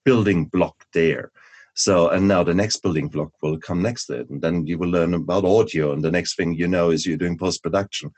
building 0.04 0.46
block 0.46 0.76
there. 0.94 1.30
So, 1.74 2.10
and 2.10 2.28
now 2.28 2.42
the 2.42 2.54
next 2.54 2.82
building 2.82 3.08
block 3.08 3.32
will 3.40 3.58
come 3.58 3.80
next 3.80 4.06
to 4.06 4.20
it, 4.20 4.30
and 4.30 4.42
then 4.42 4.66
you 4.66 4.76
will 4.76 4.90
learn 4.90 5.14
about 5.14 5.46
audio, 5.46 5.92
and 5.92 6.04
the 6.04 6.10
next 6.10 6.36
thing 6.36 6.52
you 6.52 6.68
know 6.68 6.90
is 6.90 7.06
you're 7.06 7.16
doing 7.16 7.38
post 7.38 7.62
production, 7.62 8.10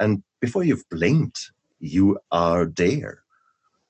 and 0.00 0.22
before 0.40 0.64
you've 0.64 0.88
blinked, 0.90 1.52
you 1.78 2.18
are 2.30 2.64
there, 2.64 3.22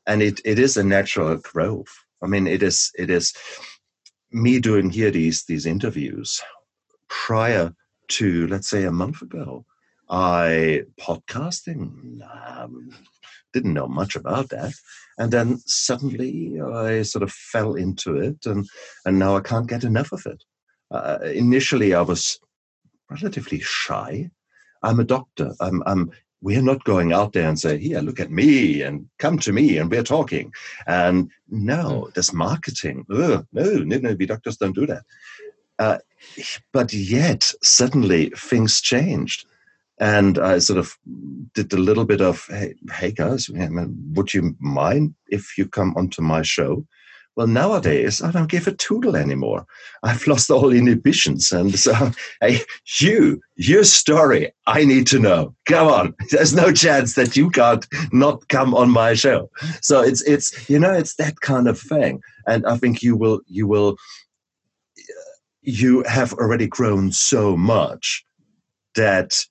and 0.08 0.22
it, 0.22 0.40
it 0.44 0.58
is 0.58 0.76
a 0.76 0.82
natural 0.82 1.36
growth. 1.36 1.94
I 2.20 2.26
mean, 2.26 2.48
it 2.48 2.64
is 2.64 2.90
it 2.98 3.10
is 3.10 3.32
me 4.32 4.58
doing 4.60 4.90
here 4.90 5.10
these 5.10 5.44
these 5.44 5.66
interviews 5.66 6.40
prior 7.08 7.72
to 8.08 8.46
let's 8.48 8.68
say 8.68 8.84
a 8.84 8.92
month 8.92 9.22
ago 9.22 9.64
i 10.10 10.82
podcasting 11.00 12.20
um, 12.46 12.90
didn't 13.52 13.74
know 13.74 13.88
much 13.88 14.16
about 14.16 14.48
that. 14.50 14.72
And 15.18 15.30
then 15.30 15.58
suddenly 15.66 16.60
i 16.60 17.02
sort 17.02 17.22
of 17.22 17.32
fell 17.32 17.74
into 17.74 18.16
it 18.16 18.46
and 18.46 18.68
and 19.04 19.18
now 19.18 19.36
i 19.36 19.40
can't 19.40 19.68
get 19.68 19.84
enough 19.84 20.12
of 20.12 20.26
it. 20.26 20.42
Uh, 20.90 21.18
initially 21.22 21.94
i 21.94 22.00
was 22.00 22.38
relatively 23.10 23.60
shy. 23.60 24.30
I'm 24.82 25.00
a 25.00 25.04
doctor. 25.04 25.52
I'm 25.60 25.82
i'm 25.86 26.10
we're 26.42 26.60
not 26.62 26.84
going 26.84 27.12
out 27.12 27.32
there 27.32 27.48
and 27.48 27.58
say, 27.58 27.78
here, 27.78 28.00
look 28.00 28.20
at 28.20 28.30
me 28.30 28.82
and 28.82 29.08
come 29.18 29.38
to 29.38 29.52
me 29.52 29.78
and 29.78 29.90
we're 29.90 30.02
talking. 30.02 30.52
And 30.86 31.30
no, 31.48 32.02
hmm. 32.06 32.10
this 32.14 32.32
marketing, 32.32 33.06
ugh, 33.10 33.46
no, 33.52 33.64
no, 33.78 33.98
no, 33.98 34.16
we 34.18 34.26
doctors 34.26 34.56
don't 34.56 34.74
do 34.74 34.86
that. 34.86 35.04
Uh, 35.78 35.98
but 36.72 36.92
yet, 36.92 37.50
suddenly 37.62 38.30
things 38.36 38.80
changed. 38.80 39.46
And 40.00 40.38
I 40.38 40.58
sort 40.58 40.78
of 40.78 40.96
did 41.54 41.72
a 41.72 41.76
little 41.76 42.04
bit 42.04 42.20
of, 42.20 42.44
hey, 42.48 42.74
hey 42.92 43.12
guys, 43.12 43.48
would 43.48 44.34
you 44.34 44.56
mind 44.58 45.14
if 45.28 45.56
you 45.56 45.68
come 45.68 45.94
onto 45.96 46.22
my 46.22 46.42
show? 46.42 46.84
Well, 47.34 47.46
nowadays, 47.46 48.20
I 48.20 48.30
don't 48.30 48.50
give 48.50 48.66
a 48.66 48.72
tootle 48.72 49.16
anymore. 49.16 49.66
I've 50.02 50.26
lost 50.26 50.50
all 50.50 50.70
inhibitions. 50.70 51.50
And 51.50 51.78
so, 51.78 51.94
hey, 52.42 52.60
you, 53.00 53.40
your 53.56 53.84
story, 53.84 54.52
I 54.66 54.84
need 54.84 55.06
to 55.08 55.18
know. 55.18 55.54
Come 55.66 55.88
on. 55.88 56.14
There's 56.30 56.54
no 56.54 56.72
chance 56.72 57.14
that 57.14 57.34
you 57.36 57.50
can't 57.50 57.86
not 58.12 58.46
come 58.48 58.74
on 58.74 58.90
my 58.90 59.14
show. 59.14 59.50
So 59.80 60.02
it's, 60.02 60.22
it's, 60.22 60.68
you 60.68 60.78
know, 60.78 60.92
it's 60.92 61.14
that 61.16 61.40
kind 61.40 61.68
of 61.68 61.80
thing. 61.80 62.20
And 62.46 62.66
I 62.66 62.76
think 62.76 63.02
you 63.02 63.16
will, 63.16 63.40
you 63.46 63.66
will, 63.66 63.96
uh, 64.98 65.02
you 65.62 66.02
have 66.06 66.34
already 66.34 66.66
grown 66.66 67.12
so 67.12 67.56
much 67.56 68.24
that 68.94 69.42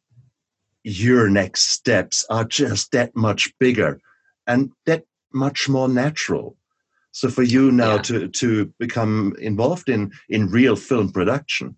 your 0.84 1.30
next 1.30 1.70
steps 1.70 2.26
are 2.30 2.44
just 2.44 2.92
that 2.92 3.16
much 3.16 3.52
bigger 3.60 4.00
and 4.46 4.72
that 4.86 5.06
much 5.34 5.68
more 5.68 5.88
natural 5.88 6.58
so 7.12 7.30
for 7.30 7.43
you 7.43 7.72
now 7.72 7.95
yeah. 7.95 8.01
to 8.01 8.28
to 8.28 8.74
become 8.80 9.36
involved 9.39 9.89
in 9.89 10.12
in 10.30 10.47
real 10.47 10.76
film 10.76 11.12
production 11.12 11.78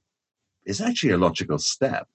is 0.65 0.81
actually 0.81 1.11
a 1.11 1.17
logical 1.17 1.57
step. 1.57 2.07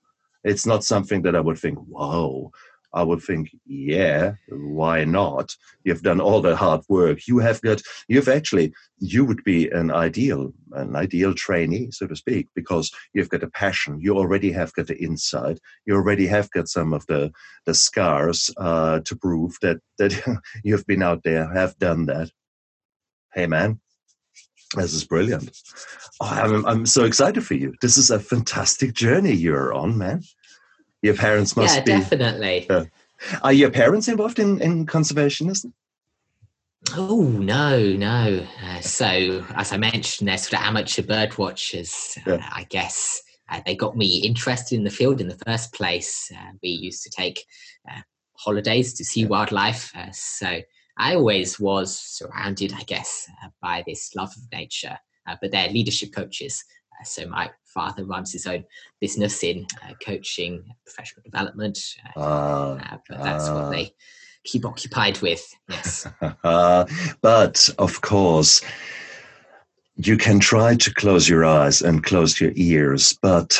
It's 0.44 0.66
not 0.66 0.84
something 0.84 1.22
that 1.22 1.36
I 1.36 1.40
would 1.40 1.58
think, 1.58 1.78
whoa. 1.78 2.52
I 2.94 3.02
would 3.02 3.20
think, 3.22 3.50
yeah, 3.66 4.32
why 4.48 5.04
not? 5.04 5.54
You've 5.84 6.02
done 6.02 6.22
all 6.22 6.40
the 6.40 6.56
hard 6.56 6.80
work. 6.88 7.28
You 7.28 7.38
have 7.38 7.60
got, 7.60 7.82
you've 8.08 8.28
actually, 8.28 8.72
you 8.98 9.26
would 9.26 9.44
be 9.44 9.68
an 9.68 9.90
ideal, 9.90 10.54
an 10.72 10.96
ideal 10.96 11.34
trainee, 11.34 11.90
so 11.90 12.06
to 12.06 12.16
speak, 12.16 12.48
because 12.54 12.90
you've 13.12 13.28
got 13.28 13.42
a 13.42 13.50
passion. 13.50 14.00
You 14.00 14.16
already 14.16 14.50
have 14.52 14.72
got 14.72 14.86
the 14.86 14.96
insight. 14.96 15.60
You 15.84 15.96
already 15.96 16.26
have 16.28 16.50
got 16.52 16.68
some 16.68 16.94
of 16.94 17.04
the 17.08 17.30
the 17.66 17.74
scars 17.74 18.50
uh, 18.56 19.00
to 19.00 19.16
prove 19.16 19.58
that 19.60 19.80
that 19.98 20.40
you've 20.64 20.86
been 20.86 21.02
out 21.02 21.24
there, 21.24 21.52
have 21.52 21.76
done 21.78 22.06
that 22.06 22.30
hey 23.38 23.46
man, 23.46 23.78
this 24.74 24.92
is 24.92 25.04
brilliant. 25.04 25.56
Oh, 26.20 26.26
I'm, 26.26 26.66
I'm 26.66 26.86
so 26.86 27.04
excited 27.04 27.46
for 27.46 27.54
you. 27.54 27.72
This 27.80 27.96
is 27.96 28.10
a 28.10 28.18
fantastic 28.18 28.94
journey 28.94 29.32
you're 29.32 29.72
on, 29.72 29.96
man. 29.96 30.24
Your 31.02 31.14
parents 31.14 31.56
must 31.56 31.76
yeah, 31.76 31.84
be. 31.84 31.92
definitely. 31.92 32.68
Uh, 32.68 32.86
Are 33.42 33.52
your 33.52 33.70
parents 33.70 34.08
involved 34.08 34.40
in, 34.40 34.60
in 34.60 34.86
conservationism? 34.86 35.72
Oh 36.96 37.22
no, 37.22 37.80
no. 37.92 38.44
Uh, 38.64 38.80
so 38.80 39.44
as 39.54 39.72
I 39.72 39.76
mentioned, 39.76 40.28
they're 40.28 40.38
sort 40.38 40.60
of 40.60 40.66
amateur 40.66 41.02
bird 41.02 41.38
watchers. 41.38 42.18
Yeah. 42.26 42.34
Uh, 42.34 42.40
I 42.52 42.66
guess 42.68 43.22
uh, 43.48 43.60
they 43.64 43.76
got 43.76 43.96
me 43.96 44.18
interested 44.24 44.74
in 44.76 44.82
the 44.82 44.90
field 44.90 45.20
in 45.20 45.28
the 45.28 45.38
first 45.46 45.72
place. 45.72 46.28
Uh, 46.36 46.52
we 46.60 46.70
used 46.70 47.04
to 47.04 47.10
take 47.10 47.44
uh, 47.88 48.00
holidays 48.34 48.94
to 48.94 49.04
see 49.04 49.26
wildlife, 49.26 49.92
uh, 49.94 50.10
so 50.10 50.60
I 50.98 51.14
always 51.14 51.60
was 51.60 51.98
surrounded, 51.98 52.72
I 52.72 52.82
guess, 52.82 53.28
uh, 53.44 53.48
by 53.62 53.84
this 53.86 54.14
love 54.14 54.30
of 54.36 54.42
nature. 54.52 54.98
Uh, 55.28 55.36
but 55.40 55.52
they're 55.52 55.68
leadership 55.68 56.12
coaches. 56.14 56.64
Uh, 57.00 57.04
so 57.04 57.26
my 57.28 57.50
father 57.64 58.04
runs 58.04 58.32
his 58.32 58.46
own 58.46 58.64
business 59.00 59.44
in 59.44 59.66
coaching, 60.04 60.64
professional 60.84 61.22
development. 61.22 61.78
Ah, 62.16 62.98
but 63.08 63.22
that's 63.22 63.48
what 63.48 63.64
ah. 63.64 63.70
they 63.70 63.94
keep 64.44 64.64
occupied 64.64 65.20
with. 65.20 65.46
Yes. 65.68 66.06
but 66.42 67.68
of 67.78 68.00
course, 68.00 68.62
you 69.96 70.16
can 70.16 70.40
try 70.40 70.74
to 70.76 70.94
close 70.94 71.28
your 71.28 71.44
eyes 71.44 71.82
and 71.82 72.04
close 72.04 72.40
your 72.40 72.52
ears, 72.56 73.16
but 73.22 73.58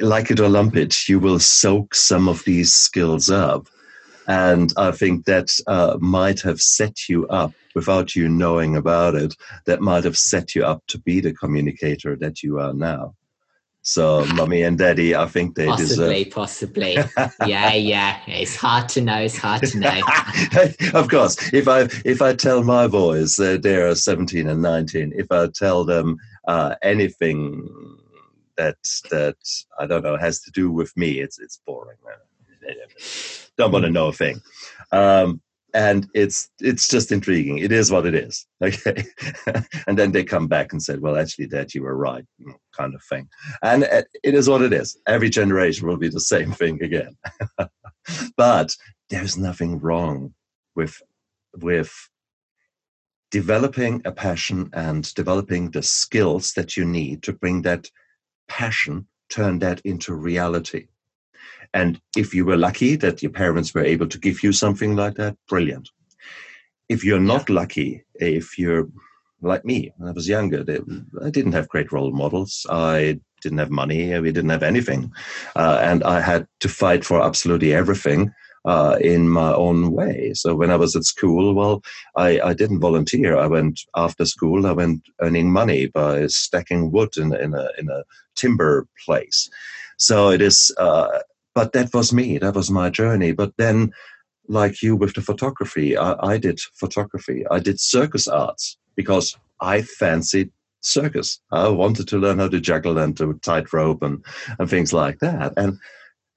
like 0.00 0.30
it 0.30 0.40
or 0.40 0.48
lump 0.48 0.76
it, 0.76 1.08
you 1.08 1.18
will 1.18 1.38
soak 1.38 1.94
some 1.94 2.28
of 2.28 2.44
these 2.44 2.74
skills 2.74 3.30
up. 3.30 3.68
And 4.28 4.72
I 4.76 4.90
think 4.90 5.24
that 5.26 5.50
uh, 5.66 5.98
might 6.00 6.40
have 6.40 6.60
set 6.60 7.08
you 7.08 7.26
up 7.28 7.52
without 7.74 8.16
you 8.16 8.28
knowing 8.28 8.76
about 8.76 9.14
it. 9.14 9.34
That 9.66 9.80
might 9.80 10.04
have 10.04 10.18
set 10.18 10.54
you 10.54 10.64
up 10.64 10.82
to 10.88 10.98
be 10.98 11.20
the 11.20 11.32
communicator 11.32 12.16
that 12.16 12.42
you 12.42 12.58
are 12.58 12.72
now. 12.72 13.14
So, 13.86 14.26
mummy 14.34 14.62
and 14.62 14.76
daddy, 14.76 15.14
I 15.14 15.26
think 15.26 15.54
they 15.54 15.66
possibly, 15.66 16.24
deserve. 16.24 16.34
Possibly, 16.34 16.98
yeah, 17.46 17.72
yeah. 17.72 18.18
It's 18.26 18.56
hard 18.56 18.88
to 18.90 19.00
know. 19.00 19.18
It's 19.18 19.36
hard 19.36 19.62
to 19.62 19.78
know. 19.78 20.00
of 20.98 21.08
course, 21.08 21.52
if 21.52 21.68
I 21.68 21.82
if 22.04 22.20
I 22.20 22.34
tell 22.34 22.64
my 22.64 22.88
boys 22.88 23.38
uh, 23.38 23.58
they're 23.62 23.94
seventeen 23.94 24.48
and 24.48 24.60
nineteen, 24.60 25.12
if 25.14 25.30
I 25.30 25.46
tell 25.54 25.84
them 25.84 26.16
uh, 26.48 26.74
anything 26.82 27.70
that 28.56 28.76
that 29.12 29.36
I 29.78 29.86
don't 29.86 30.02
know 30.02 30.16
has 30.16 30.40
to 30.40 30.50
do 30.50 30.72
with 30.72 30.96
me, 30.96 31.20
it's 31.20 31.38
it's 31.38 31.60
boring. 31.64 31.98
Don't 33.56 33.72
want 33.72 33.84
to 33.84 33.90
know 33.90 34.08
a 34.08 34.12
thing. 34.12 34.40
Um, 34.92 35.40
and 35.74 36.08
it's 36.14 36.48
it's 36.60 36.88
just 36.88 37.12
intriguing. 37.12 37.58
It 37.58 37.70
is 37.70 37.90
what 37.92 38.06
it 38.06 38.14
is. 38.14 38.46
Okay, 38.62 39.04
and 39.86 39.98
then 39.98 40.12
they 40.12 40.24
come 40.24 40.48
back 40.48 40.72
and 40.72 40.82
said, 40.82 41.00
"Well, 41.00 41.18
actually, 41.18 41.48
Dad, 41.48 41.74
you 41.74 41.82
were 41.82 41.96
right," 41.96 42.24
kind 42.76 42.94
of 42.94 43.02
thing. 43.04 43.28
And 43.62 43.82
it 43.82 44.34
is 44.34 44.48
what 44.48 44.62
it 44.62 44.72
is. 44.72 44.96
Every 45.06 45.28
generation 45.28 45.86
will 45.86 45.98
be 45.98 46.08
the 46.08 46.20
same 46.20 46.52
thing 46.52 46.82
again. 46.82 47.16
but 48.36 48.74
there's 49.10 49.36
nothing 49.36 49.78
wrong 49.78 50.34
with 50.74 51.00
with 51.54 51.92
developing 53.30 54.00
a 54.04 54.12
passion 54.12 54.70
and 54.72 55.12
developing 55.14 55.70
the 55.70 55.82
skills 55.82 56.52
that 56.52 56.76
you 56.76 56.84
need 56.84 57.22
to 57.24 57.32
bring 57.32 57.62
that 57.62 57.90
passion, 58.48 59.06
turn 59.28 59.58
that 59.58 59.80
into 59.84 60.14
reality. 60.14 60.86
And 61.74 62.00
if 62.16 62.34
you 62.34 62.44
were 62.44 62.56
lucky 62.56 62.96
that 62.96 63.22
your 63.22 63.32
parents 63.32 63.74
were 63.74 63.84
able 63.84 64.08
to 64.08 64.18
give 64.18 64.42
you 64.42 64.52
something 64.52 64.96
like 64.96 65.14
that, 65.14 65.36
brilliant. 65.48 65.88
If 66.88 67.04
you're 67.04 67.20
not 67.20 67.50
lucky, 67.50 68.04
if 68.14 68.58
you're 68.58 68.88
like 69.42 69.64
me, 69.64 69.92
when 69.96 70.08
I 70.08 70.12
was 70.12 70.28
younger, 70.28 70.64
they, 70.64 70.78
I 71.22 71.30
didn't 71.30 71.52
have 71.52 71.68
great 71.68 71.92
role 71.92 72.12
models. 72.12 72.66
I 72.70 73.20
didn't 73.42 73.58
have 73.58 73.70
money. 73.70 74.18
We 74.18 74.32
didn't 74.32 74.50
have 74.50 74.62
anything. 74.62 75.12
Uh, 75.54 75.78
and 75.82 76.02
I 76.04 76.20
had 76.20 76.46
to 76.60 76.68
fight 76.68 77.04
for 77.04 77.22
absolutely 77.22 77.74
everything. 77.74 78.32
Uh, 78.64 78.98
in 79.00 79.28
my 79.28 79.54
own 79.54 79.92
way. 79.92 80.32
So 80.34 80.56
when 80.56 80.72
I 80.72 80.76
was 80.76 80.96
at 80.96 81.04
school, 81.04 81.54
well, 81.54 81.84
I, 82.16 82.40
I, 82.40 82.52
didn't 82.52 82.80
volunteer. 82.80 83.38
I 83.38 83.46
went 83.46 83.82
after 83.94 84.24
school. 84.24 84.66
I 84.66 84.72
went 84.72 85.02
earning 85.20 85.52
money 85.52 85.86
by 85.86 86.26
stacking 86.26 86.90
wood 86.90 87.16
in, 87.16 87.32
in 87.32 87.54
a 87.54 87.68
in 87.78 87.88
a 87.88 88.02
timber 88.34 88.88
place. 89.04 89.48
So 89.98 90.30
it 90.30 90.42
is 90.42 90.74
uh, 90.78 91.20
but 91.56 91.72
that 91.72 91.92
was 91.94 92.12
me 92.12 92.36
that 92.36 92.54
was 92.54 92.70
my 92.70 92.90
journey. 92.90 93.32
But 93.32 93.52
then 93.56 93.90
like 94.46 94.82
you 94.82 94.94
with 94.94 95.14
the 95.14 95.22
photography 95.22 95.96
I, 95.96 96.14
I, 96.34 96.38
did 96.38 96.60
photography. 96.74 97.44
I 97.50 97.58
did 97.58 97.80
circus 97.80 98.28
arts 98.28 98.76
because 98.94 99.36
i 99.60 99.82
fancied 99.82 100.50
circus. 100.82 101.40
I 101.50 101.68
wanted 101.68 102.06
to 102.08 102.18
learn 102.18 102.38
how 102.38 102.48
to 102.48 102.60
juggle 102.60 102.98
and 102.98 103.16
to 103.16 103.40
tightrope 103.42 104.02
and, 104.02 104.22
and 104.58 104.68
things 104.68 104.92
like 104.92 105.18
that. 105.20 105.54
And 105.56 105.78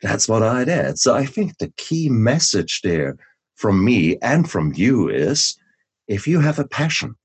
that's 0.02 0.30
what 0.30 0.42
i 0.42 0.64
did. 0.64 0.98
So 0.98 1.14
i 1.14 1.26
think 1.26 1.58
the 1.58 1.74
key 1.76 2.10
message 2.10 2.80
there 2.82 3.18
from 3.56 3.84
me 3.84 4.18
and 4.22 4.50
from 4.50 4.72
you 4.74 5.10
is 5.10 5.58
if 6.08 6.28
you 6.28 6.40
have 6.40 6.60
a 6.60 6.68
passion 6.80 7.16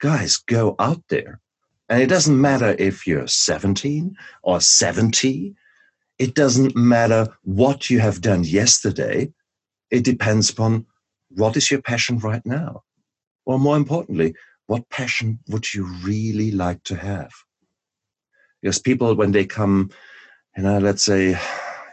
guys 0.00 0.36
go 0.36 0.76
out 0.78 1.02
there. 1.08 1.40
And 1.88 2.02
it 2.02 2.08
doesn't 2.08 2.40
matter 2.40 2.76
if 2.78 3.06
you're 3.06 3.26
17 3.26 4.16
or 4.42 4.60
70 4.60 5.54
it 6.18 6.34
doesn't 6.34 6.76
matter 6.76 7.26
what 7.42 7.90
you 7.90 8.00
have 8.00 8.20
done 8.20 8.44
yesterday. 8.44 9.32
It 9.90 10.04
depends 10.04 10.50
upon 10.50 10.86
what 11.30 11.56
is 11.56 11.70
your 11.70 11.82
passion 11.82 12.18
right 12.18 12.44
now? 12.44 12.82
Or 13.44 13.58
more 13.58 13.76
importantly, 13.76 14.34
what 14.66 14.88
passion 14.90 15.40
would 15.48 15.74
you 15.74 15.84
really 16.02 16.50
like 16.50 16.82
to 16.84 16.96
have? 16.96 17.32
Because 18.60 18.78
people, 18.78 19.14
when 19.14 19.32
they 19.32 19.44
come, 19.44 19.90
you 20.56 20.62
know, 20.62 20.78
let's 20.78 21.04
say, 21.04 21.30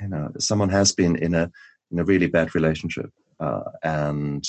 you 0.01 0.07
know, 0.07 0.31
someone 0.37 0.69
has 0.69 0.91
been 0.91 1.15
in 1.15 1.33
a 1.33 1.51
in 1.91 1.97
a 1.97 2.03
really 2.03 2.27
bad 2.27 2.53
relationship, 2.53 3.11
uh, 3.39 3.63
and 3.81 4.43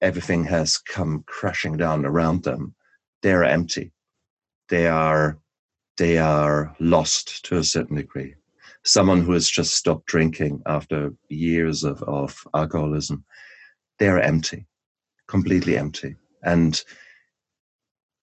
everything 0.00 0.42
has 0.44 0.78
come 0.78 1.22
crashing 1.26 1.76
down 1.76 2.04
around 2.04 2.42
them. 2.42 2.74
They're 3.22 3.44
empty. 3.44 3.92
They 4.68 4.88
are 4.88 5.38
they 5.96 6.18
are 6.18 6.74
lost 6.80 7.44
to 7.44 7.58
a 7.58 7.64
certain 7.64 7.96
degree 7.96 8.34
someone 8.84 9.22
who 9.22 9.32
has 9.32 9.48
just 9.48 9.74
stopped 9.74 10.06
drinking 10.06 10.62
after 10.66 11.12
years 11.28 11.84
of, 11.84 12.02
of 12.04 12.36
alcoholism, 12.54 13.24
they're 13.98 14.20
empty, 14.20 14.66
completely 15.26 15.76
empty. 15.76 16.16
And 16.42 16.82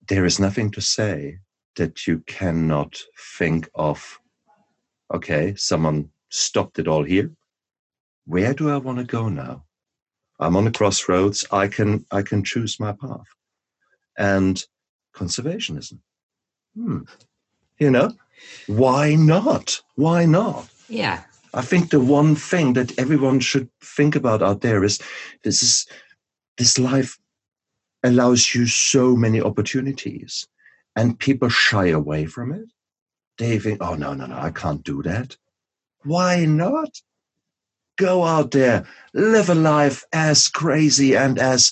there 0.08 0.26
is 0.26 0.40
nothing 0.40 0.72
to 0.72 0.82
say 0.82 1.40
that 1.76 2.08
you 2.08 2.20
cannot 2.26 3.00
think 3.38 3.70
of, 3.76 4.20
okay, 5.14 5.54
someone 5.56 6.10
stopped 6.30 6.80
it 6.80 6.88
all 6.88 7.04
here. 7.04 7.32
Where 8.26 8.54
do 8.54 8.70
I 8.70 8.78
want 8.78 8.98
to 8.98 9.04
go 9.04 9.30
now? 9.30 9.64
I'm 10.40 10.56
on 10.56 10.68
a 10.68 10.72
crossroads. 10.72 11.46
I 11.52 11.68
can 11.68 12.06
I 12.12 12.22
can 12.22 12.44
choose 12.44 12.80
my 12.80 12.92
path. 12.92 13.28
And 14.18 14.64
conservationism. 15.16 16.00
Hmm. 16.76 17.02
You 17.80 17.92
know, 17.92 18.12
why 18.68 19.16
not? 19.16 19.82
Why 19.96 20.26
not? 20.26 20.70
Yeah. 20.90 21.24
I 21.54 21.62
think 21.62 21.90
the 21.90 22.00
one 22.00 22.36
thing 22.36 22.74
that 22.74 22.98
everyone 23.00 23.40
should 23.40 23.70
think 23.82 24.16
about 24.16 24.44
out 24.44 24.62
there 24.62 24.84
is 24.84 25.00
this 25.44 25.64
is 25.64 25.88
this 26.58 26.78
life 26.78 27.18
allows 28.04 28.54
you 28.54 28.68
so 28.68 29.16
many 29.16 29.42
opportunities 29.42 30.48
and 30.96 31.20
people 31.20 31.50
shy 31.50 31.88
away 31.88 32.26
from 32.26 32.52
it. 32.52 32.70
They 33.38 33.60
think, 33.60 33.82
oh 33.82 33.96
no, 33.96 34.14
no, 34.14 34.26
no, 34.26 34.38
I 34.38 34.52
can't 34.52 34.84
do 34.84 35.02
that. 35.04 35.38
Why 36.04 36.46
not? 36.46 37.02
Go 37.98 38.24
out 38.24 38.52
there, 38.52 38.86
live 39.14 39.50
a 39.50 39.56
life 39.56 40.04
as 40.14 40.48
crazy 40.48 41.16
and 41.16 41.40
as 41.40 41.72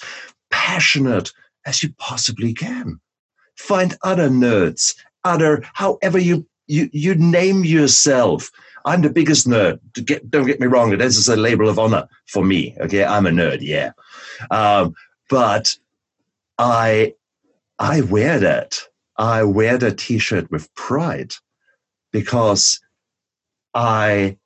passionate 0.49 1.31
as 1.65 1.83
you 1.83 1.93
possibly 1.97 2.53
can. 2.53 2.99
Find 3.55 3.95
other 4.03 4.29
nerds, 4.29 4.95
other, 5.23 5.63
however 5.73 6.17
you 6.19 6.47
you 6.67 6.89
you 6.91 7.15
name 7.15 7.63
yourself. 7.63 8.51
I'm 8.85 9.01
the 9.01 9.09
biggest 9.09 9.47
nerd. 9.47 9.79
Get, 10.05 10.29
don't 10.29 10.45
get 10.45 10.59
me 10.59 10.67
wrong. 10.67 10.95
This 10.95 11.17
is 11.17 11.27
a 11.27 11.35
label 11.35 11.67
of 11.67 11.79
honor 11.79 12.07
for 12.27 12.43
me. 12.43 12.75
Okay, 12.79 13.03
I'm 13.03 13.25
a 13.25 13.31
nerd. 13.31 13.59
Yeah, 13.61 13.91
um, 14.51 14.93
but 15.29 15.77
I 16.57 17.15
I 17.79 18.01
wear 18.01 18.39
that. 18.39 18.79
I 19.17 19.43
wear 19.43 19.77
that 19.77 19.97
T-shirt 19.97 20.51
with 20.51 20.73
pride 20.75 21.33
because 22.11 22.79
I 23.73 24.37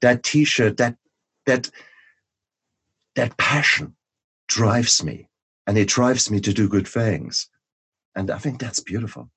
that 0.00 0.22
T-shirt 0.22 0.76
that 0.76 0.96
that 1.46 1.70
that 3.14 3.36
passion 3.38 3.96
drives 4.48 5.02
me, 5.02 5.28
and 5.66 5.78
it 5.78 5.88
drives 5.88 6.30
me 6.30 6.40
to 6.40 6.52
do 6.52 6.68
good 6.68 6.86
things, 6.86 7.48
and 8.14 8.30
I 8.30 8.38
think 8.38 8.60
that's 8.60 8.80
beautiful. 8.80 9.30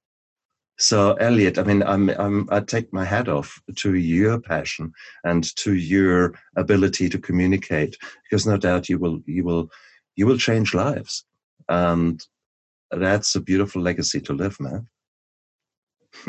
So, 0.80 1.14
Elliot, 1.16 1.58
I 1.58 1.64
mean, 1.64 1.84
I'm, 1.84 2.10
I'm, 2.12 2.48
I 2.50 2.62
take 2.62 2.94
my 2.94 3.04
hat 3.04 3.28
off 3.28 3.62
to 3.76 3.96
your 3.96 4.40
passion 4.40 4.94
and 5.26 5.44
to 5.58 5.74
your 5.74 6.34
ability 6.56 7.10
to 7.10 7.20
communicate, 7.20 7.98
because 8.24 8.48
no 8.48 8.56
doubt 8.56 8.88
you 8.88 8.98
will, 8.98 9.20
you 9.26 9.44
will, 9.44 9.70
you 10.16 10.26
will 10.26 10.38
change 10.38 10.74
lives, 10.74 11.26
and 11.68 12.26
that's 12.92 13.36
a 13.36 13.42
beautiful 13.42 13.82
legacy 13.82 14.22
to 14.22 14.34
live, 14.34 14.58
man. 14.62 14.88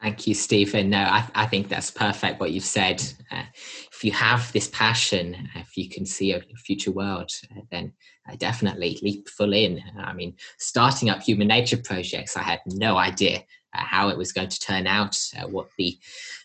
Thank 0.00 0.28
you, 0.28 0.34
Stephen. 0.34 0.90
No, 0.90 0.98
I, 0.98 1.28
I 1.34 1.46
think 1.46 1.68
that's 1.68 1.90
perfect 1.90 2.38
what 2.38 2.52
you've 2.52 2.62
said. 2.62 3.02
Uh, 3.32 3.42
if 3.92 4.04
you 4.04 4.12
have 4.12 4.52
this 4.52 4.68
passion, 4.68 5.48
if 5.56 5.76
you 5.76 5.88
can 5.88 6.06
see 6.06 6.32
a 6.32 6.40
future 6.64 6.92
world, 6.92 7.32
uh, 7.50 7.62
then 7.72 7.92
uh, 8.30 8.36
definitely 8.36 8.96
leap 9.02 9.28
full 9.28 9.52
in. 9.52 9.82
I 9.98 10.12
mean, 10.12 10.36
starting 10.58 11.10
up 11.10 11.20
human 11.20 11.48
nature 11.48 11.78
projects, 11.78 12.36
I 12.36 12.42
had 12.42 12.60
no 12.66 12.96
idea 12.96 13.42
uh, 13.74 13.82
how 13.82 14.08
it 14.08 14.18
was 14.18 14.32
going 14.32 14.48
to 14.48 14.60
turn 14.60 14.86
out, 14.86 15.16
uh, 15.38 15.46
what 15.46 15.68
the 15.78 15.98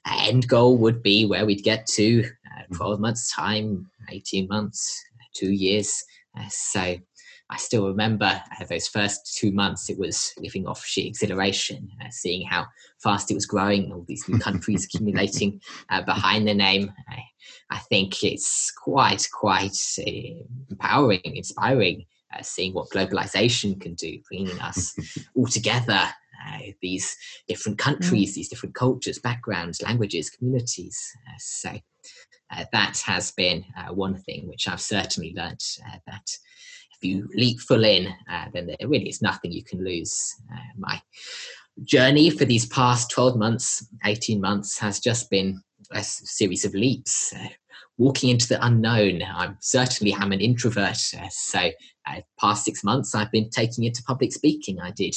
uh, 0.06 0.18
end 0.22 0.48
goal 0.48 0.78
would 0.78 1.02
be, 1.02 1.26
where 1.26 1.46
we'd 1.46 1.64
get 1.64 1.86
to, 1.88 2.22
mm-hmm. 2.22 2.76
12 2.76 3.00
months' 3.00 3.34
time, 3.34 3.90
18 4.10 4.48
months, 4.48 5.02
two 5.36 5.52
years. 5.52 6.04
so 6.50 6.98
I 7.54 7.58
still 7.58 7.88
remember 7.88 8.26
uh, 8.26 8.66
those 8.66 8.88
first 8.88 9.38
two 9.38 9.52
months, 9.52 9.90
it 9.90 10.00
was 10.00 10.34
living 10.40 10.66
off 10.66 10.84
sheer 10.84 11.06
exhilaration, 11.06 11.88
uh, 12.04 12.10
seeing 12.10 12.48
how 12.48 12.66
fast 13.02 13.30
it 13.30 13.36
was 13.36 13.46
growing, 13.46 13.92
all 13.92 14.06
these 14.08 14.28
new 14.28 14.40
countries 14.40 14.86
accumulating 14.96 15.62
uh, 15.90 16.02
behind 16.02 16.48
the 16.48 16.54
name. 16.54 16.92
I, 17.10 17.20
I, 17.70 17.80
think 17.90 18.24
it's 18.24 18.72
quite, 18.72 19.28
quite 19.32 19.78
uh, 20.00 20.44
empowering, 20.72 21.22
inspiring, 21.24 22.06
uh, 22.34 22.42
seeing 22.42 22.74
what 22.74 22.90
globalization 22.90 23.80
can 23.80 23.94
do, 23.94 24.18
bringing 24.30 24.60
us 24.60 24.96
all 25.36 25.46
together. 25.46 26.10
Uh, 26.46 26.60
these 26.82 27.16
different 27.48 27.78
countries, 27.78 28.32
mm. 28.32 28.36
these 28.36 28.50
different 28.50 28.76
cultures, 28.76 29.20
backgrounds, 29.20 29.82
languages, 29.82 30.30
communities. 30.30 31.00
so 31.38 31.72
that 32.72 33.02
has 33.06 33.32
been 33.32 33.66
one 33.92 34.16
thing 34.16 34.48
which 34.48 34.68
I've 34.68 34.82
certainly 34.82 35.34
learnt 35.36 35.64
that 36.06 36.28
if 37.04 37.10
you 37.10 37.30
leap 37.36 37.60
full 37.60 37.84
in, 37.84 38.08
uh, 38.30 38.46
then 38.54 38.68
there 38.68 38.88
really 38.88 39.10
is 39.10 39.22
nothing 39.22 39.52
you 39.52 39.64
can 39.64 39.84
lose. 39.84 40.36
Uh, 40.54 40.60
my 40.78 41.02
journey 41.84 42.30
for 42.30 42.46
these 42.46 42.66
past 42.68 43.12
12 43.12 43.38
months, 43.38 43.88
18 44.06 44.40
months 44.40 44.78
has 44.80 45.00
just 45.00 45.30
been 45.30 45.62
a 45.92 46.04
series 46.04 46.66
of 46.66 46.74
leaps. 46.74 47.34
Uh, 47.34 47.50
walking 48.00 48.30
into 48.30 48.48
the 48.48 48.66
unknown. 48.66 49.22
I'm 49.22 49.56
certainly 49.60 50.14
am 50.14 50.32
an 50.32 50.42
introvert. 50.42 50.98
Uh, 51.16 51.28
so, 51.30 51.70
uh, 52.08 52.22
past 52.40 52.66
six 52.66 52.84
months, 52.84 53.14
I've 53.14 53.32
been 53.32 53.50
taking 53.50 53.84
it 53.84 53.94
to 53.96 54.04
public 54.04 54.34
speaking. 54.34 54.80
I 54.80 54.92
did 54.92 55.16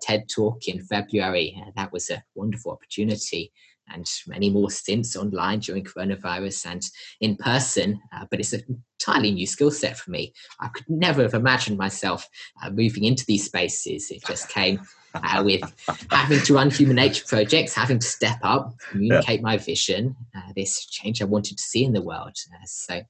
TED 0.00 0.28
talk 0.28 0.68
in 0.68 0.84
February. 0.84 1.62
that 1.76 1.92
was 1.92 2.10
a 2.10 2.22
wonderful 2.34 2.72
opportunity 2.72 3.52
and 3.88 4.10
many 4.26 4.50
more 4.50 4.70
since 4.70 5.16
online 5.16 5.60
during 5.60 5.84
coronavirus 5.84 6.66
and 6.66 6.82
in 7.20 7.36
person. 7.36 8.00
Uh, 8.12 8.24
but 8.30 8.40
it's 8.40 8.52
an 8.52 8.82
entirely 9.00 9.32
new 9.32 9.46
skill 9.46 9.70
set 9.70 9.96
for 9.96 10.10
me. 10.10 10.32
I 10.60 10.68
could 10.68 10.88
never 10.88 11.22
have 11.22 11.34
imagined 11.34 11.78
myself 11.78 12.28
uh, 12.62 12.70
moving 12.70 13.04
into 13.04 13.24
these 13.26 13.44
spaces. 13.44 14.10
It 14.10 14.24
just 14.24 14.48
came 14.48 14.80
uh, 15.14 15.42
with 15.44 15.62
having 16.10 16.40
to 16.40 16.54
run 16.54 16.70
human 16.70 16.96
nature 16.96 17.24
projects, 17.26 17.74
having 17.74 17.98
to 17.98 18.06
step 18.06 18.38
up, 18.42 18.74
communicate 18.90 19.40
yeah. 19.40 19.44
my 19.44 19.56
vision, 19.56 20.16
uh, 20.36 20.52
this 20.54 20.84
change 20.86 21.22
I 21.22 21.26
wanted 21.26 21.56
to 21.58 21.62
see 21.62 21.84
in 21.84 21.92
the 21.92 22.02
world. 22.02 22.36
Uh, 22.52 22.66
so 22.66 23.00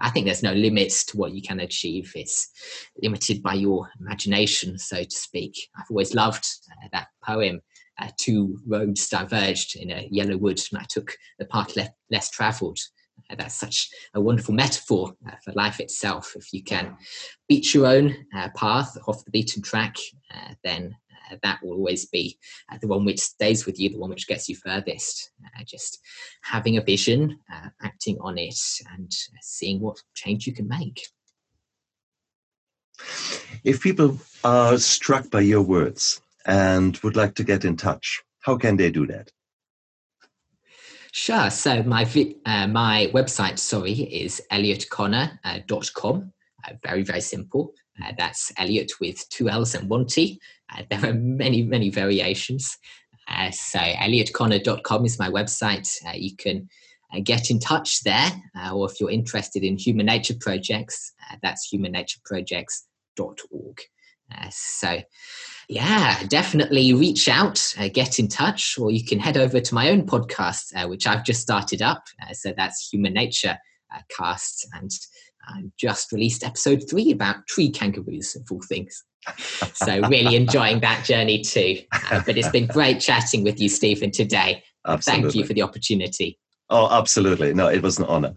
I 0.00 0.10
think 0.10 0.26
there's 0.26 0.42
no 0.42 0.52
limits 0.52 1.04
to 1.06 1.16
what 1.16 1.32
you 1.32 1.42
can 1.42 1.60
achieve. 1.60 2.12
It's 2.14 2.48
limited 3.02 3.42
by 3.42 3.54
your 3.54 3.90
imagination, 4.00 4.78
so 4.78 5.02
to 5.02 5.10
speak. 5.10 5.68
I've 5.76 5.90
always 5.90 6.14
loved 6.14 6.46
uh, 6.70 6.88
that 6.92 7.08
poem 7.24 7.60
uh, 8.00 8.08
two 8.18 8.58
roads 8.66 9.08
diverged 9.08 9.76
in 9.76 9.90
a 9.90 10.08
yellow 10.10 10.36
wood, 10.36 10.60
and 10.70 10.80
I 10.80 10.86
took 10.88 11.12
the 11.38 11.44
path 11.44 11.76
le- 11.76 11.92
less 12.10 12.30
travelled. 12.30 12.78
Uh, 13.30 13.34
that's 13.36 13.54
such 13.54 13.90
a 14.14 14.20
wonderful 14.20 14.54
metaphor 14.54 15.12
uh, 15.28 15.36
for 15.44 15.52
life 15.52 15.80
itself. 15.80 16.32
If 16.34 16.52
you 16.52 16.62
can 16.62 16.96
beat 17.48 17.74
your 17.74 17.86
own 17.86 18.14
uh, 18.34 18.48
path 18.56 18.96
off 19.06 19.24
the 19.24 19.30
beaten 19.30 19.62
track, 19.62 19.96
uh, 20.34 20.54
then 20.64 20.96
that 21.42 21.60
will 21.62 21.72
always 21.72 22.06
be 22.06 22.38
the 22.80 22.86
one 22.86 23.04
which 23.04 23.20
stays 23.20 23.66
with 23.66 23.78
you, 23.78 23.88
the 23.88 23.98
one 23.98 24.10
which 24.10 24.28
gets 24.28 24.48
you 24.48 24.56
furthest. 24.56 25.30
just 25.66 26.00
having 26.42 26.76
a 26.76 26.82
vision, 26.82 27.38
acting 27.82 28.18
on 28.20 28.38
it, 28.38 28.58
and 28.92 29.10
seeing 29.40 29.80
what 29.80 30.02
change 30.14 30.46
you 30.46 30.52
can 30.52 30.68
make. 30.68 31.06
If 33.64 33.80
people 33.80 34.18
are 34.44 34.78
struck 34.78 35.30
by 35.30 35.40
your 35.40 35.62
words, 35.62 36.20
and 36.46 36.96
would 36.98 37.16
like 37.16 37.34
to 37.36 37.44
get 37.44 37.64
in 37.64 37.76
touch, 37.76 38.22
how 38.40 38.56
can 38.56 38.76
they 38.76 38.90
do 38.90 39.06
that? 39.06 39.30
Sure. 41.12 41.50
So 41.50 41.82
my 41.82 42.04
uh, 42.46 42.68
my 42.68 43.10
website, 43.12 43.58
sorry, 43.58 43.92
is 43.92 44.40
elliotconnor.com. 44.52 46.32
Uh, 46.64 46.72
very 46.82 47.02
very 47.02 47.20
simple. 47.20 47.74
Uh, 48.02 48.12
that's 48.16 48.52
Elliot 48.56 48.92
with 49.00 49.28
two 49.28 49.48
L's 49.48 49.74
and 49.74 49.88
one 49.90 50.06
T. 50.06 50.40
Uh, 50.72 50.82
there 50.90 51.10
are 51.10 51.14
many 51.14 51.62
many 51.62 51.90
variations. 51.90 52.78
Uh, 53.28 53.50
so 53.50 53.78
elliotconnor.com 53.78 55.04
is 55.04 55.18
my 55.18 55.28
website. 55.28 55.88
Uh, 56.06 56.12
you 56.14 56.34
can 56.36 56.68
get 57.24 57.50
in 57.50 57.58
touch 57.58 58.04
there, 58.04 58.30
or 58.72 58.88
if 58.88 59.00
you're 59.00 59.10
interested 59.10 59.64
in 59.64 59.76
human 59.76 60.06
nature 60.06 60.36
projects, 60.38 61.12
that's 61.42 61.68
humannatureprojects.org. 61.72 63.80
so 64.50 65.00
yeah, 65.70 66.20
definitely 66.26 66.92
reach 66.94 67.28
out, 67.28 67.64
uh, 67.78 67.88
get 67.88 68.18
in 68.18 68.26
touch, 68.26 68.76
or 68.76 68.90
you 68.90 69.04
can 69.04 69.20
head 69.20 69.36
over 69.36 69.60
to 69.60 69.74
my 69.74 69.88
own 69.88 70.04
podcast, 70.04 70.74
uh, 70.74 70.88
which 70.88 71.06
I've 71.06 71.24
just 71.24 71.40
started 71.40 71.80
up. 71.80 72.02
Uh, 72.20 72.32
so 72.32 72.52
that's 72.56 72.88
Human 72.92 73.14
Nature 73.14 73.56
uh, 73.94 74.00
Cast, 74.16 74.66
and 74.74 74.90
I 75.50 75.64
just 75.78 76.12
released 76.12 76.44
episode 76.44 76.84
three 76.88 77.10
about 77.10 77.46
tree 77.46 77.70
kangaroos 77.70 78.36
of 78.36 78.46
all 78.50 78.62
things. 78.68 79.04
so 79.74 80.00
really 80.08 80.36
enjoying 80.36 80.80
that 80.80 81.04
journey 81.04 81.42
too. 81.42 81.78
Uh, 82.10 82.22
but 82.24 82.38
it's 82.38 82.48
been 82.50 82.66
great 82.66 83.00
chatting 83.00 83.44
with 83.44 83.60
you, 83.60 83.68
Stephen, 83.68 84.10
today. 84.10 84.62
Absolutely. 84.86 85.22
Thank 85.22 85.34
you 85.34 85.44
for 85.44 85.52
the 85.52 85.62
opportunity. 85.62 86.38
Oh, 86.70 86.88
absolutely. 86.90 87.52
No, 87.52 87.68
it 87.68 87.82
was 87.82 87.98
an 87.98 88.06
honor. 88.06 88.34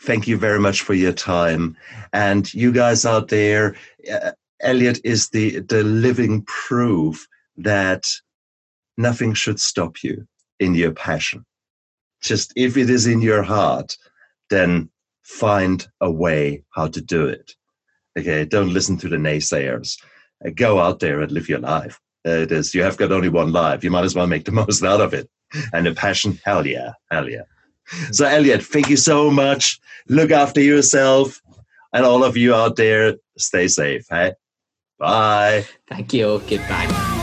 Thank 0.00 0.26
you 0.26 0.38
very 0.38 0.58
much 0.58 0.80
for 0.80 0.94
your 0.94 1.12
time. 1.12 1.76
And 2.12 2.52
you 2.54 2.72
guys 2.72 3.04
out 3.04 3.28
there, 3.28 3.76
uh, 4.10 4.32
Elliot 4.60 5.00
is 5.04 5.28
the, 5.28 5.60
the 5.60 5.84
living 5.84 6.42
proof 6.46 7.26
that 7.58 8.04
nothing 8.96 9.34
should 9.34 9.60
stop 9.60 10.02
you 10.02 10.26
in 10.58 10.74
your 10.74 10.92
passion. 10.92 11.44
Just 12.22 12.52
if 12.56 12.78
it 12.78 12.88
is 12.88 13.06
in 13.06 13.20
your 13.20 13.42
heart, 13.42 13.96
then 14.48 14.88
find 15.24 15.86
a 16.00 16.10
way 16.10 16.62
how 16.70 16.86
to 16.88 17.00
do 17.00 17.26
it. 17.26 17.54
Okay, 18.18 18.44
don't 18.44 18.72
listen 18.72 18.96
to 18.98 19.08
the 19.08 19.16
naysayers. 19.16 19.98
Uh, 20.44 20.50
go 20.54 20.78
out 20.78 21.00
there 21.00 21.20
and 21.20 21.32
live 21.32 21.48
your 21.48 21.58
life. 21.58 22.00
It 22.24 22.52
is 22.52 22.74
you 22.74 22.82
have 22.82 22.96
got 22.96 23.12
only 23.12 23.28
one 23.28 23.52
life. 23.52 23.82
You 23.82 23.90
might 23.90 24.04
as 24.04 24.14
well 24.14 24.26
make 24.26 24.44
the 24.44 24.52
most 24.62 24.82
out 24.84 25.00
of 25.00 25.12
it. 25.12 25.28
And 25.72 25.86
the 25.86 25.94
passion, 25.94 26.38
hell 26.44 26.66
yeah, 26.66 26.92
hell 27.10 27.28
yeah. 27.28 27.42
So 28.12 28.24
Elliot, 28.24 28.62
thank 28.62 28.88
you 28.88 28.96
so 28.96 29.30
much. 29.30 29.78
Look 30.08 30.30
after 30.30 30.60
yourself, 30.60 31.40
and 31.92 32.04
all 32.04 32.24
of 32.24 32.36
you 32.36 32.54
out 32.54 32.76
there, 32.76 33.16
stay 33.36 33.68
safe. 33.68 34.06
Hey. 34.08 34.32
Bye. 34.98 35.66
Thank 35.88 36.12
you. 36.12 36.42
Goodbye. 36.48 37.13